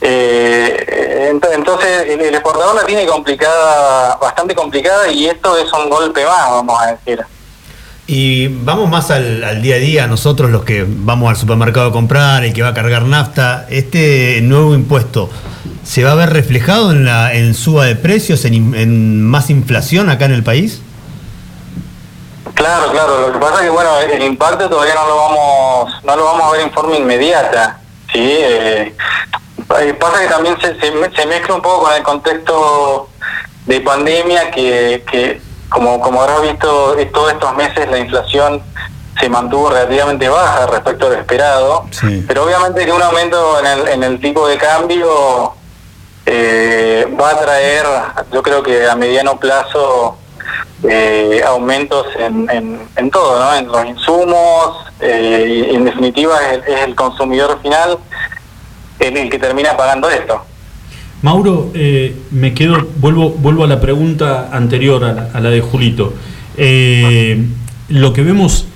[0.00, 5.88] Eh, ent- entonces el, el exportador la tiene complicada, bastante complicada y esto es un
[5.90, 7.22] golpe más, vamos a decir.
[8.06, 11.92] Y vamos más al, al día a día, nosotros los que vamos al supermercado a
[11.92, 15.30] comprar, el que va a cargar nafta, este nuevo impuesto,
[15.84, 20.10] ¿se va a ver reflejado en la en suba de precios, en, en más inflación
[20.10, 20.82] acá en el país?
[22.54, 23.28] Claro, claro.
[23.28, 26.42] Lo que pasa es que bueno, el impacto todavía no lo vamos, no lo vamos
[26.42, 27.80] a ver en forma inmediata,
[28.12, 28.20] sí.
[28.20, 28.94] Eh,
[29.80, 33.08] Eh, pasa que también se, se, se mezcla un poco con el contexto
[33.64, 35.40] de pandemia que, que
[35.72, 38.62] como, como habrás visto, eh, todos estos meses la inflación
[39.18, 42.24] se mantuvo relativamente baja respecto a lo esperado, Sí.
[42.26, 45.52] pero obviamente que un aumento en el, en el tipo de cambio
[46.26, 47.84] eh, va a traer,
[48.32, 50.16] yo creo que a mediano plazo,
[50.88, 53.54] eh, aumentos en, en, en todo, ¿no?
[53.54, 57.98] en los insumos, eh, y en definitiva es el, es el consumidor final
[58.98, 60.44] el, el que termina pagando esto.
[61.22, 66.12] Mauro, eh, me quedo, vuelvo, vuelvo a la pregunta anterior, a la, de Julito.
[66.56, 67.44] Eh,
[67.88, 68.66] lo que vemos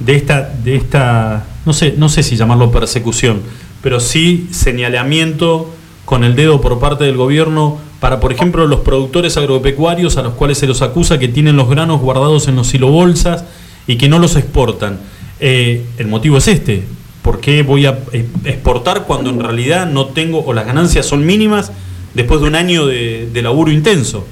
[0.00, 3.42] de esta, de esta, no sé, no sé si llamarlo persecución,
[3.80, 5.72] pero sí señalamiento
[6.04, 10.34] con el dedo por parte del gobierno para, por ejemplo, los productores agropecuarios a los
[10.34, 13.44] cuales se los acusa que tienen los granos guardados en los silobolsas
[13.86, 14.98] y que no los exportan.
[15.38, 16.84] Eh, el motivo es este.
[17.28, 21.26] ¿Por qué voy a eh, exportar cuando en realidad no tengo o las ganancias son
[21.26, 21.70] mínimas
[22.14, 24.26] después de un año de, de laburo intenso?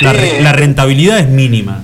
[0.00, 0.42] La, re- Sí.
[0.44, 1.82] la rentabilidad es mínima.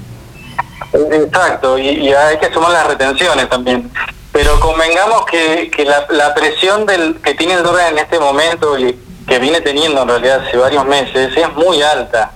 [0.93, 3.91] Exacto, y, y hay que sumar las retenciones también.
[4.31, 8.79] Pero convengamos que, que la, la presión del que tiene el dólar en este momento
[8.79, 8.97] y
[9.27, 12.31] que viene teniendo en realidad hace varios meses es muy alta.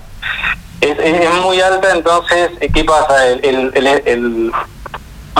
[0.81, 3.25] Es, es- es muy alta, entonces, ¿qué pasa?
[3.29, 4.51] El, el, el,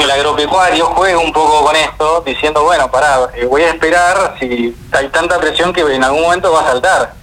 [0.01, 4.75] el- agropecuario juega un poco con esto, diciendo, bueno, pará, eh, voy a esperar si
[4.91, 7.13] hay tanta presión que en algún momento va a saltar.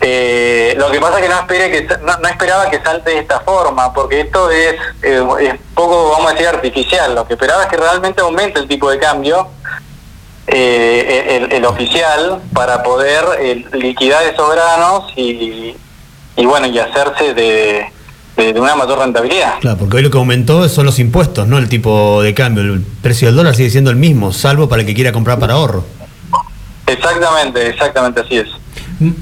[0.00, 4.50] Eh, lo que pasa es que no, esperaba que salte de esta forma, porque esto
[4.50, 7.14] es, eh, poco, vamos a decir, artificial.
[7.14, 9.48] Lo que esperaba es que realmente aumente el tipo de cambio,
[10.46, 13.24] eh, el, el oficial, para poder
[13.72, 15.76] liquidar esos granos y
[16.36, 17.90] bueno, y hacerse de,
[18.36, 19.60] de- de una mayor rentabilidad.
[19.60, 22.62] Claro, porque hoy lo que aumentó son los impuestos, no el tipo de cambio.
[22.62, 25.54] El precio del dólar sigue siendo el mismo, salvo para el que quiera comprar para
[25.54, 25.84] ahorro.
[26.86, 28.48] Exactamente, exactamente así es.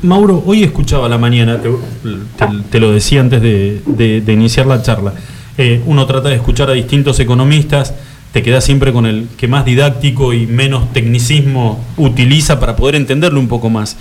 [0.03, 4.33] Mauro, hoy escuchaba a la mañana, te, te- te lo decía antes de, de- de
[4.33, 5.15] iniciar la charla,
[5.59, 7.95] eh, uno trata de escuchar a distintos economistas,
[8.33, 13.39] te queda siempre con el que más didáctico y menos tecnicismo utiliza para poder entenderlo
[13.39, 13.97] un poco más.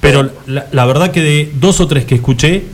[0.00, 2.64] Pero la, la verdad que de dos o tres que escuché,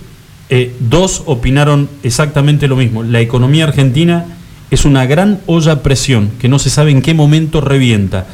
[0.48, 3.02] eh, dos opinaron exactamente lo mismo.
[3.02, 4.26] La economía argentina
[4.70, 8.26] es una gran olla a presión que no se sabe en qué momento revienta.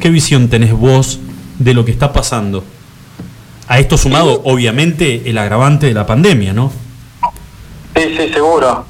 [0.00, 1.20] ¿Qué visión tenés vos
[1.58, 2.64] de lo que está pasando?
[3.66, 6.70] A esto sumado, obviamente, el agravante de la pandemia, ¿no?
[7.96, 8.84] Sí, sí, seguro.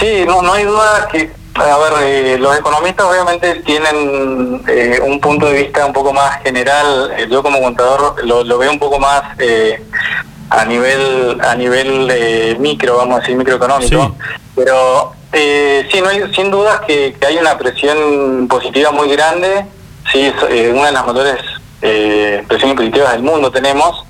[0.00, 5.20] Sí, no, no hay duda que, a ver, eh, los economistas obviamente tienen eh, un
[5.20, 7.12] punto de vista un poco más general.
[7.30, 9.22] Yo como contador lo, lo veo un poco más
[10.50, 14.16] a nivel a nivel eh, micro, vamos a decir microeconómico.
[14.54, 19.66] Pero eh, sí, no hay, sin dudas que, que hay una presión positiva muy grande.
[20.12, 21.36] Sí, es eh, una de las mayores
[21.82, 24.04] eh, presiones positivas del mundo tenemos.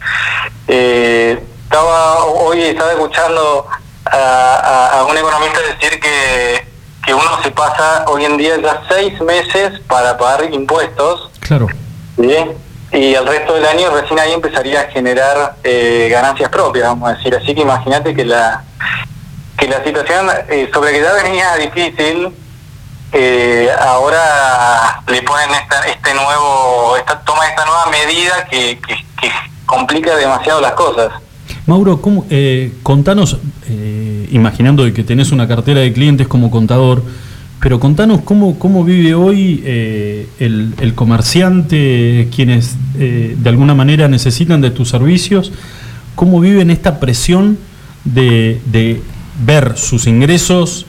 [0.68, 3.66] Eh, estaba hoy estaba escuchando
[4.04, 6.66] a, a- a un economista decir que,
[7.04, 11.66] que uno se pasa hoy en día ya seis meses para pagar impuestos Claro.
[12.16, 12.36] ¿sí?
[12.92, 17.14] Y el resto del año recién ahí empezaría a generar eh, ganancias propias, vamos a
[17.14, 17.34] decir.
[17.34, 18.64] Así que imagínate que la
[19.56, 22.28] que la situación eh, sobre que ya venía difícil,
[23.12, 28.96] eh, ahora le ponen esta, este nuevo, esta, toma esta nueva medida que, que,
[29.64, 31.10] complica demasiado las cosas.
[31.66, 33.38] Mauro, ¿cómo, eh, contanos,
[33.68, 37.02] eh, imaginando que tenés una cartera de clientes como contador,
[37.60, 44.60] pero contanos cómo, cómo vive hoy eh, el, comerciante, quienes eh, de alguna manera necesitan
[44.60, 45.52] de tus servicios,
[46.14, 47.58] cómo viven esta presión
[48.04, 49.00] de, de
[49.44, 50.86] ver sus ingresos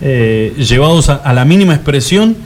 [0.00, 2.36] eh, llevados a, a la mínima expresión,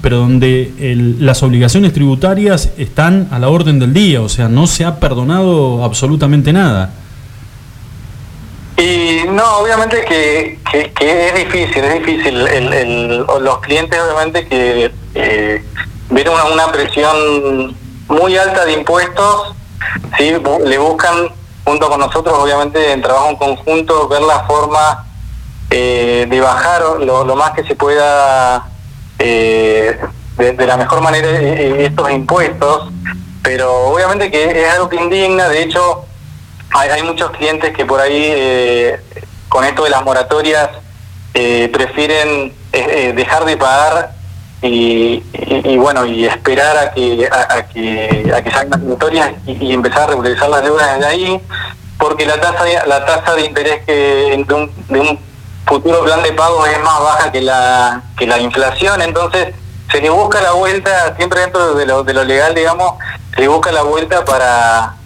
[0.00, 4.66] pero donde el- las obligaciones tributarias están a la orden del día, o sea, no
[4.66, 6.92] se ha perdonado absolutamente nada.
[8.76, 12.46] Y no, obviamente que, que, que es difícil, es difícil.
[12.46, 15.64] El, los clientes obviamente que eh,
[16.10, 17.76] ven una, presión
[18.08, 19.54] muy alta de impuestos,
[20.16, 20.32] ¿sí?
[20.64, 21.30] Le buscan
[21.64, 25.06] junto con nosotros, obviamente en trabajo en conjunto, ver la forma
[25.70, 28.66] eh, de bajar lo, lo más que se pueda
[29.18, 29.98] eh,
[30.36, 32.90] de, de la mejor manera eh, eh, estos impuestos,
[33.42, 36.04] pero obviamente que es algo que indigna, de hecho
[36.74, 39.00] hay, hay muchos clientes que por ahí eh,
[39.48, 40.70] con esto de las moratorias
[41.34, 44.12] eh, prefieren eh, dejar de pagar
[44.62, 45.22] y,
[45.76, 50.06] bueno y esperar a que a, que a que salgan las moratorias y, empezar a
[50.08, 51.40] regularizar las deudas desde ahí
[51.98, 55.32] porque la tasa de, la tasa de interés que de un,
[55.66, 59.00] futuro plan de pago es más baja que la que la inflación.
[59.00, 59.54] Entonces
[59.90, 62.94] se le busca la vuelta siempre dentro de lo, de lo legal digamos
[63.34, 64.96] se busca la vuelta para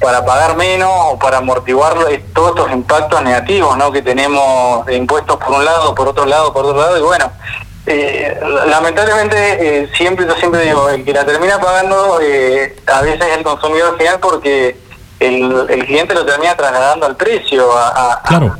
[0.00, 1.94] para pagar menos o para amortiguar
[2.34, 3.90] todos estos impactos negativos ¿no?
[3.90, 7.32] que tenemos de impuestos por un lado, por otro lado, por otro lado, y bueno,
[7.86, 9.36] eh, lamentablemente
[9.82, 13.42] eh, siempre yo siempre digo, el que la termina pagando eh, a veces es el
[13.44, 14.78] consumidor final porque
[15.20, 18.56] el, el cliente lo termina trasladando al precio a, a, Claro.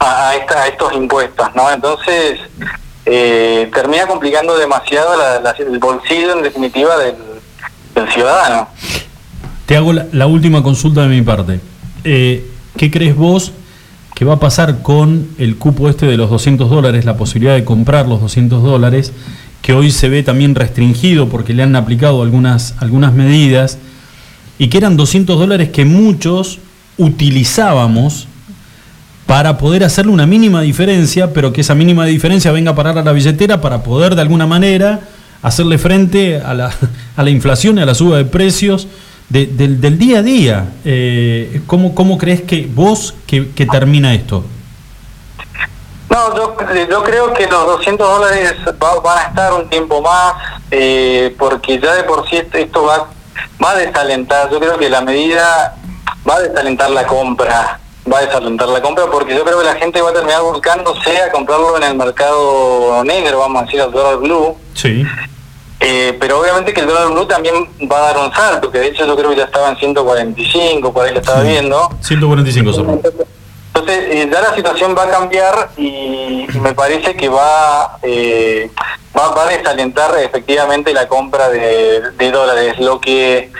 [0.00, 1.70] a, a esta- a estos impuestos, ¿no?
[1.70, 2.38] Entonces
[3.04, 7.16] eh, termina complicando demasiado la- la- el bolsillo en definitiva del,
[7.94, 8.68] del ciudadano.
[9.66, 11.58] Te hago la, última consulta de mi parte.
[12.04, 13.52] Eh, ¿Qué crees vos
[14.14, 17.64] que va a pasar con el cupo este de los 200 dólares, la posibilidad de
[17.64, 19.12] comprar los 200 dólares,
[19.62, 23.78] que hoy se ve también restringido porque le han aplicado algunas, algunas medidas,
[24.58, 26.60] y que eran 200 dólares que muchos
[26.96, 28.28] utilizábamos
[29.26, 33.02] para poder hacerle una mínima diferencia, pero que esa mínima diferencia venga a parar a
[33.02, 35.00] la billetera para poder de alguna manera
[35.42, 36.70] hacerle frente a la,
[37.16, 38.86] a la inflación y a la suba de precios
[39.28, 40.72] de- del, del día a día.
[40.84, 44.44] Eh, ¿cómo, ¿Cómo crees que vos que, que termina esto?
[46.10, 46.56] No, yo,
[46.88, 50.34] yo creo que los 200 dólares va- van a estar un tiempo más,
[50.70, 53.08] eh, porque ya de por sí esto, va,
[53.62, 55.76] va a desalentar, yo creo que la medida
[56.28, 57.80] va a desalentar la compra,
[58.10, 61.20] va a desalentar la compra, porque yo creo que la gente va a terminar buscándose
[61.20, 65.04] a comprarlo en el mercado negro, vamos a decir, al dólar blue, Sí.
[65.80, 68.86] Eh, pero obviamente que el dólar blue también va a dar un salto, que de
[68.88, 71.90] hecho yo creo que ya estaba en 145, por ahí lo estaba viendo.
[72.00, 73.00] 145 son.
[73.74, 78.70] Entonces, eh, ya la situación va a cambiar y, y me parece que va, eh,
[79.16, 82.78] va, va a desalentar efectivamente la compra de, de dólares.
[82.78, 83.52] Lo que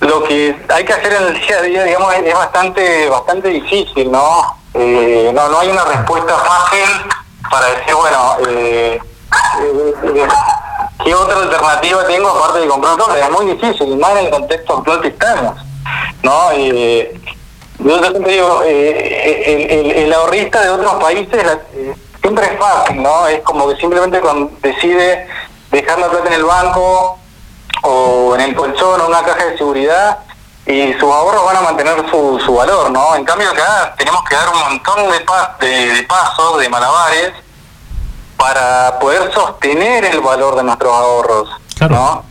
[0.00, 3.48] lo que hay que hacer en el día a día, digamos, es, es bastante bastante
[3.48, 4.56] difícil, ¿no?
[4.74, 6.88] No no hay una respuesta fácil
[7.50, 8.36] para decir, bueno,
[11.04, 13.24] ¿qué otra alternativa tengo aparte de comprar dólares?
[13.24, 15.56] Es muy difícil, más en el contexto actual que estamos,
[16.22, 16.50] ¿no?
[16.52, 17.20] Eh,
[17.78, 21.44] yo siempre digo, eh, el, el- el ahorrista de otros países
[21.74, 23.26] eh, siempre es fácil, ¿no?
[23.28, 25.28] Es como que simplemente cuando decide
[25.70, 27.18] dejar la plata en el banco
[27.82, 30.18] o en el colchón o una caja de seguridad
[30.66, 33.14] y sus ahorros van a mantener su, su valor, ¿no?
[33.14, 37.32] En cambio acá tenemos que dar un montón de, pa- de, de pasos, de malabares,
[38.46, 41.94] para poder sostener el valor de nuestros ahorros, Claro.
[41.96, 42.24] ¿no?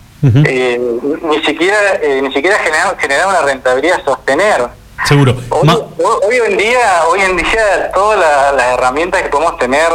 [0.48, 0.80] Eh,
[1.24, 4.70] ni siquiera eh, ni siquiera generar, generar una rentabilidad sostener.
[5.06, 5.36] Seguro.
[5.50, 9.90] Hoy, en día, hoy en día todas la- las herramientas que podemos tener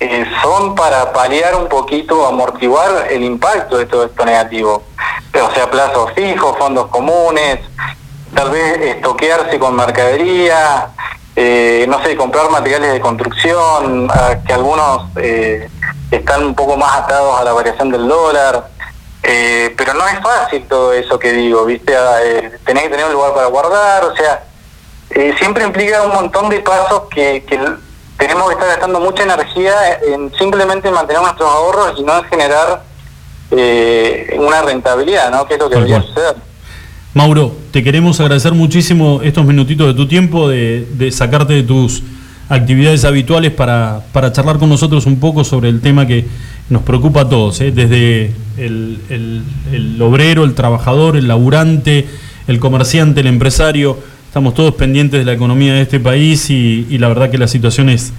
[0.00, 4.82] eh, son para paliar un poquito, amortiguar el impacto de todo esto negativo.
[5.34, 7.60] O sea, plazos fijos, fondos comunes,
[8.34, 10.88] tal vez estoquearse con mercadería,
[11.36, 14.08] eh, no sé, comprar materiales de construcción,
[14.46, 15.68] que algunos eh,
[16.10, 18.68] están un poco más atados a la variación del dólar.
[19.22, 21.96] Eh, pero no es fácil todo eso que digo, ¿viste?
[21.96, 24.44] Ah, eh, tenés que tener un lugar para guardar, o sea,
[25.38, 27.44] siempre implica un montón de pasos que,
[28.16, 32.82] tenemos que estar gastando mucha energía en simplemente mantener nuestros ahorros y no en generar
[33.50, 35.46] eh, una rentabilidad, ¿no?
[35.46, 36.36] Que es lo que debería suceder.
[37.16, 42.02] Mauro, te queremos agradecer muchísimo estos minutitos de tu tiempo, de, sacarte de tus
[42.50, 46.26] actividades habituales para, para charlar con nosotros un poco sobre el tema que
[46.68, 47.70] nos preocupa a todos, ¿eh?
[47.70, 52.06] desde el obrero, el trabajador, el laburante,
[52.48, 53.98] el comerciante, el empresario.
[54.26, 57.48] Estamos todos pendientes de la economía de este país y, y la verdad que la
[57.48, 58.12] situación es,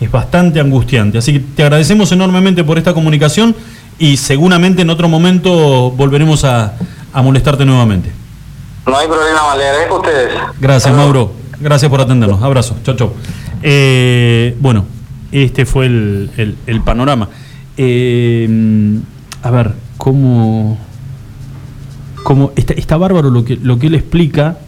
[0.00, 1.18] es bastante angustiante.
[1.18, 3.56] Así que te agradecemos enormemente por esta comunicación
[3.98, 6.74] y seguramente en otro momento volveremos a,
[7.12, 8.22] a molestarte nuevamente.
[8.86, 10.30] No hay problema, le agradezco a ustedes.
[10.60, 10.94] Gracias.
[10.94, 11.32] Mauro.
[11.60, 12.42] Gracias por atendernos.
[12.42, 12.76] Abrazo.
[12.84, 13.12] Chau, chau.
[13.62, 14.84] Eh, bueno,
[15.32, 17.28] este fue el, el- el panorama.
[17.76, 18.98] Eh,
[19.42, 20.78] a ver, ¿cómo,
[22.22, 24.58] cómo está, está bárbaro lo que, lo que él explica,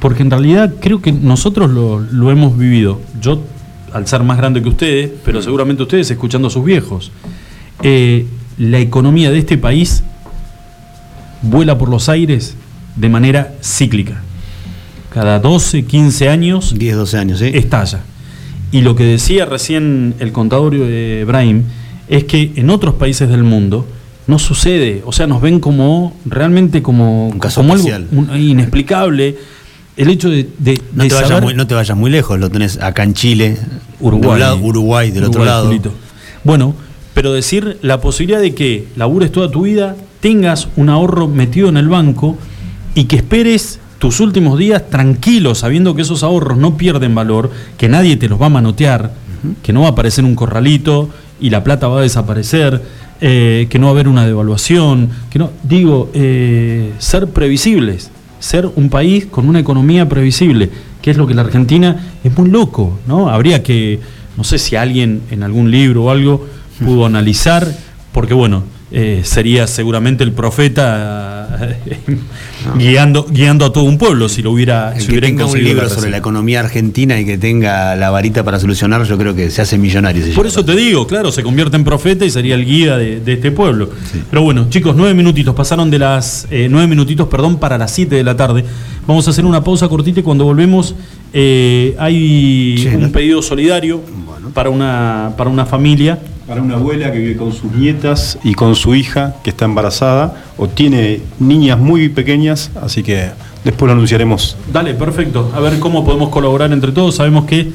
[0.00, 3.00] porque en realidad creo que nosotros lo, lo hemos vivido.
[3.20, 3.42] Yo,
[3.92, 7.12] al ser más grande que ustedes, pero seguramente ustedes escuchando a sus viejos.
[7.82, 8.26] Eh,
[8.58, 10.02] la economía de este país
[11.42, 12.56] vuela por los aires
[12.96, 14.22] de manera cíclica.
[15.12, 17.50] Cada 12, 15 años 10, 12 años, ¿sí?
[17.54, 18.00] estalla.
[18.70, 21.64] Y lo que decía recién el contador de Brahim
[22.08, 23.86] es que en otros países del mundo
[24.26, 27.88] no sucede, o sea, nos ven como realmente como, Un caso como algo
[28.36, 29.36] inexplicable.
[29.96, 32.38] El hecho de, de- No de te, vayas saber- muy, no te vayas muy lejos,
[32.40, 33.58] lo tenés acá en Chile,
[34.00, 34.28] Uruguay.
[34.28, 35.66] de un lado, Uruguay del otro lado.
[35.66, 35.92] Julito.
[36.44, 36.74] Bueno,
[37.12, 41.76] pero decir la posibilidad de que labures toda tu vida, tengas un ahorro metido en
[41.76, 42.38] el banco
[42.94, 47.88] y que esperes tus últimos días tranquilo, sabiendo que esos ahorros no pierden valor, que
[47.88, 49.14] nadie te los va a manotear,
[49.62, 51.08] que no va a aparecer un corralito
[51.40, 52.82] y la plata va a desaparecer.
[53.24, 58.10] eh, que no va a haber una devaluación, que no, digo, eh, ser previsibles,
[58.40, 60.70] ser un país con una economía previsible,
[61.00, 63.28] que es lo que la Argentina es muy loco, ¿no?
[63.28, 64.00] Habría que,
[64.36, 66.48] no sé si alguien en algún libro o algo
[66.84, 67.72] pudo analizar,
[68.12, 71.98] porque bueno, eh, sería seguramente el profeta eh,
[72.78, 75.84] guiando, guiando a todo un pueblo si lo hubiera, El si que tenga un libro
[75.84, 79.50] la sobre la economía argentina y que tenga la varita para solucionar, yo creo que
[79.50, 80.22] se hace millonario.
[80.34, 83.32] Por eso te digo, claro, se convierte en profeta y sería el guía de, de
[83.32, 83.90] este pueblo.
[84.28, 88.16] Pero bueno, chicos, nueve minutitos, pasaron de las eh, nueve minutitos, perdón, para las siete
[88.16, 88.64] de la tarde.
[89.06, 90.94] Vamos a hacer una pausa cortita y cuando volvemos
[91.32, 93.08] eh, hay un ¿no?
[93.12, 94.00] pedido solidario
[94.54, 96.18] para una para una familia.
[96.52, 100.44] Para una abuela que vive con sus nietas y con su hija que está embarazada
[100.58, 103.30] o tiene niñas muy pequeñas, así que
[103.64, 104.58] después lo anunciaremos.
[104.70, 105.50] Dale, perfecto.
[105.54, 107.14] A ver cómo podemos colaborar entre todos.
[107.14, 107.72] Sabemos que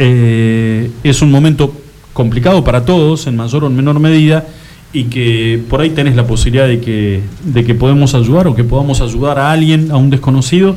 [0.00, 1.72] eh, es un momento
[2.12, 4.48] complicado para todos, en mayor o en menor medida,
[4.92, 8.64] y que por ahí tenés la posibilidad de que, de que podemos ayudar o que
[8.64, 10.74] podamos ayudar a alguien, a un desconocido.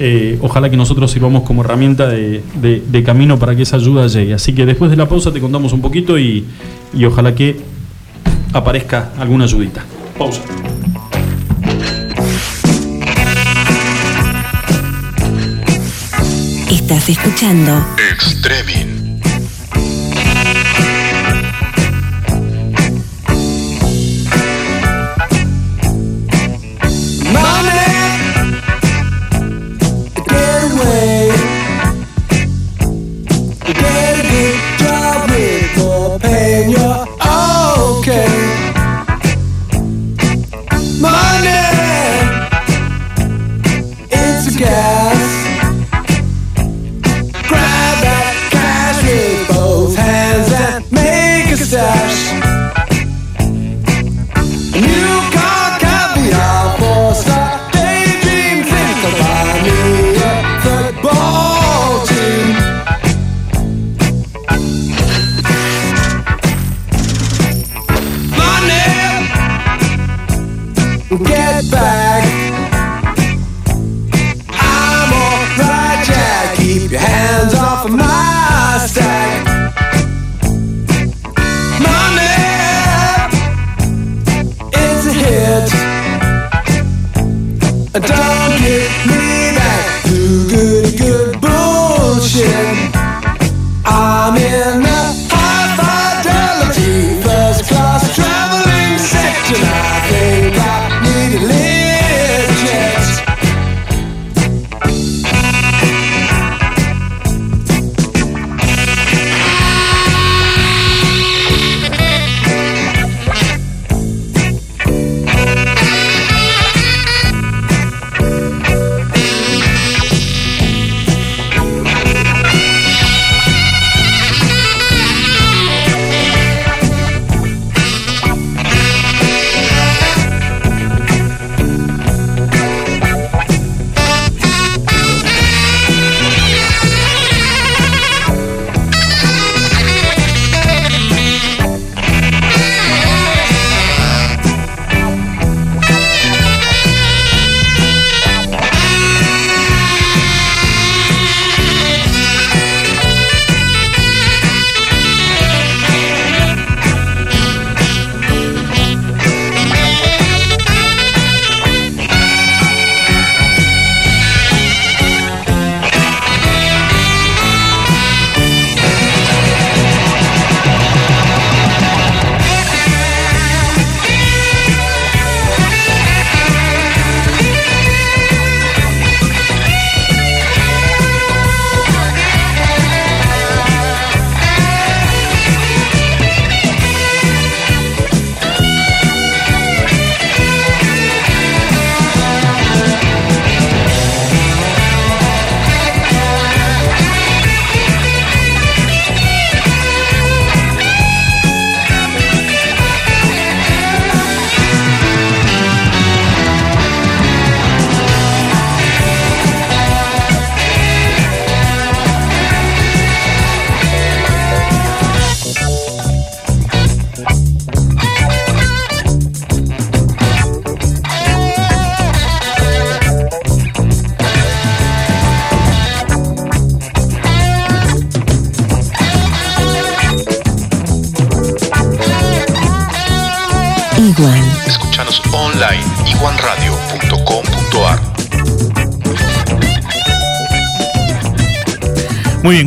[0.00, 4.06] Eh, ojalá que nosotros sirvamos como herramienta de, de- de camino para que esa ayuda
[4.06, 4.32] llegue.
[4.34, 6.44] Así que después de la pausa te contamos un poquito y,
[6.94, 7.56] y ojalá que
[8.52, 9.84] aparezca alguna ayudita.
[10.16, 10.40] Pausa.
[16.70, 18.97] Estás escuchando Extremin.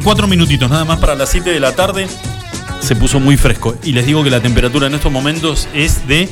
[0.03, 2.07] Cuatro minutitos nada más para las 7 de la tarde.
[2.79, 3.75] Se puso muy fresco.
[3.83, 6.27] Y les digo que la temperatura en estos momentos es de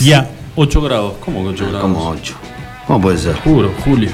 [0.00, 1.14] ya 8 grados.
[1.24, 1.82] ¿Cómo que 8 grados?
[1.82, 2.34] Como 8.
[2.86, 3.36] ¿Cómo puede ser?
[3.36, 4.10] Juro, Julio.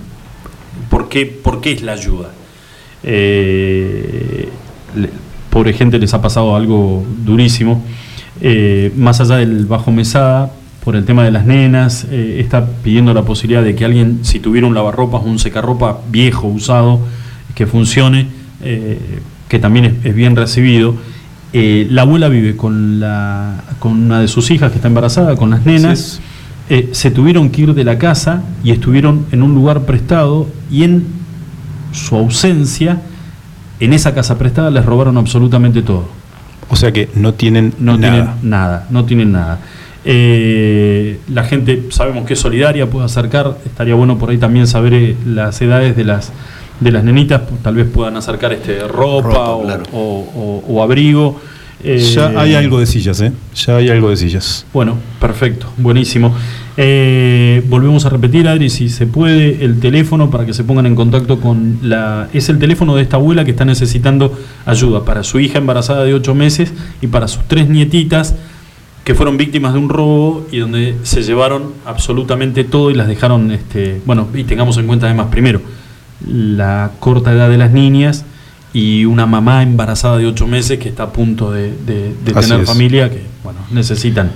[0.88, 2.30] ¿por, qué, por qué es la ayuda?
[3.02, 4.48] Eh,
[5.51, 7.84] pobre gente les ha pasado algo durísimo.
[8.40, 10.51] Eh, más allá del bajo mesada,
[10.86, 14.38] por el tema de las nenas, eh, está pidiendo la posibilidad de que alguien, si
[14.38, 17.00] tuviera un lavarropas o un secarropa viejo, usado,
[17.56, 18.28] que funcione,
[18.62, 19.18] eh,
[19.48, 20.94] que también es, es bien recibido.
[21.52, 25.50] Eh, la abuela vive con, la, con una de sus hijas que está embarazada, con
[25.50, 26.20] las nenas.
[26.92, 31.04] Se tuvieron que ir de la casa y estuvieron en un lugar prestado y en
[31.90, 33.02] su ausencia,
[33.80, 36.06] en esa casa prestada les robaron absolutamente todo.
[36.68, 38.12] O sea que no tienen No nada.
[38.12, 39.58] tienen nada, no tienen nada.
[40.09, 44.95] Eh, la gente sabemos que es solidaria, puede acercar, estaría bueno por ahí también saber
[44.95, 46.33] eh, las edades de las
[46.78, 49.83] de las nenitas, pues, tal vez puedan acercar este ropa, Ropa, o, claro.
[49.93, 51.41] o- o- o abrigo.
[51.83, 53.33] Eh, Ya hay algo de sillas, ¿eh?
[53.55, 54.66] Ya hay algo de sillas.
[54.73, 56.35] Bueno, perfecto, buenísimo.
[56.77, 60.95] Eh, volvemos a repetir, Adri, si se puede, el teléfono para que se pongan en
[60.97, 62.28] contacto con la...
[62.35, 66.12] Es el teléfono de esta abuela que está necesitando ayuda para su hija embarazada de
[66.15, 68.35] 8 meses y para sus tres nietitas
[69.07, 73.53] que fueron víctimas de un robo y donde se llevaron absolutamente todo y las dejaron,
[73.53, 75.61] este, bueno, y tengamos en cuenta además primero
[76.27, 78.24] la corta edad de las niñas
[78.73, 82.49] y una mamá embarazada de 8 meses que está a punto de, de- de Así
[82.49, 82.69] tener es.
[82.69, 84.33] familia que, bueno, necesitan.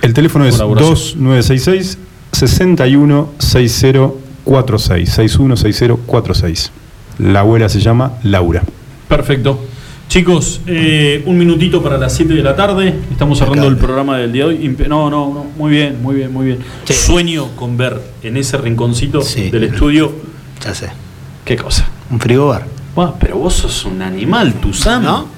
[0.00, 0.94] El teléfono es Colaboración.
[0.94, 1.98] 2966
[2.32, 6.72] 616046 616046.
[7.18, 8.62] La abuela se llama Laura.
[9.08, 9.60] Perfecto.
[10.08, 12.94] Chicos, eh, un minutito para las 7 de la tarde.
[13.10, 14.76] Estamos cerrando el programa del día de hoy.
[14.88, 15.46] No, no, no.
[15.56, 16.58] Muy bien, muy bien, muy bien.
[16.86, 20.12] Sueño con ver en ese rinconcito del estudio.
[20.64, 20.88] Ya sé.
[21.44, 21.86] ¿Qué cosa?
[22.10, 22.64] Un frigobar.
[22.94, 24.70] Buah, pero vos sos un animal, tu.
[25.02, 25.28] ¿No?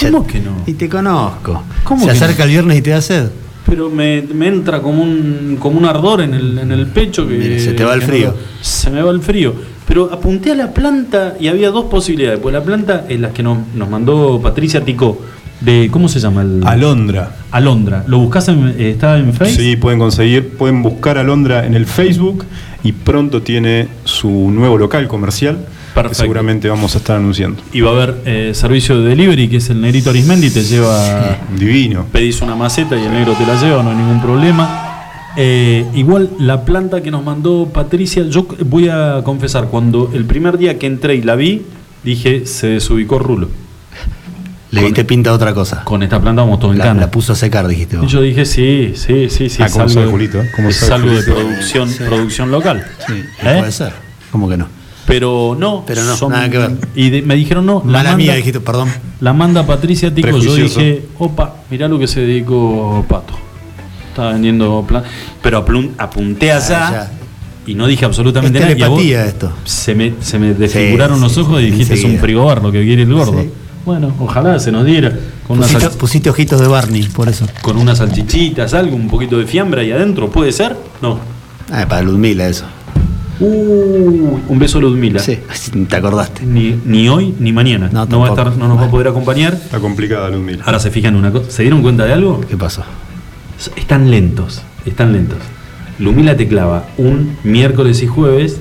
[0.00, 0.62] ¿Cómo que no?
[0.66, 1.62] Y te conozco.
[1.84, 2.44] ¿Cómo Se acerca no?
[2.44, 3.28] el viernes y te da sed.
[3.66, 7.34] Pero me, me entra como un, como un ardor en el, en el pecho que.
[7.34, 8.28] Mire, se te va el frío.
[8.28, 9.54] no- se me va el frío.
[9.86, 12.40] Pero apunté a la planta y había dos posibilidades.
[12.40, 15.20] Pues la planta es la que nos, nos mandó Patricia Ticó.
[15.60, 16.42] De, ¿Cómo se llama?
[16.42, 17.36] El, Alondra.
[17.50, 18.04] Alondra.
[18.06, 19.60] ¿Lo buscás en, eh, está en Facebook?
[19.60, 22.44] Sí, pueden conseguir, pueden buscar Alondra en el Facebook
[22.82, 25.58] y pronto tiene su nuevo local comercial
[26.02, 27.62] que seguramente vamos a estar anunciando.
[27.72, 31.38] Y va a haber eh, servicio de delivery, que es el negrito Arismendi, te lleva.
[31.56, 32.06] Divino.
[32.10, 34.93] Pedís una maceta y el negro te la lleva, no hay ningún problema.
[35.36, 40.58] Eh, igual la planta que nos mandó Patricia, yo voy a confesar, cuando el primer
[40.58, 41.62] día que entré y la vi,
[42.04, 43.48] dije, se desubicó Rulo.
[44.70, 45.82] Le diste pinta a otra cosa.
[45.84, 47.00] Con esta planta vamos todo en La, cana.
[47.02, 48.10] la puso a secar, dijiste Y vos.
[48.10, 49.62] yo dije, sí, sí, sí, sí.
[49.62, 50.50] Ah, es ¿cómo algo Julito, eh?
[50.56, 52.84] ¿Cómo es algo de producción, producción local.
[53.06, 53.56] Sí, ¿Eh?
[53.58, 53.92] puede ser.
[54.32, 54.66] ¿Cómo que no?
[55.06, 55.84] Pero no.
[55.86, 56.72] Pero no, son- nada que ver.
[56.96, 57.82] Y de- me dijeron no.
[57.86, 58.88] la Mala manda- mía, dijiste, perdón.
[59.20, 60.38] La manda Patricia Tico.
[60.38, 63.34] Yo dije, opa, mirá lo que se dedicó Pato.
[64.14, 65.02] Estaba vendiendo plan.
[65.42, 65.58] Pero
[65.98, 67.10] apunté allá Ah, ya.
[67.66, 68.88] y no dije absolutamente Es nada.
[68.88, 69.52] vos esto.
[69.64, 72.70] Se me, se me desfiguraron Sí, los sí, ojos y dijiste, es un frigobar lo
[72.70, 73.42] que quiere el gordo.
[73.42, 73.50] Sí.
[73.84, 75.12] Bueno, ojalá se nos diera.
[75.48, 75.58] Con
[75.98, 77.46] Pusiste, ojitos de Barney, por eso.
[77.60, 80.30] con unas salchichitas, algo, un poquito de fiambre ahí adentro.
[80.30, 80.76] ¿Puede ser?
[81.02, 81.18] No.
[81.72, 82.64] Ah, para Ludmila eso.
[83.40, 85.18] Uh, un beso a Ludmila.
[85.18, 85.38] Sí,
[85.88, 86.46] te acordaste.
[86.46, 87.90] Ni, ni hoy ni mañana.
[87.92, 89.54] No, No, va a estar, no nos va a poder acompañar.
[89.54, 90.62] Está complicada, Ludmila.
[90.64, 91.50] Ahora se fijan en una cosa.
[91.50, 92.40] ¿Se dieron cuenta de algo?
[92.48, 92.84] ¿Qué pasó?
[93.76, 95.38] Están lentos, están lentos.
[95.98, 98.60] Lumila te clava un miércoles y jueves,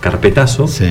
[0.00, 0.86] carpetazo, Sí.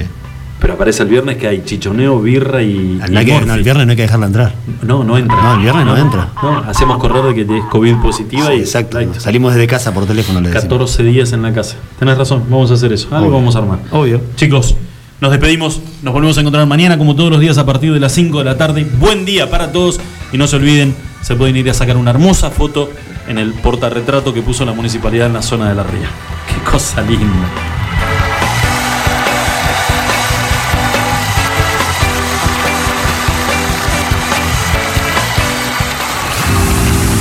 [0.60, 2.97] Pero aparece el viernes que hay chichoneo, birra y.
[3.11, 4.55] No, y que- no, el viernes no hay que dejarla entrar.
[4.81, 5.35] No, no entra.
[5.43, 6.30] No, el viernes no entra.
[6.41, 8.97] No, hacemos correr de que es COVID positiva Sí, y exacto.
[9.19, 10.64] Salimos desde casa por teléfono, le decimos.
[10.64, 11.76] 14 días en la casa.
[11.99, 13.10] Tenés razón, vamos a hacer eso.
[13.11, 13.38] Algo Obvio.
[13.39, 13.80] vamos a armar.
[13.91, 14.22] Obvio.
[14.38, 14.77] Chicos,
[15.19, 15.81] nos despedimos.
[16.01, 18.45] Nos volvemos a encontrar mañana, como todos los días, a partir de las 5 de
[18.45, 18.88] la tarde.
[19.01, 19.99] Buen día para todos.
[20.31, 22.89] Y no se olviden, se pueden ir a sacar una hermosa foto
[23.28, 26.10] en el portarretrato que puso la municipalidad en la zona de la ría.
[26.48, 27.50] Qué cosa linda.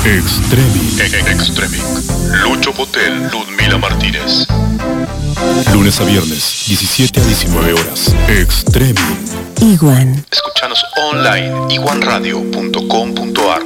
[0.05, 0.99] Extremic.
[1.29, 1.83] Extremic.
[2.43, 4.47] Lucho Potel, Ludmila Martínez.
[5.73, 8.15] Lunes a viernes, 17 a 19 horas.
[8.29, 8.99] Extremic.
[9.61, 10.25] Iguan.
[10.31, 13.63] Escuchanos online iguanradio.com.ar